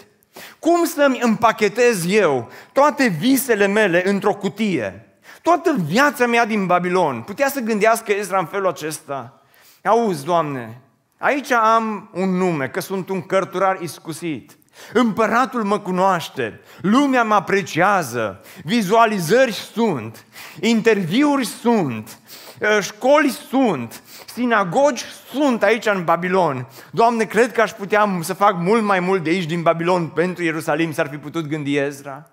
Cum 0.60 0.86
să-mi 0.86 1.20
împachetez 1.22 2.06
eu 2.08 2.50
toate 2.72 3.16
visele 3.20 3.68
mele 3.68 4.10
într-o 4.10 4.34
cutie? 4.34 5.12
Toată 5.44 5.76
viața 5.86 6.26
mea 6.26 6.46
din 6.46 6.66
Babilon. 6.66 7.22
Putea 7.22 7.48
să 7.48 7.60
gândească 7.60 8.12
Ezra 8.12 8.39
în 8.39 8.46
felul 8.46 8.68
acesta. 8.68 9.41
Auzi, 9.84 10.26
Doamne, 10.26 10.82
aici 11.18 11.52
am 11.52 12.10
un 12.14 12.30
nume, 12.30 12.68
că 12.68 12.80
sunt 12.80 13.10
un 13.10 13.22
cărturar 13.22 13.82
iscusit. 13.82 14.58
Împăratul 14.94 15.64
mă 15.64 15.80
cunoaște, 15.80 16.60
lumea 16.82 17.24
mă 17.24 17.34
apreciază, 17.34 18.41
vizualizări 18.64 19.52
sunt, 19.52 20.26
interviuri 20.60 21.46
sunt, 21.46 22.20
ă, 22.62 22.82
școli 22.82 23.30
sunt, 23.30 24.02
sinagogi 24.34 25.04
sunt 25.34 25.64
aici 25.64 25.86
în 25.86 26.04
Babilon. 26.04 26.68
Doamne, 26.91 27.24
cred 27.24 27.52
că 27.52 27.62
aș 27.62 27.72
putea 27.72 28.20
să 28.22 28.34
fac 28.34 28.56
mult 28.60 28.84
mai 28.84 29.00
mult 29.00 29.24
de 29.24 29.30
aici 29.30 29.46
din 29.46 29.62
Babilon 29.62 30.08
pentru 30.08 30.44
Ierusalim, 30.44 30.91
s-ar 30.91 31.08
fi 31.08 31.18
putut 31.18 31.48
gândi 31.48 31.78
Ezra. 31.78 32.30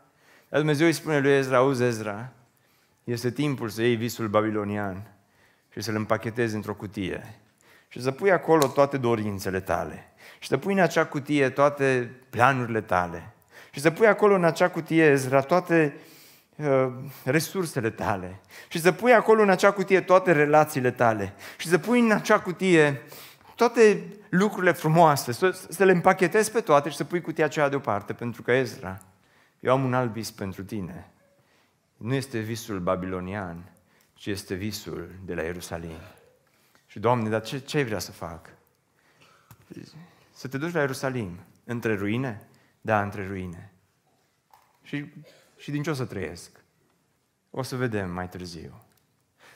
Dar 0.48 0.58
Dumnezeu 0.58 0.86
îi 0.86 0.92
spune 0.92 1.18
lui 1.18 1.32
Ezra, 1.32 1.56
auzi 1.56 1.82
Ezra, 1.82 2.32
este 3.05 3.30
timpul 3.30 3.68
să 3.68 3.82
iei 3.82 3.96
visul 3.96 4.28
babilonian 4.28 5.11
și 5.72 5.80
să-l 5.80 5.94
împachetezi 5.94 6.55
într-o 6.55 6.74
cutie 6.74 7.34
și 7.88 8.03
să 8.03 8.11
pui 8.11 8.30
acolo 8.30 8.66
toate 8.66 8.96
dorințele 8.96 9.61
tale 9.61 10.12
și 10.38 10.48
să 10.48 10.57
pui 10.57 10.72
în 10.72 10.78
acea 10.78 11.07
cutie 11.07 11.48
toate 11.48 12.11
planurile 12.30 12.80
tale 12.80 13.34
și 13.70 13.80
să 13.80 13.90
pui 13.90 14.07
acolo 14.07 14.34
în 14.34 14.44
acea 14.44 14.68
cutie, 14.68 15.05
Ezra, 15.05 15.40
toate 15.40 15.96
uh, 16.57 16.88
resursele 17.24 17.90
tale 17.90 18.40
și 18.68 18.80
să 18.80 18.92
pui 18.92 19.12
acolo 19.12 19.42
în 19.42 19.51
acea 19.51 19.70
cutie 19.70 20.01
toate 20.01 20.32
relațiile 20.32 20.90
tale 20.90 21.32
și 21.57 21.68
să 21.68 21.78
pui 21.78 22.01
în 22.01 22.11
acea 22.11 22.40
cutie 22.40 23.03
toate 23.55 24.05
lucrurile 24.28 24.72
frumoase, 24.72 25.32
să, 25.32 25.66
să 25.68 25.84
le 25.84 25.92
împachetezi 25.92 26.51
pe 26.51 26.61
toate 26.61 26.88
și 26.88 26.96
să 26.96 27.05
pui 27.05 27.20
cutia 27.20 27.44
aceea 27.44 27.68
deoparte, 27.68 28.12
pentru 28.12 28.42
că 28.42 28.53
Ezra, 28.53 28.98
eu 29.61 29.72
am 29.72 29.84
un 29.84 29.94
alt 29.94 30.12
vis 30.12 30.30
pentru 30.30 30.62
tine 30.62 31.11
nu 32.01 32.14
este 32.14 32.38
visul 32.38 32.80
babilonian, 32.80 33.72
ci 34.14 34.26
este 34.26 34.55
visul 34.55 35.11
de 35.24 35.34
la 35.34 35.42
Ierusalim. 35.42 35.98
Și, 36.86 36.98
Doamne, 36.98 37.28
dar 37.28 37.42
ce, 37.42 37.59
ce 37.59 37.76
ai 37.76 37.84
vrea 37.84 37.98
să 37.98 38.12
fac? 38.12 38.48
Să 40.32 40.48
te 40.48 40.59
duci 40.59 40.72
la 40.72 40.80
Ierusalim, 40.80 41.38
între 41.64 41.94
ruine? 41.94 42.48
Da, 42.80 43.03
între 43.03 43.26
ruine. 43.26 43.72
Și, 44.82 45.05
și 45.57 45.70
din 45.70 45.82
ce 45.82 45.90
o 45.90 45.94
să 45.94 46.05
trăiesc? 46.05 46.51
O 47.51 47.62
să 47.62 47.76
vedem 47.76 48.11
mai 48.11 48.28
târziu. 48.28 48.82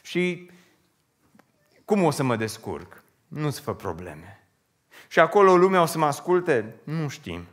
Și 0.03 0.51
cum 1.85 2.03
o 2.03 2.11
să 2.11 2.23
mă 2.23 2.37
descurc? 2.37 3.03
Nu-ți 3.29 3.61
fă 3.61 3.75
probleme. 3.75 4.49
Și 5.09 5.21
acolo 5.21 5.57
lumea 5.57 5.83
o 5.83 5.87
să 5.87 5.99
mă 5.99 6.07
asculte? 6.07 6.75
Nu 6.85 7.09
știm. 7.09 7.45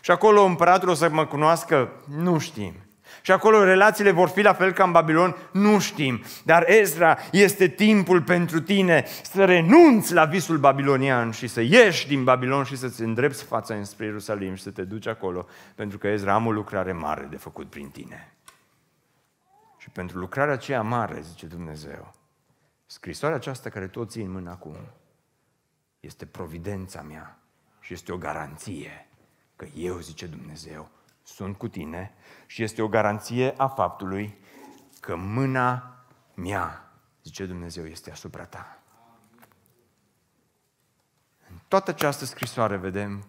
Și 0.00 0.10
acolo 0.10 0.42
împăratul 0.42 0.88
o 0.88 0.94
să 0.94 1.08
mă 1.08 1.26
cunoască? 1.26 2.02
Nu 2.06 2.38
știm. 2.38 2.74
Și 3.22 3.32
acolo 3.32 3.64
relațiile 3.64 4.10
vor 4.10 4.28
fi 4.28 4.40
la 4.40 4.52
fel 4.52 4.72
ca 4.72 4.84
în 4.84 4.92
Babilon? 4.92 5.36
Nu 5.52 5.78
știm. 5.78 6.22
Dar 6.44 6.70
Ezra, 6.70 7.18
este 7.32 7.68
timpul 7.68 8.22
pentru 8.22 8.60
tine 8.60 9.04
să 9.22 9.44
renunți 9.44 10.12
la 10.12 10.24
visul 10.24 10.58
babilonian 10.58 11.30
și 11.30 11.46
să 11.46 11.60
ieși 11.60 12.06
din 12.06 12.24
Babilon 12.24 12.64
și 12.64 12.76
să-ți 12.76 13.02
îndrepți 13.02 13.44
fața 13.44 13.74
înspre 13.74 14.04
Ierusalim 14.04 14.54
și 14.54 14.62
să 14.62 14.70
te 14.70 14.84
duci 14.84 15.06
acolo, 15.06 15.46
pentru 15.74 15.98
că 15.98 16.08
Ezra 16.08 16.34
am 16.34 16.46
o 16.46 16.52
lucrare 16.52 16.92
mare 16.92 17.26
de 17.30 17.36
făcut 17.36 17.70
prin 17.70 17.88
tine. 17.88 18.32
Și 19.78 19.90
pentru 19.90 20.18
lucrarea 20.18 20.54
aceea 20.54 20.82
mare, 20.82 21.20
zice 21.20 21.46
Dumnezeu, 21.46 22.14
scrisoarea 22.86 23.36
aceasta 23.36 23.70
care 23.70 23.86
tot 23.86 24.10
ții 24.10 24.22
în 24.22 24.30
mână 24.30 24.50
acum, 24.50 24.76
este 26.00 26.26
providența 26.26 27.02
mea 27.02 27.38
și 27.80 27.92
este 27.92 28.12
o 28.12 28.16
garanție 28.16 29.06
că 29.56 29.66
eu, 29.74 29.98
zice 29.98 30.26
Dumnezeu, 30.26 30.90
sunt 31.34 31.56
cu 31.56 31.68
tine 31.68 32.14
și 32.46 32.62
este 32.62 32.82
o 32.82 32.88
garanție 32.88 33.54
a 33.56 33.66
faptului 33.66 34.38
că 35.00 35.16
mâna 35.16 35.96
mea, 36.34 36.92
zice 37.22 37.46
Dumnezeu, 37.46 37.84
este 37.84 38.10
asupra 38.10 38.44
ta. 38.44 38.82
În 41.50 41.56
toată 41.68 41.90
această 41.90 42.24
scrisoare 42.24 42.76
vedem 42.76 43.26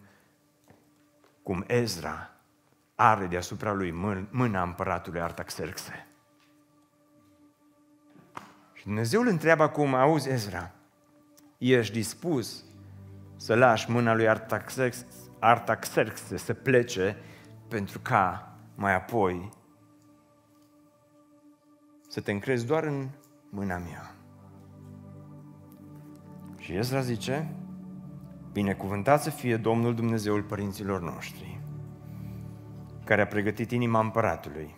cum 1.42 1.64
Ezra 1.66 2.30
are 2.94 3.26
deasupra 3.26 3.72
lui 3.72 3.90
mâna 4.30 4.62
împăratului 4.62 5.20
Artaxerxe. 5.20 6.06
Și 8.72 8.84
Dumnezeu 8.84 9.20
îl 9.20 9.26
întreabă 9.26 9.62
acum, 9.62 9.94
auzi 9.94 10.28
Ezra, 10.28 10.70
ești 11.58 11.92
dispus 11.92 12.64
să 13.36 13.54
lași 13.54 13.90
mâna 13.90 14.14
lui 14.14 14.28
Artaxerxe, 14.28 15.06
Artaxerxe 15.38 16.36
să 16.36 16.54
plece 16.54 17.16
pentru 17.70 17.98
ca 17.98 18.54
mai 18.74 18.94
apoi 18.94 19.48
să 22.08 22.20
te 22.20 22.30
încrezi 22.30 22.66
doar 22.66 22.84
în 22.84 23.08
mâna 23.50 23.78
mea. 23.78 24.14
Și 26.58 26.74
Ezra 26.74 27.00
zice, 27.00 27.54
binecuvântat 28.52 29.22
să 29.22 29.30
fie 29.30 29.56
Domnul 29.56 29.94
Dumnezeul 29.94 30.42
părinților 30.42 31.00
noștri, 31.00 31.60
care 33.04 33.22
a 33.22 33.26
pregătit 33.26 33.70
inima 33.70 34.00
împăratului 34.00 34.76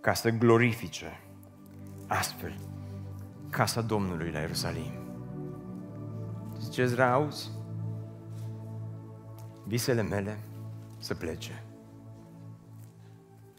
ca 0.00 0.12
să 0.12 0.30
glorifice 0.30 1.20
astfel 2.06 2.58
casa 3.50 3.80
Domnului 3.80 4.30
la 4.30 4.38
Ierusalim. 4.38 4.92
Zice 6.58 6.80
Ezra, 6.82 7.12
auzi? 7.12 7.50
Visele 9.66 10.02
mele 10.02 10.47
să 10.98 11.14
plece. 11.14 11.62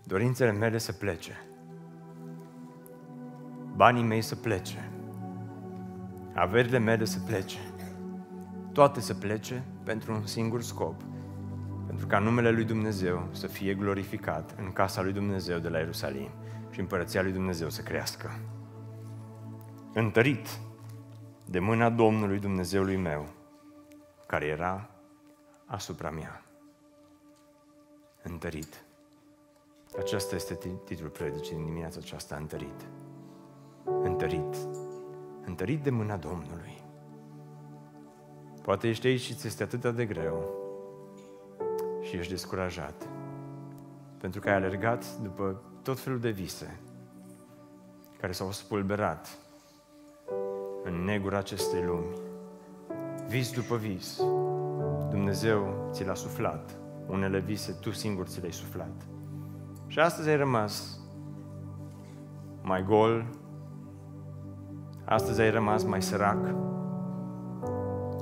Dorințele 0.04 0.52
mele 0.52 0.78
să 0.78 0.92
plece. 0.92 1.38
Banii 3.76 4.04
mei 4.04 4.22
să 4.22 4.36
plece. 4.36 4.92
Averile 6.34 6.78
mele 6.78 7.06
să 7.06 7.20
plece. 7.20 7.60
Toate 8.74 9.00
să 9.00 9.14
plece 9.14 9.64
pentru 9.84 10.14
un 10.14 10.26
singur 10.26 10.62
scop. 10.62 11.02
Pentru 11.88 12.08
ca 12.08 12.20
numele 12.20 12.52
lui 12.52 12.64
Dumnezeu 12.64 13.28
să 13.32 13.48
fie 13.48 13.74
glorificat 13.74 14.56
în 14.58 14.72
casa 14.72 15.02
lui 15.02 15.14
Dumnezeu 15.14 15.60
de 15.60 15.70
la 15.70 15.78
Ierusalim 15.78 16.30
și 16.72 16.80
împărăția 16.80 17.22
lui 17.22 17.32
Dumnezeu 17.32 17.70
să 17.70 17.82
crească. 17.82 18.40
Întărit 19.94 20.60
de 21.46 21.60
mâna 21.60 21.90
Domnului 21.90 22.40
Dumnezeului 22.40 22.98
meu, 22.98 23.28
care 24.28 24.46
era 24.46 24.90
asupra 25.66 26.10
mea. 26.10 26.44
Întărit. 28.24 28.84
Acesta 29.98 30.36
este 30.36 30.58
titlul 30.86 31.10
predicii 31.10 31.56
din 31.56 31.66
dimineața 31.66 32.00
aceasta, 32.02 32.36
întărit. 32.36 32.88
Întărit. 33.84 34.56
Întărit 35.46 35.84
de 35.84 35.90
mâna 35.90 36.18
Domnului. 36.18 36.84
Poate 38.62 38.88
ești 38.88 39.08
aici 39.08 39.22
și 39.22 39.34
ți 39.34 39.48
este 39.48 39.64
atât 39.64 39.96
de 39.96 40.06
greu 40.06 40.58
și 42.02 42.16
ești 42.16 42.32
descurajat. 42.32 43.10
Pentru 44.18 44.40
că 44.40 44.50
ai 44.50 44.56
alergat 44.56 45.18
după 45.18 45.62
tot 45.84 46.00
felul 46.00 46.20
de 46.20 46.30
vise 46.30 46.80
care 48.20 48.32
s-au 48.32 48.52
spulberat 48.52 49.38
în 50.84 51.04
negura 51.04 51.38
acestei 51.38 51.84
lumi. 51.84 52.16
Vis 53.28 53.52
după 53.52 53.76
vis. 53.76 54.18
Dumnezeu 55.10 55.90
ți 55.92 56.06
l-a 56.06 56.14
suflat. 56.14 56.78
Unele 57.10 57.40
vise 57.40 57.72
tu 57.72 57.92
singur 57.92 58.26
ți 58.28 58.40
le-ai 58.40 58.52
suflat. 58.52 59.08
Și 59.88 60.00
astăzi 60.00 60.30
ai 60.30 60.38
rămas 60.38 61.00
mai 62.62 62.84
gol, 62.84 63.26
astăzi 65.06 65.42
ai 65.42 65.52
rămas 65.52 65.84
mai 65.84 66.02
sărac, 66.02 66.56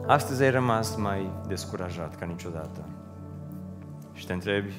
astăzi 0.06 0.44
ai 0.44 0.52
rămas 0.52 0.96
mai 0.96 1.32
descurajat 1.48 2.16
ca 2.16 2.26
niciodată. 2.26 2.86
Și 4.14 4.26
te 4.26 4.34
întrebi, 4.34 4.74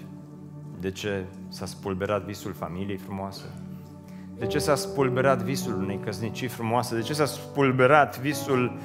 de 0.81 0.91
ce 0.91 1.27
s-a 1.49 1.67
spulberat 1.67 2.25
visul 2.25 2.53
familiei 2.53 2.97
frumoase? 2.97 3.45
De 4.39 4.47
ce 4.47 4.59
s-a 4.59 4.75
spulberat 4.75 5.43
visul 5.43 5.75
unei 5.75 5.99
căsnicii 5.99 6.49
frumoase? 6.49 6.95
De 6.95 7.01
ce 7.01 7.13
s-a 7.13 7.25
spulberat 7.25 8.19
visul 8.19 8.79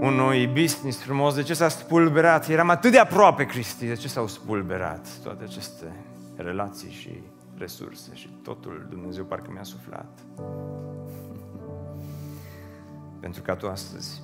unui 0.00 0.46
business 0.46 1.02
frumos? 1.02 1.34
De 1.34 1.42
ce 1.42 1.54
s-a 1.54 1.68
spulberat? 1.68 2.48
Eram 2.48 2.70
atât 2.70 2.90
de 2.90 2.98
aproape, 2.98 3.44
Cristi. 3.44 3.86
De 3.86 3.94
ce 3.94 4.08
s-au 4.08 4.26
spulberat 4.26 5.08
toate 5.22 5.44
aceste 5.44 6.04
relații 6.36 6.90
și 6.90 7.20
resurse 7.58 8.10
și 8.14 8.28
totul 8.42 8.86
Dumnezeu 8.90 9.24
parcă 9.24 9.50
mi-a 9.52 9.62
suflat? 9.62 10.18
Pentru 13.20 13.42
ca 13.42 13.54
tu 13.54 13.68
astăzi 13.68 14.22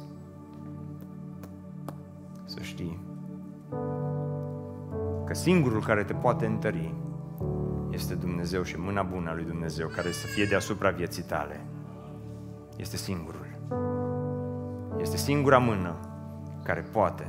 să 2.45 2.59
știi 2.61 3.01
că 5.27 5.35
singurul 5.35 5.83
care 5.83 6.05
te 6.05 6.13
poate 6.13 6.47
întări 6.47 6.95
este 7.91 8.15
Dumnezeu 8.15 8.63
și 8.63 8.79
mâna 8.79 9.03
bună 9.03 9.31
a 9.31 9.35
lui 9.35 9.45
Dumnezeu 9.45 9.89
care 9.89 10.11
să 10.11 10.27
fie 10.27 10.45
deasupra 10.45 10.91
vieții 10.91 11.23
tale. 11.23 11.61
Este 12.77 12.97
singurul. 12.97 13.47
Este 15.03 15.17
singura 15.17 15.59
mână 15.59 15.97
care 16.63 16.81
poate 16.81 17.27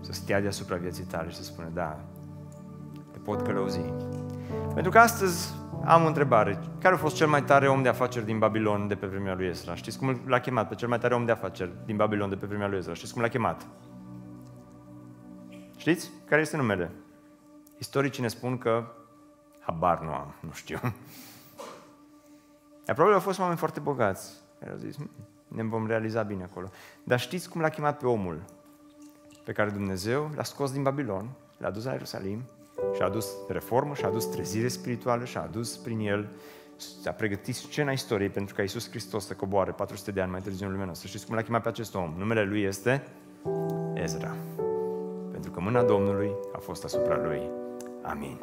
să 0.00 0.12
stea 0.12 0.40
deasupra 0.40 0.76
vieții 0.76 1.04
tale 1.04 1.30
și 1.30 1.36
să 1.36 1.42
spună, 1.42 1.68
da, 1.72 2.00
te 3.12 3.18
pot 3.18 3.42
călăuzi. 3.42 3.80
Pentru 4.74 4.90
că 4.90 4.98
astăzi 4.98 5.54
am 5.84 6.04
o 6.04 6.06
întrebare. 6.06 6.58
Care 6.80 6.94
a 6.94 6.98
fost 6.98 7.16
cel 7.16 7.26
mai 7.26 7.42
tare 7.42 7.68
om 7.68 7.82
de 7.82 7.88
afaceri 7.88 8.24
din 8.24 8.38
Babilon 8.38 8.88
de 8.88 8.94
pe 8.94 9.06
vremea 9.06 9.34
lui 9.34 9.46
Ezra? 9.46 9.74
Știți 9.74 9.98
cum 9.98 10.20
l-a 10.26 10.40
chemat 10.40 10.68
pe 10.68 10.74
cel 10.74 10.88
mai 10.88 10.98
tare 10.98 11.14
om 11.14 11.24
de 11.24 11.32
afaceri 11.32 11.72
din 11.84 11.96
Babilon 11.96 12.28
de 12.28 12.36
pe 12.36 12.46
vremea 12.46 12.68
lui 12.68 12.78
Ezra? 12.78 12.94
Știți 12.94 13.12
cum 13.12 13.22
l-a 13.22 13.28
chemat? 13.28 13.66
Știți? 15.76 16.10
Care 16.28 16.40
este 16.40 16.56
numele? 16.56 16.90
Istoricii 17.78 18.22
ne 18.22 18.28
spun 18.28 18.58
că 18.58 18.86
habar 19.60 20.00
nu 20.00 20.12
am, 20.12 20.34
nu 20.40 20.52
știu. 20.52 20.78
Dar 22.84 22.94
probabil 22.94 23.14
au 23.14 23.20
fost 23.20 23.38
oameni 23.38 23.58
foarte 23.58 23.80
bogați 23.80 24.32
care 24.58 24.70
au 24.70 24.78
zis, 24.78 24.96
hmm, 24.96 25.10
ne 25.54 25.62
vom 25.62 25.86
realiza 25.86 26.22
bine 26.22 26.42
acolo. 26.42 26.70
Dar 27.02 27.20
știți 27.20 27.48
cum 27.48 27.60
l-a 27.60 27.68
chemat 27.68 27.98
pe 27.98 28.06
omul 28.06 28.42
pe 29.44 29.52
care 29.52 29.70
Dumnezeu 29.70 30.30
l-a 30.34 30.42
scos 30.42 30.72
din 30.72 30.82
Babilon, 30.82 31.28
l-a 31.58 31.70
dus 31.70 31.84
la 31.84 31.92
Ierusalim 31.92 32.42
și 32.94 33.02
a 33.02 33.04
adus 33.04 33.28
reformă, 33.48 33.94
și 33.94 34.04
a 34.04 34.08
adus 34.08 34.24
trezire 34.24 34.68
spirituală 34.68 35.24
și 35.24 35.36
a 35.36 35.40
adus 35.40 35.76
prin 35.76 35.98
el 35.98 36.28
a 37.04 37.10
pregătit 37.10 37.54
scena 37.54 37.92
istoriei 37.92 38.28
pentru 38.28 38.54
ca 38.54 38.62
Iisus 38.62 38.88
Hristos 38.88 39.26
să 39.26 39.34
coboare 39.34 39.70
400 39.70 40.10
de 40.10 40.20
ani 40.20 40.30
mai 40.30 40.40
târziu 40.40 40.64
în 40.64 40.70
lumea 40.70 40.86
noastră. 40.86 41.08
Știți 41.08 41.26
cum 41.26 41.34
l-a 41.34 41.42
chemat 41.42 41.62
pe 41.62 41.68
acest 41.68 41.94
om? 41.94 42.14
Numele 42.18 42.44
lui 42.44 42.62
este 42.62 43.02
Ezra. 43.94 44.34
Pentru 45.30 45.50
că 45.50 45.60
mâna 45.60 45.82
Domnului 45.82 46.30
a 46.54 46.58
fost 46.58 46.84
asupra 46.84 47.16
lui. 47.16 47.50
Amin. 48.02 48.38